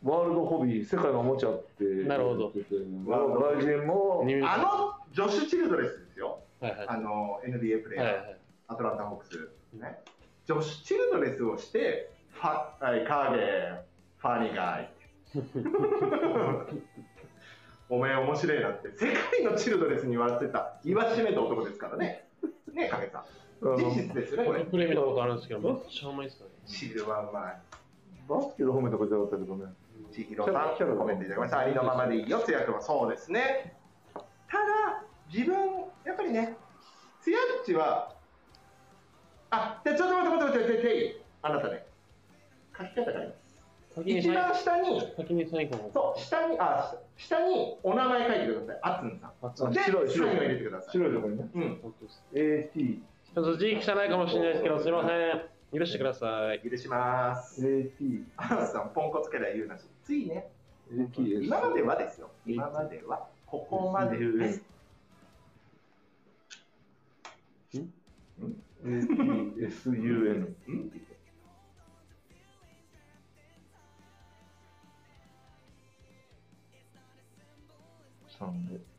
[0.03, 1.85] ワールドホビー、世界のおもちゃって。
[1.85, 6.41] なるほど外人も、あの、ジョッシュ・チルドレスですよ。
[6.61, 6.89] はいはい。
[6.89, 8.09] あの、NBA プレイヤー。
[8.09, 8.37] はいはい。
[8.69, 9.51] アトランタ・ホークス。
[9.75, 9.99] ね。
[10.47, 13.79] ジョッシュ・チルドレスをして、ファ、はい、カーゲン、
[14.19, 14.93] ファニーガイ。
[17.89, 22.27] お前面白いなって、世界のチルドレスに言われてた、言わしめた男ですからね。
[22.73, 23.25] ね、影さん。
[23.63, 24.65] 事実ですよね、これ。
[24.65, 26.53] プレイ見たことあるんですけど、めっちゃうまいですよね。
[26.67, 27.63] チルはうまい。
[28.29, 29.67] バスケの褒めたことなかったけどね。
[30.13, 31.59] 千尋さん、コメントいただきました。
[31.61, 33.75] ありのままでいいよ、つやくんはそうですね。
[34.15, 35.57] ただ、自分、
[36.05, 36.57] やっぱりね、
[37.21, 38.15] つやっちは、
[39.51, 41.87] あ、でちょっと待って待って待って待って、あなたね、
[42.77, 43.43] 書き方があります。
[44.07, 45.91] 一番下に、ン、先にサインかも。
[45.93, 48.79] そう、下に、あ、下にお名前書いてください。
[48.83, 49.71] あつんさあつん。
[49.71, 50.91] で、白い白い入れてください。
[50.93, 51.51] 白いとこにね。
[51.55, 51.95] うん。
[52.35, 53.03] AT、
[53.35, 55.79] ちょっと字汚いかもしれないですけど、すいません。
[55.79, 56.61] 許してください。
[56.61, 57.67] 許します。
[57.67, 59.85] AT、あなたさん、ポンコツキャラ言うなし。
[60.05, 60.51] ついね、
[60.93, 62.31] AT、今まではですよ。
[62.45, 64.63] 今までは、ここまでです。
[67.73, 67.89] AT、
[68.85, 70.55] SUN。
[70.69, 70.93] うん
[78.29, 78.92] ？3で。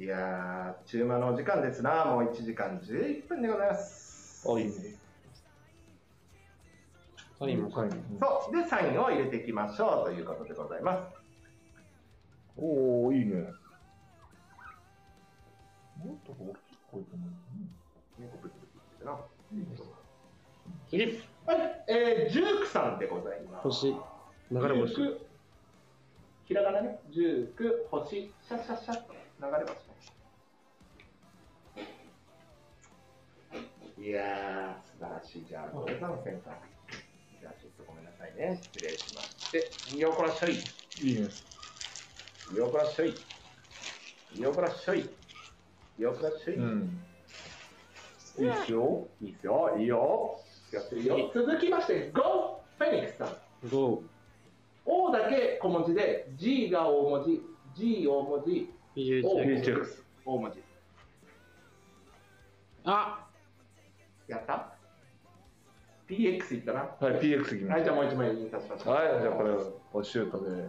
[0.00, 2.06] いやー、中間のお時間ですな。
[2.06, 4.48] もう1時間11分でございます。
[4.48, 4.72] あ、いいね。
[7.38, 7.90] サインもサイン。
[8.18, 8.56] そう。
[8.56, 11.14] で、サインを入れていきましょうということでございます。
[12.56, 13.42] おおいいね。
[16.02, 17.08] もっと大きい声か
[19.04, 19.18] な。
[20.88, 23.64] 次、はい、えー、ジュークさんでございます。
[23.64, 23.96] 星、流
[24.50, 24.94] れ星。
[24.94, 25.26] ジューク
[26.46, 29.96] ひらがなね、ジューク、星、シャシャシャっと流れ星ね。
[33.98, 35.46] いやー、素晴らしい。
[35.48, 36.54] じゃあ、これさんセンター。
[37.40, 38.60] じゃあ、ちょっとごめんなさいね。
[38.62, 39.98] 失礼しまして。
[39.98, 40.52] よこらっしゃい。
[40.52, 41.28] いいね。
[42.56, 43.14] よこらっしゃい。
[44.40, 45.08] よこらっしゃい。
[45.98, 46.54] よこらっしゃい。
[46.54, 47.00] うん。
[48.38, 49.08] いいっすよ。
[49.20, 50.40] いいっすよ、いいよ。
[50.72, 51.30] やってるよ。
[51.34, 53.68] 続きまして、ゴーフェニックスさん。
[53.68, 54.02] ど
[54.86, 57.42] O だけ小文字で、G が大文字、
[57.74, 60.02] G 大文字、う ?PHX。
[60.24, 60.62] 大文字。
[62.84, 63.26] あ
[64.28, 64.72] やった
[66.08, 66.80] ?PX いったな。
[67.00, 67.84] はい、PX いきまはい、す。
[67.84, 68.94] じゃあもう一枚印刷しましょう。
[68.94, 69.50] はい、じゃあこれ、
[69.92, 70.68] おシュートで。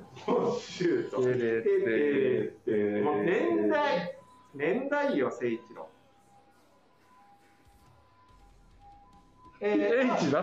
[0.59, 1.21] シュート。
[1.21, 4.17] てれててもう年代、
[4.53, 5.87] 年代よ、誠一郎。
[9.63, 10.39] えー H だ？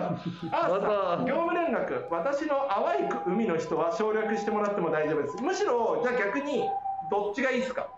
[0.52, 0.78] あま
[1.18, 5.42] た業務連絡、私の淡い海の人は省略してもらっても大丈夫です。
[5.42, 6.62] むしろ、じゃあ逆に、
[7.10, 7.88] どっちがいいですか？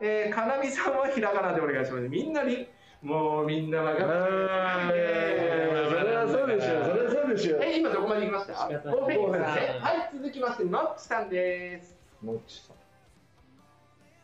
[0.00, 2.08] えー、かなみさんはひらがなでお願いします。
[2.08, 2.68] みんなに、
[3.02, 5.04] もうみんな分かあーいや
[5.34, 6.84] いやいやそれはそうでしょ。
[6.84, 7.62] それはそうでしょ。
[7.62, 8.68] え、今どこまで行きました？
[8.68, 11.96] ねはい、続きまして、ノッチさんです。
[12.22, 12.76] もっちさん。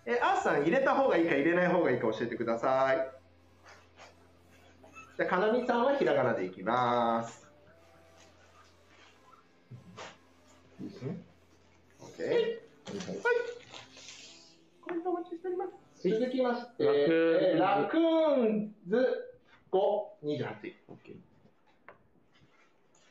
[0.05, 2.97] え、アースさん、入れた方がいいか入れない方がいいか教えてください。
[5.17, 7.49] じゃあ、かなみさんはひらがなでいきます。
[10.83, 11.17] いいですね。
[12.01, 12.29] OK。
[12.29, 13.23] はいはい。
[14.81, 16.09] これでお待ちしております。
[16.09, 18.01] 続きまして、ラクーンズえーラクー
[18.43, 18.97] ンズ
[19.71, 19.79] 5、
[20.25, 20.77] 28位。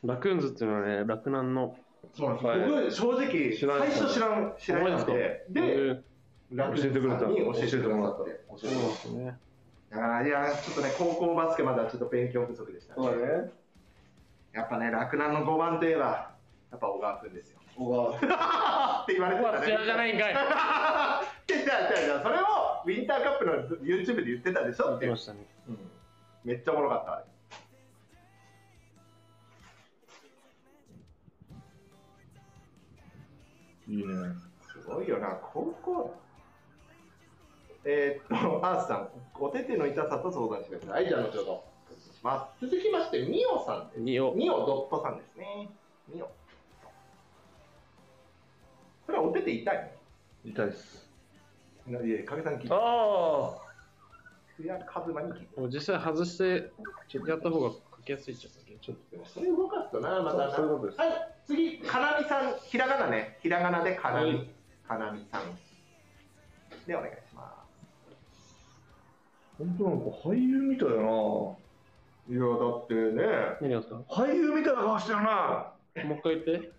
[0.04, 1.76] ラクーンズっていうのはね、洛南の。
[2.14, 6.02] そうなんですはい僕、正直、最初知らん、知らなくて、えで、ー
[6.52, 8.40] ラクーンズ教えてくれたさんに教えてくださ教って。
[8.48, 9.38] 教えそうなんですね。
[9.92, 13.08] あーいやー、ちょっとね、高校バスケまだちょっと勉強不足でしたね。
[13.08, 13.52] ね
[14.52, 16.36] やっぱね、洛南の5番といえば、
[16.70, 17.61] やっぱ小川君ですよ。
[17.76, 18.10] 小川
[19.02, 19.56] って言われてたね。
[19.58, 20.32] うわ、違うじゃないんかい。
[20.32, 21.22] じゃあ
[21.66, 22.42] じゃあじゃあそれを
[22.84, 24.86] ウィンターカップの YouTube で言ってたでしょ？
[24.86, 25.46] 言っいうっててましたね。
[25.68, 25.90] うん。
[26.44, 27.24] めっちゃおもろかったあれ。
[33.88, 34.14] いいね。
[34.72, 36.14] すごいよな高校。
[37.84, 39.08] えーっとアースさん
[39.40, 41.02] お手手の痛さと相談してください。
[41.02, 42.00] はいじゃあ後ほどお願い。
[42.00, 43.88] します続きましてミオさん。
[43.88, 44.32] ですにお。
[44.34, 45.68] ミオドットさんですね。
[46.08, 46.30] ミオ
[49.12, 49.90] これはお手手痛い。
[50.46, 51.06] 痛いっす。
[51.86, 52.68] のいや影さん聞いて。
[52.72, 53.58] あ
[54.58, 55.60] いやカズマに聞いて。
[55.60, 56.72] もう実際外して
[57.28, 60.44] やった方が書きやすいっちゃうちょっとでもそれ動かすとなまたな。
[60.46, 60.98] そうそういうことです。
[60.98, 61.10] はい
[61.46, 62.54] 次かなみさん。
[62.64, 63.38] ひらがなね。
[63.42, 64.48] ひらがなでかなみ、はい。
[64.88, 65.42] かなみさん
[66.86, 67.62] でお願いしま
[69.58, 71.02] 本当なんか俳優みたいだな。
[72.26, 73.58] すいやだってね。
[73.60, 73.96] 何がですか？
[73.96, 75.72] も俳優みたいな顔してるな。
[76.14, 76.72] う一回言って。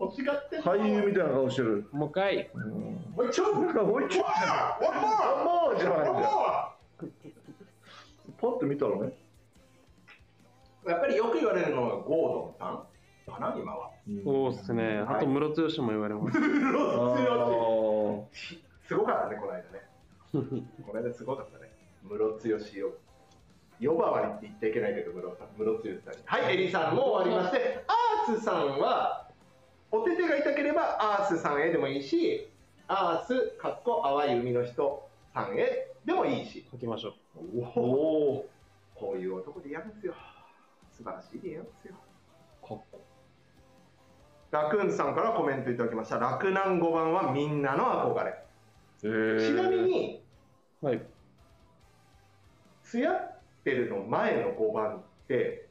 [0.00, 0.64] 欲しがってんの？
[0.64, 1.86] 俳優みたいな顔してる。
[1.92, 2.50] もう一回。
[2.54, 2.62] うん。
[2.64, 4.26] もう一丁なんかもう一丁も
[5.76, 6.72] うじゃないんだよ。
[8.40, 9.12] パッと見たらね。
[10.86, 13.32] アやっぱりよく言われるのはゴードンさん？
[13.32, 13.90] かな今は
[14.24, 15.04] そうっすね。
[15.06, 16.38] あと、ムロツヨシも言われます。
[16.38, 19.64] あ強ーしすごかったねこの間ね。
[20.86, 21.70] この間すごかったね。
[22.02, 22.92] ムロツヨシよ
[23.80, 26.20] 呼ばわりって言っちゃいけないけどムロツヨシさんに。
[26.24, 27.84] はいエリさんも終わりまして
[28.26, 29.28] アースさんは
[29.92, 32.48] お手手が痛ければアースさんへでもいいし
[32.86, 36.64] アースかっこ淡い海の人さんへでもいいし。
[36.70, 37.60] 書きましょう。
[37.76, 38.36] おお。
[38.38, 38.48] お
[38.94, 40.14] こういう男で嫌ですよ。
[40.92, 41.94] 素晴らしいで嫌ですよ。
[42.66, 43.00] かっこ。
[44.50, 46.18] ラクーンさんからコメントいただきました。
[46.18, 48.34] 洛南5番はみんなの憧れ。
[49.04, 49.56] えー。
[49.56, 50.22] ちなみに
[50.80, 51.02] はい。
[52.82, 53.20] ツヤッ
[53.62, 55.68] ペルの前の5番って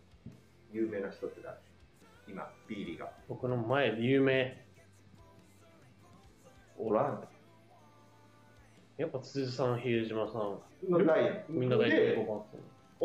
[0.71, 1.57] 有名な人って誰？
[2.27, 3.11] 今 Bリーガー。
[3.27, 4.63] 僕の前で有名。
[6.77, 7.27] おらん。
[8.97, 12.61] やっぱ辻さん、比江島さん、みんな大体で5番っすね。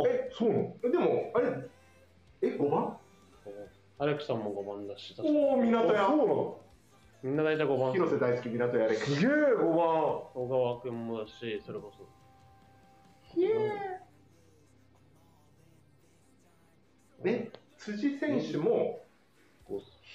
[0.09, 0.77] えそうなの？
[0.91, 1.47] でもあれ
[2.43, 2.99] え5番？
[3.99, 6.05] アレクさんも5番だし、おお港屋。
[6.05, 6.61] あそうなの？
[7.23, 7.93] みんな大体5番。
[7.93, 9.01] 広瀬大好き港屋レク。
[9.01, 9.77] すげえ5番
[10.35, 12.09] 小川君もだし、それこそ。
[13.23, 14.01] ひえ
[17.25, 19.04] え辻選手も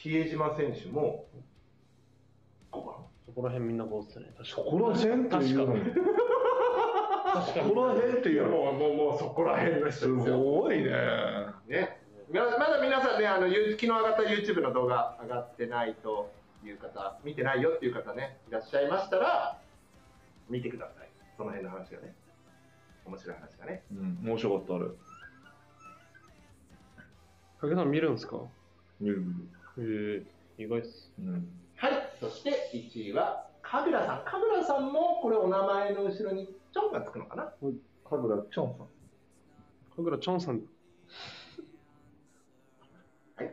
[0.02, 1.26] 比江島選手も
[2.72, 2.96] 5番。
[3.26, 4.28] そこら辺みんな5っすね。
[4.38, 5.76] 確かそこら辺っていうの？
[5.76, 8.50] に確かそこら辺っていうの？
[8.50, 10.40] もうもうもうそこら辺のす人ですよ。
[10.40, 10.92] ごいね。
[11.68, 12.00] ね。
[12.32, 16.32] ままだ皆さんねあのゆ昨日上がった YouTube の動画上がってないと
[16.64, 19.60] いう方見てないよっていう方ねいらっしゃいましたら
[20.50, 21.10] 見てください。
[21.38, 22.14] その辺の話がね。
[23.06, 23.84] 面白い話がね。
[23.92, 24.86] うん面白かったあれ。
[27.62, 28.38] 影さん見るんですか？
[29.02, 29.34] 見る見る
[29.78, 30.24] へ
[30.58, 31.12] え意外っす。
[31.20, 31.48] うん。
[31.76, 31.92] はい。
[32.20, 34.24] そして1位は神楽さん。
[34.26, 37.54] 神楽さんもこれお名前の後ろにチョンがつくのかな？
[38.10, 38.88] 神楽チョンさん。
[39.96, 40.62] 神楽チョンさん、
[43.36, 43.48] はい。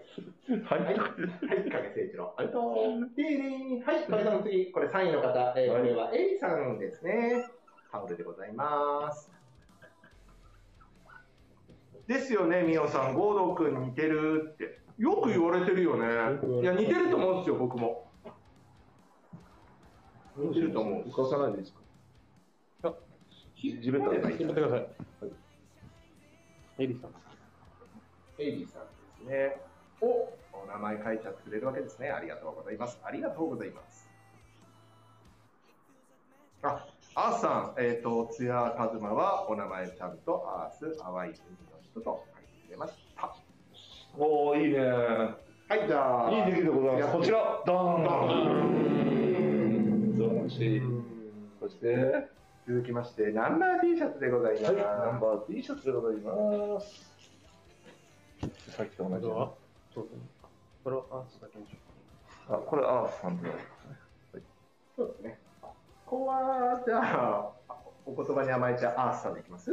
[0.65, 2.35] はい、はい、影誠一郎。
[2.37, 2.75] ありがとう。
[3.17, 7.47] でーはい、影さん次、これ3位の方、えーこれはエリさんですね。
[7.93, 9.31] タオルでございます。
[12.07, 14.86] ですよね、みおさん、合同くん似てるって。
[14.98, 16.06] よく言われてるよね。
[16.62, 18.10] いや、似てると思うんですよ、僕も。
[20.36, 21.02] 似てると思う。
[21.09, 21.81] 浮かさないでいいですか？
[22.89, 22.94] あ
[23.56, 24.89] 地べたでやってください。
[26.78, 27.10] エリさん。
[28.39, 28.89] エイリーさんで
[29.24, 29.60] すね。
[30.01, 32.10] お、お名前書いちゃってくれるわけですね。
[32.10, 32.98] ありがとうございます。
[33.02, 34.10] ありがとうございます。
[36.62, 41.35] あ、アースさん、えっ、と、津屋和馬はお名前ちゃんとアース、淡い海の
[41.82, 43.06] 人と書いてくれました。
[44.19, 44.81] おおいいね。
[44.81, 45.37] は
[45.77, 46.31] い、じゃあ。
[46.31, 47.13] いい出来でございます。
[47.19, 47.63] こちら。
[47.67, 48.05] ドーン。
[48.05, 48.11] ド
[50.15, 50.17] ン。
[50.17, 50.83] 素晴らしい
[51.61, 52.29] そしてはい
[52.69, 54.73] 続きまして、ナンバー T シャツでございます。
[54.73, 54.81] ナ
[55.17, 57.15] ンバー T シャツでございます。
[58.71, 59.27] さっきと同じ。
[59.27, 59.49] こ
[60.87, 61.03] れは？
[61.11, 61.79] アースだけにしよ
[62.49, 63.51] あこれアースさんで。
[64.97, 65.39] そうですね。
[65.61, 65.75] こ
[66.07, 67.51] こは、じゃあ、
[68.07, 69.73] お言葉に甘えちゃうアースさんでいきます？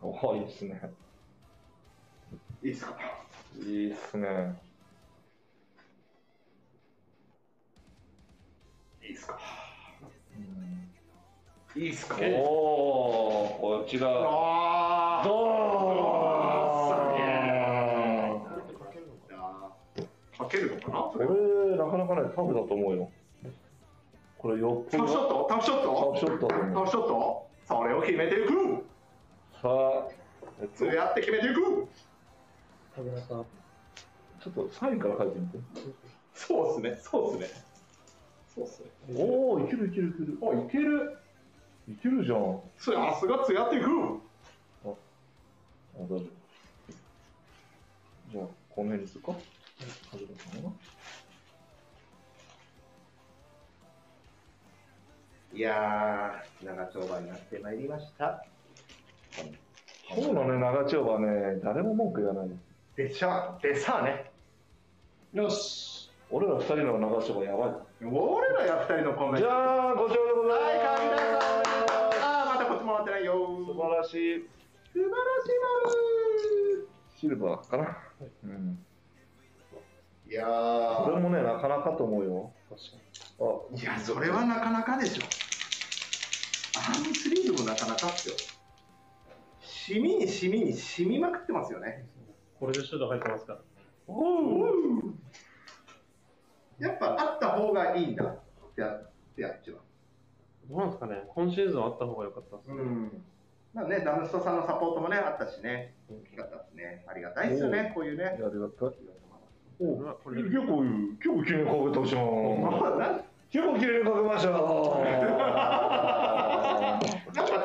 [0.00, 0.80] おいいっすね。
[2.62, 2.96] いいですか？
[3.58, 4.56] いいっすね。
[9.02, 9.38] いいっすか？
[11.76, 12.16] いいっすか？
[12.20, 14.08] えおおこっちが。
[14.08, 15.28] あー。
[15.28, 15.34] ど
[16.88, 17.34] すげえ
[18.74, 20.98] うかけるのかな？
[21.00, 21.24] これ
[21.76, 23.10] なかなかねタフだと思うよ。
[24.38, 25.46] これよっぽタフショッどト？
[25.50, 27.48] タフショッタトフショットタフショット？
[27.66, 28.86] それを決めていく
[29.60, 30.08] さあ
[30.60, 31.88] えっとそうやって決めていく。
[32.94, 35.58] ちょっとサインから書いてみて。
[36.34, 37.48] そうっすねそうっすね。
[38.54, 38.88] そうっすね。
[39.16, 40.38] おおいけるいけるいける。
[40.40, 41.18] おいける。
[41.88, 42.60] いけるじゃん。
[42.76, 43.88] さすがつやっていく。
[44.84, 44.88] あ
[45.96, 46.18] 大丈夫
[48.30, 49.32] じゃあこの辺にするか。
[50.12, 50.72] 外れたかな
[55.52, 58.44] いやー長丁場になってまいりました
[60.14, 62.50] 今日のね長丁場ね誰も文句言わない
[62.96, 64.30] でしゃでさあね。
[65.32, 66.10] よし。
[66.30, 68.04] 俺ら二人の長丁場やばい。
[68.04, 69.38] 俺らや二人のコメント。
[69.38, 71.00] じゃあこちらでござはいいます。
[71.00, 72.40] 神田さん。
[72.40, 73.34] あーまたこっちもらってないよ。
[73.66, 74.48] 素晴らしい。
[74.92, 75.58] 素晴らし
[77.20, 77.98] シルバーかな、
[78.44, 78.60] うん、いなる
[80.30, 80.46] いや
[81.04, 82.52] これもねなかなかと思うよ。
[82.68, 82.86] 確か
[83.40, 85.22] あーいやそれはなかなかでしょ。
[86.78, 88.34] アームスリーブもなかなかっすよ
[89.88, 92.06] 染みに染みに染みまくってますよね。
[92.16, 93.60] にこれでシュート入ってますから。
[96.78, 98.40] やっぱあった方がいいんだっ
[98.74, 99.78] てやってやっちは
[100.68, 101.22] どうなんですかね。
[101.34, 103.22] 今シーズンあった方が良かったですね、うん。
[103.72, 107.04] まあね、ダムストさんのサポートもね、あったしね、大きかったですね。
[107.08, 108.24] ありがたいですよね、こういうね。
[108.24, 108.90] ありがたい。
[109.78, 112.24] これはこ結構結構綺麗にかけたじゃ ん
[113.50, 114.50] 結構綺麗にかけました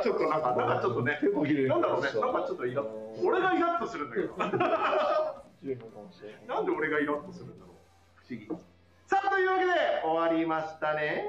[0.03, 2.85] ちょっとなんか、なんかちょっとね、結構綺麗になんだろうね、なんかちょっとイラッ
[3.23, 4.51] 俺がイラッとするんだけど、なん
[6.65, 7.75] で俺がイラッとするんだろう、
[8.15, 8.47] 不思議。
[9.07, 9.71] さあ、というわけで、
[10.03, 11.25] 終わりましたね。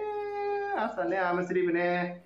[0.77, 2.25] 朝ね、アームスリーブね。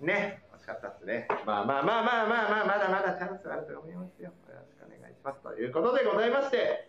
[0.00, 1.28] ね、惜しかったですね。
[1.46, 4.30] まあまあまあまあまあまあ、まだまだチャンスあると思いますよ。
[4.30, 5.40] よろしくお願いします。
[5.40, 6.88] ということでございまして、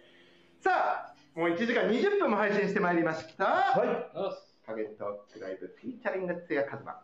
[0.60, 3.46] さあ、もう1時間20分も配信してまいりました。
[3.46, 7.00] はいトークライブ featuring つやかずま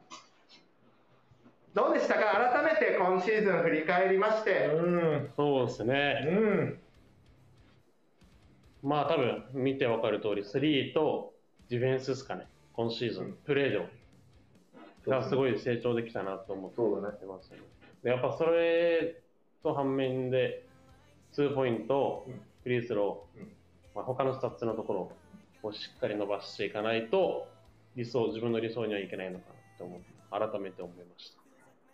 [1.73, 2.51] どうでしたか？
[2.53, 4.65] 改めて今シーズン振り返りまして。
[4.65, 5.29] うん。
[5.37, 6.25] そうですね。
[6.27, 6.79] うん。
[8.83, 11.33] まあ多分見て分かる通り3と
[11.69, 12.47] ディフェンスですかね。
[12.73, 13.89] 今シーズン、プレーで
[15.07, 17.17] がすごい成長できたなと思ってそうだね。
[17.25, 17.63] ますよね。
[18.03, 19.21] でやっぱそれ
[19.63, 20.65] と反面で
[21.33, 23.51] 2ポイントうんフリースロー、うん。
[23.95, 25.11] まあ、他のスタッツのところ
[25.63, 27.47] をしっかり伸ばしていかないと
[27.95, 31.40] 理想自分の理想にはいけないのかなと思って改めて思いました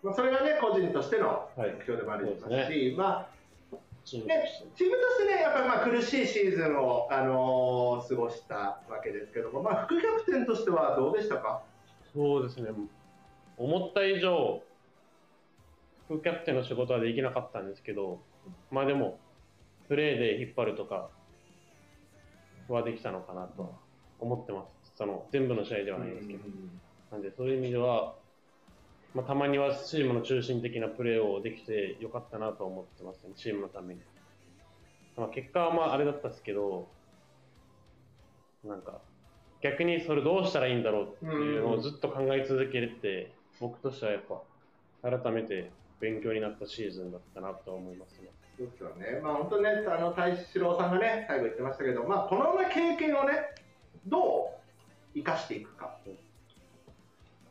[0.02, 1.74] まあそれがね個人としてのはい。
[1.74, 3.28] 目標でもありますし、そうですま
[4.04, 4.44] チーあね。
[4.76, 8.54] チームとしてねやっぱりまあ苦しいシーズンを、あのー過ごした
[8.88, 11.62] わけですけども、まあ、副キャプテンとしてはどうでしたか？
[12.14, 12.70] そうですね。
[13.56, 14.62] 思った以上
[16.06, 18.20] 副キャプテンの仕事はできなかったんですけど
[18.70, 19.18] まあでも
[19.88, 21.10] プレーで引っ張るとか
[22.68, 23.68] はできたのかなとは
[24.20, 24.92] 思ってます。
[24.96, 26.40] その全部の試合ではないんですけど、
[27.12, 28.14] なんでそういう意味では、
[29.18, 34.00] まあ、たまにはチームの中心的なプレーをできてよかったなと思ってますね、チームのために。
[35.16, 36.86] まあ、結果はまああれだったんですけど、
[38.64, 39.00] なんか
[39.60, 44.22] 逆にそれどうしたらいいんだろうっていうのをずっと考え続けれて、僕としてはやっ
[45.02, 48.28] ぱ改めて勉強になったシーズンだったなと思いますね。
[48.56, 53.32] そうですよね、まあ、本当ね、あの大志郎さんがね、最後言ってましたけど、まあ、この経験をね、
[54.06, 55.98] どう生かしていくか。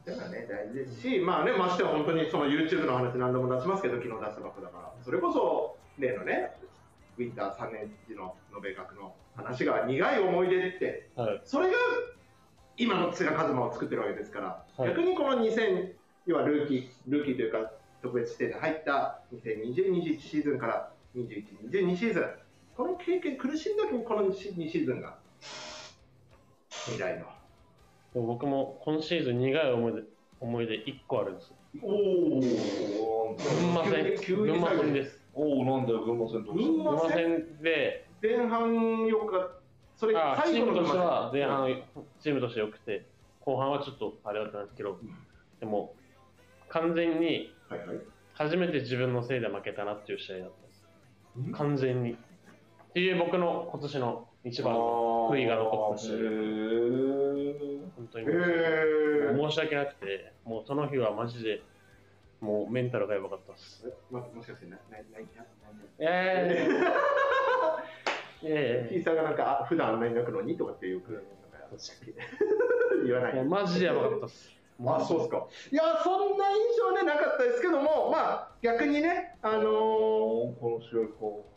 [0.08, 6.56] っていうのはね、大事ですし、まあね、ましては本当にその YouTube の話何度も出しますけど、昨日出したばっかだから、それこそ例のね、
[7.18, 11.74] ウィンター3年時の延べ額の話が苦い思い出って、はい、それが
[12.78, 15.92] 今の津谷一馬を作ってるわけですから、はい逆にこの2000、
[16.26, 17.72] 要はルーキー、ルーキーというか、
[18.02, 22.24] 特別指定で入った2020、21シーズンから21、22シーズン、
[22.78, 25.18] この経験、苦しんだ時にこの2シーズンが
[26.86, 27.37] 未来の。
[28.22, 30.02] 僕も今シーズン苦い思い出
[30.40, 31.54] 思い出1個あるんです。
[31.82, 35.22] おお群馬戦、群馬戦です。
[35.34, 39.52] おおなんだよ群馬戦群群馬馬戦戦で、前半よか
[39.96, 41.84] それ最後のームとしては前半、
[42.20, 43.06] チームとして良くて、
[43.42, 45.00] 後半はちょっとあれだったんですけど、
[45.60, 45.96] でも
[46.70, 47.52] 完全に
[48.34, 50.52] 初めて自分のせいで負けたなっていう試合だっ
[51.36, 51.58] たんです。
[51.58, 52.14] 完全に。
[52.14, 52.16] っ
[52.94, 56.10] ていう僕の今年の一番の悔いが残ったし、
[57.96, 58.26] 本当に。
[58.26, 61.62] 申し訳なくて、もうその日はマジで、
[62.40, 63.84] もうメンタルがやばかったです。
[63.88, 65.46] えまもしかしてなな泣いた泣いた
[66.00, 68.64] えー、いやい。
[68.64, 71.28] やいやキーさんがなんかあ普段あんなに泣くのにとかってよくなんか
[71.72, 71.78] 確か
[73.04, 73.44] 言 言わない。
[73.44, 74.56] マジでやばかったっす。
[74.86, 75.48] あそうですか。
[75.72, 79.64] いやそんな印象ねなかったですけどもまあ逆にねあのー
[80.60, 81.46] この試合こ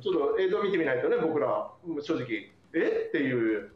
[0.00, 1.70] ちょっと映像見てみないとね僕ら
[2.02, 3.06] 正直え？
[3.08, 3.70] っていう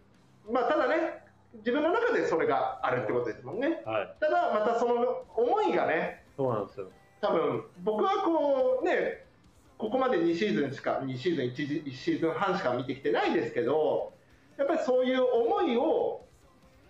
[0.51, 1.23] まあただね
[1.55, 4.17] 自分の中でそれがあるってことですもんねはい。
[4.21, 6.91] ただまたその思いがねそうなんですよ。
[7.21, 9.25] 多分僕はこうね
[9.79, 14.13] ここまで2シーズンしか2シーズン 1, 1シーズン半しか見てきてないですけど
[14.59, 16.25] やっぱりそういう思いを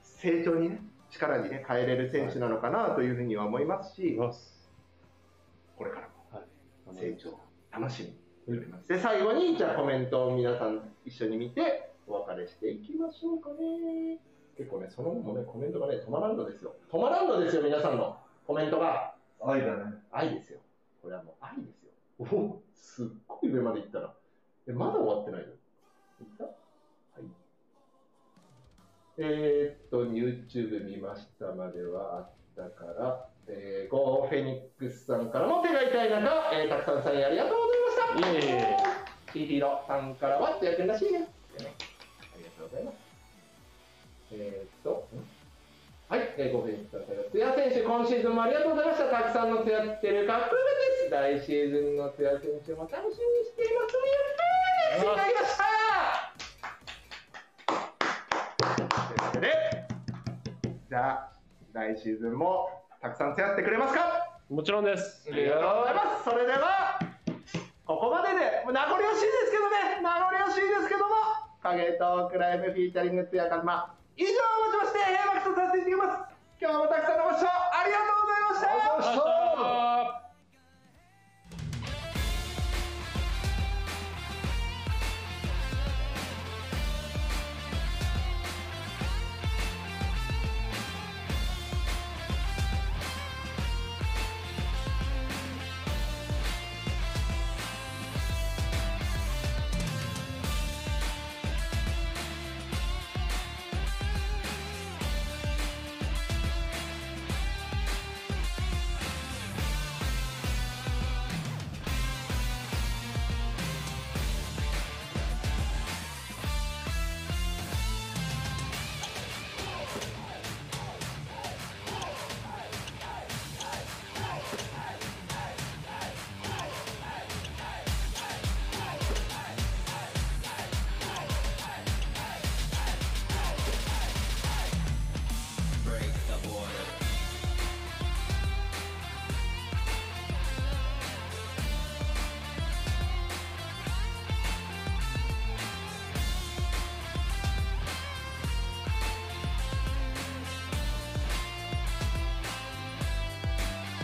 [0.03, 0.81] 成長にね
[1.11, 4.71] 力にね変えれる選手なのかなというふうには思いますしいます。
[5.77, 6.97] これからもはい。
[6.97, 7.39] 成長
[7.71, 8.22] 楽しみ
[8.89, 14.19] で最後にじゃあコメントを皆さん一緒に見てお別れしていきましょうかね。
[14.59, 16.74] 結構ねその後もねコメントがね止まらんのですよ。
[16.90, 18.16] 止まらんのですよ皆さんの。
[18.47, 19.14] コメントが。
[19.44, 19.94] 愛だね。
[20.10, 20.59] 愛ですよ。
[21.02, 21.90] これはもう愛ですよ。
[22.19, 24.14] おおすっごい上まで行ったら
[24.69, 25.47] えまだ終わってないの？
[25.48, 25.52] 行
[26.27, 26.44] った？
[26.44, 27.24] はい。
[29.19, 38.31] えー、っと YouTube 見ましたまではあったからえー、ゴーフェニックスさんからも手が痛い中、えー、たくさんさんありがとうございました。
[38.31, 38.77] いえいえ
[39.32, 41.28] ちひろさんからは、つやくんらしいね。
[41.56, 41.59] あ
[42.36, 42.97] りがとうございます。
[44.32, 45.24] えー、っと、ん
[46.09, 49.09] はい、えー、ゴーフェニックスさんから、つや選手、今シーズンもありがとうございました。
[49.09, 50.69] たくさんのつやってるかっこよか
[51.09, 51.47] ったです。
[51.47, 54.12] 来シーズンのつや選手も楽しみにしていますね。
[54.93, 55.64] やったーりました
[58.77, 59.48] というわけで、
[60.90, 61.32] じゃあ、
[61.73, 64.39] 来シーズンもたくさんつやってくれますか？
[64.49, 65.27] もちろんです。
[65.27, 66.31] ありがとうございます。
[66.31, 67.01] それでは、
[67.85, 69.66] ここまでで、名残惜しいですけど
[69.99, 71.16] ね、名残惜しいですけども、
[71.65, 76.31] 影トークライブフィーチャリングツヤカマ、以上をもちまして、閉幕とさせていただきます。
[76.62, 77.51] 今日もたくさんのご視聴。
[77.51, 80.32] ありがとうございました